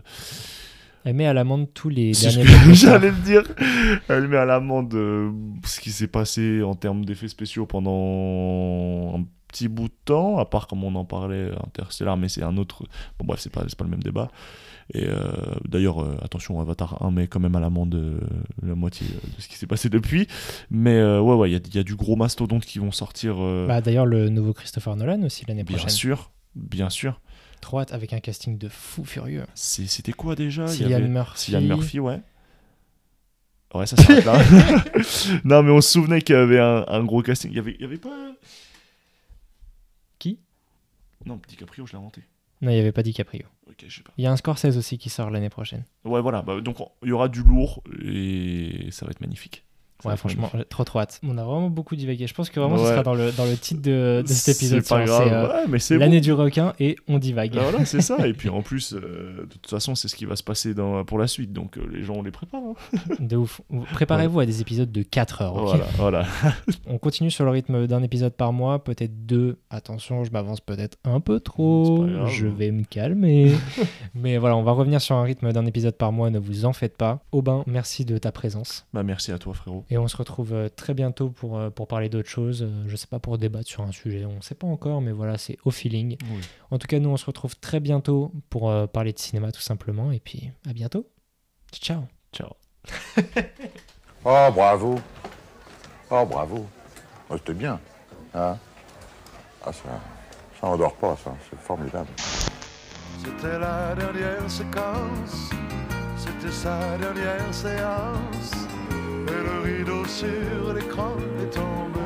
Elle 1.03 1.13
met 1.13 1.27
à 1.27 1.33
l'amende 1.33 1.67
tous 1.71 1.89
les 1.89 2.13
derniers 2.13 2.45
j'allais 2.73 3.11
le 3.11 3.23
dire. 3.23 3.43
Elle 4.09 4.27
met 4.27 4.37
à 4.37 4.45
l'amende 4.45 4.91
ce 5.63 5.79
qui 5.79 5.91
s'est 5.91 6.07
passé 6.07 6.63
en 6.63 6.73
termes 6.73 7.05
d'effets 7.05 7.27
spéciaux 7.27 7.67
pendant 7.67 9.19
un 9.19 9.23
petit 9.55 9.67
bout 9.69 9.87
de 9.87 9.93
temps, 10.03 10.37
à 10.37 10.45
part 10.45 10.67
comme 10.67 10.83
on 10.83 10.93
en 10.95 11.05
parlait 11.05 11.49
Interstellar, 11.65 12.17
mais 12.17 12.27
c'est 12.27 12.43
un 12.43 12.57
autre. 12.57 12.83
Bon, 13.17 13.25
bref, 13.25 13.39
c'est 13.39 13.49
pas, 13.51 13.61
pas 13.63 13.83
le 13.85 13.89
même 13.89 14.03
débat. 14.03 14.29
Et 14.93 15.05
euh, 15.07 15.31
d'ailleurs, 15.67 16.03
euh, 16.03 16.17
attention, 16.21 16.59
Avatar 16.59 17.01
1 17.03 17.09
met 17.11 17.27
quand 17.27 17.39
même 17.39 17.55
à 17.55 17.59
l'amende 17.59 17.95
euh, 17.95 18.19
la 18.61 18.75
moitié 18.75 19.07
euh, 19.09 19.19
de 19.37 19.41
ce 19.41 19.47
qui 19.47 19.55
s'est 19.55 19.65
passé 19.65 19.89
depuis. 19.89 20.27
Mais 20.69 20.97
euh, 20.97 21.21
ouais, 21.21 21.35
ouais, 21.35 21.49
il 21.51 21.53
y 21.73 21.77
y 21.77 21.79
a 21.79 21.83
du 21.83 21.95
gros 21.95 22.15
mastodonte 22.15 22.65
qui 22.65 22.79
vont 22.79 22.91
sortir. 22.91 23.35
euh, 23.39 23.65
Bah, 23.67 23.81
D'ailleurs, 23.81 24.05
le 24.05 24.29
nouveau 24.29 24.53
Christopher 24.53 24.95
Nolan 24.97 25.23
aussi 25.23 25.45
l'année 25.47 25.63
bien 25.63 25.77
prochaine. 25.77 25.95
sûr, 25.95 26.31
bien 26.55 26.89
sûr. 26.89 27.21
Trop 27.61 27.79
hâte 27.79 27.93
avec 27.93 28.13
un 28.13 28.19
casting 28.19 28.57
de 28.59 28.67
fou 28.69 29.05
furieux. 29.05 29.45
C'était 29.55 30.11
quoi 30.13 30.35
déjà? 30.35 30.67
Cillian 30.67 30.97
avait- 30.97 31.07
Murphy. 31.07 31.39
Cillian 31.45 31.61
Murphy, 31.61 31.99
ouais. 31.99 32.19
Ouais, 33.73 33.85
ça 33.87 33.97
s'arrête 33.97 34.23
là. 34.25 34.37
non, 35.43 35.63
mais 35.63 35.71
on 35.71 35.81
se 35.81 35.91
souvenait 35.93 36.21
qu'il 36.21 36.35
y 36.35 36.37
avait 36.39 36.59
un, 36.59 36.85
un 36.87 37.03
gros 37.03 37.21
casting. 37.21 37.51
Il 37.51 37.55
y 37.57 37.59
avait, 37.59 37.75
il 37.79 37.81
y 37.81 37.85
avait 37.85 37.97
pas. 37.97 38.33
Non, 41.25 41.39
DiCaprio, 41.47 41.85
je 41.85 41.93
l'ai 41.93 41.97
inventé. 41.97 42.21
Non, 42.61 42.71
il 42.71 42.75
n'y 42.75 42.79
avait 42.79 42.91
pas 42.91 43.03
DiCaprio. 43.03 43.45
Ok, 43.67 43.85
je 43.87 43.97
sais 43.97 44.03
pas. 44.03 44.13
Il 44.17 44.23
y 44.23 44.27
a 44.27 44.31
un 44.31 44.37
Scorsese 44.37 44.77
aussi 44.77 44.97
qui 44.97 45.09
sort 45.09 45.29
l'année 45.29 45.49
prochaine. 45.49 45.83
Ouais, 46.05 46.21
voilà. 46.21 46.41
Bah, 46.41 46.61
donc, 46.61 46.77
il 47.03 47.09
y 47.09 47.11
aura 47.11 47.27
du 47.27 47.43
lourd 47.43 47.83
et 48.01 48.89
ça 48.91 49.05
va 49.05 49.11
être 49.11 49.21
magnifique. 49.21 49.65
Ouais, 50.03 50.17
franchement, 50.17 50.49
j'ai 50.53 50.65
trop 50.65 50.83
trop 50.83 50.99
hâte. 50.99 51.19
On 51.23 51.37
a 51.37 51.43
vraiment 51.43 51.69
beaucoup 51.69 51.95
divagué. 51.95 52.27
Je 52.27 52.33
pense 52.33 52.49
que 52.49 52.59
vraiment 52.59 52.77
ce 52.77 52.85
sera 52.85 53.01
dans 53.01 53.13
le, 53.13 53.31
dans 53.31 53.45
le 53.45 53.55
titre 53.55 53.81
de, 53.81 54.21
de 54.21 54.27
cet 54.27 54.57
épisode. 54.57 54.81
C'est 54.83 54.89
pas 54.89 55.05
grave. 55.05 55.27
euh, 55.31 55.67
ouais, 55.67 55.79
c'est 55.79 55.97
L'année 55.97 56.17
bon. 56.17 56.23
du 56.23 56.33
requin 56.33 56.73
et 56.79 56.97
on 57.07 57.17
divague. 57.17 57.53
Ah, 57.57 57.61
voilà, 57.69 57.85
c'est 57.85 58.01
ça. 58.01 58.17
Et 58.27 58.33
puis 58.33 58.49
en 58.49 58.61
plus, 58.61 58.93
euh, 58.93 59.41
de 59.41 59.45
toute 59.53 59.69
façon, 59.69 59.95
c'est 59.95 60.07
ce 60.07 60.15
qui 60.15 60.25
va 60.25 60.35
se 60.35 60.43
passer 60.43 60.73
dans, 60.73 61.03
pour 61.05 61.17
la 61.17 61.27
suite. 61.27 61.53
Donc 61.53 61.77
euh, 61.77 61.87
les 61.91 62.03
gens, 62.03 62.15
on 62.15 62.23
les 62.23 62.31
prépare. 62.31 62.61
hein. 62.61 62.99
De 63.19 63.35
ouf. 63.37 63.61
Préparez-vous 63.93 64.39
à 64.41 64.45
des 64.45 64.61
épisodes 64.61 64.91
de 64.91 65.01
4 65.01 65.41
heures. 65.41 65.55
ok 65.55 65.63
Voilà, 65.69 65.85
voilà. 65.97 66.25
On 66.87 66.97
continue 66.97 67.31
sur 67.31 67.45
le 67.45 67.51
rythme 67.51 67.87
d'un 67.87 68.03
épisode 68.03 68.33
par 68.33 68.51
mois, 68.53 68.83
peut-être 68.83 69.25
deux. 69.25 69.57
Attention, 69.69 70.23
je 70.23 70.31
m'avance 70.31 70.59
peut-être 70.61 70.97
un 71.05 71.19
peu 71.19 71.39
trop. 71.39 72.05
grave. 72.05 72.29
Je 72.29 72.47
vais 72.47 72.71
me 72.71 72.83
calmer. 72.83 73.53
Mais 74.13 74.37
voilà, 74.37 74.55
on 74.57 74.63
va 74.63 74.71
revenir 74.73 75.01
sur 75.01 75.15
un 75.15 75.23
rythme 75.23 75.51
d'un 75.51 75.65
épisode 75.65 75.95
par 75.95 76.11
mois, 76.11 76.29
ne 76.29 76.39
vous 76.39 76.65
en 76.65 76.73
faites 76.73 76.97
pas. 76.97 77.21
Aubin, 77.31 77.63
merci 77.65 78.05
de 78.05 78.17
ta 78.17 78.31
présence. 78.31 78.85
Bah, 78.93 79.03
merci 79.03 79.31
à 79.31 79.37
toi, 79.39 79.53
frérot. 79.53 79.83
Et 79.89 79.94
on 79.97 80.07
se 80.07 80.17
retrouve 80.17 80.53
euh, 80.53 80.69
très 80.69 80.93
bientôt 80.93 81.29
pour, 81.29 81.57
euh, 81.57 81.69
pour 81.69 81.87
parler 81.87 82.09
d'autres 82.09 82.29
choses. 82.29 82.63
Euh, 82.63 82.83
Je 82.87 82.95
sais 82.95 83.07
pas, 83.07 83.19
pour 83.19 83.37
débattre 83.37 83.67
sur 83.69 83.83
un 83.83 83.91
sujet, 83.91 84.25
on 84.25 84.41
sait 84.41 84.55
pas 84.55 84.67
encore, 84.67 85.01
mais 85.01 85.11
voilà, 85.11 85.37
c'est 85.37 85.57
au 85.65 85.71
feeling. 85.71 86.17
Oui. 86.31 86.41
En 86.71 86.77
tout 86.77 86.87
cas, 86.87 86.99
nous, 86.99 87.09
on 87.09 87.17
se 87.17 87.25
retrouve 87.25 87.55
très 87.57 87.79
bientôt 87.79 88.31
pour 88.49 88.69
euh, 88.69 88.87
parler 88.87 89.13
de 89.13 89.19
cinéma, 89.19 89.51
tout 89.51 89.61
simplement. 89.61 90.11
Et 90.11 90.19
puis, 90.19 90.51
à 90.67 90.73
bientôt. 90.73 91.07
Ciao. 91.73 92.03
Ciao. 92.33 92.49
Oh, 94.27 94.49
bravo. 94.51 94.99
Oh, 96.09 96.25
bravo. 96.25 96.65
Oh, 97.29 97.37
C'était 97.37 97.53
bien. 97.53 97.79
Hein 98.33 98.57
ah, 99.63 99.71
ça, 99.71 99.83
ça 100.59 100.67
endort 100.67 100.95
pas, 100.95 101.15
ça. 101.23 101.35
C'est 101.47 101.59
formidable. 101.59 102.07
C'était 103.19 103.59
la 103.59 103.93
dernière 103.93 104.49
séquence, 104.49 105.51
c'était 106.17 106.51
sa 106.51 106.97
dernière 106.97 107.53
séance. 107.53 108.51
Le 109.27 109.59
rideau 109.63 110.05
sur 110.05 110.73
l'écran 110.73 111.15
est 111.41 111.53
tombé. 111.53 112.04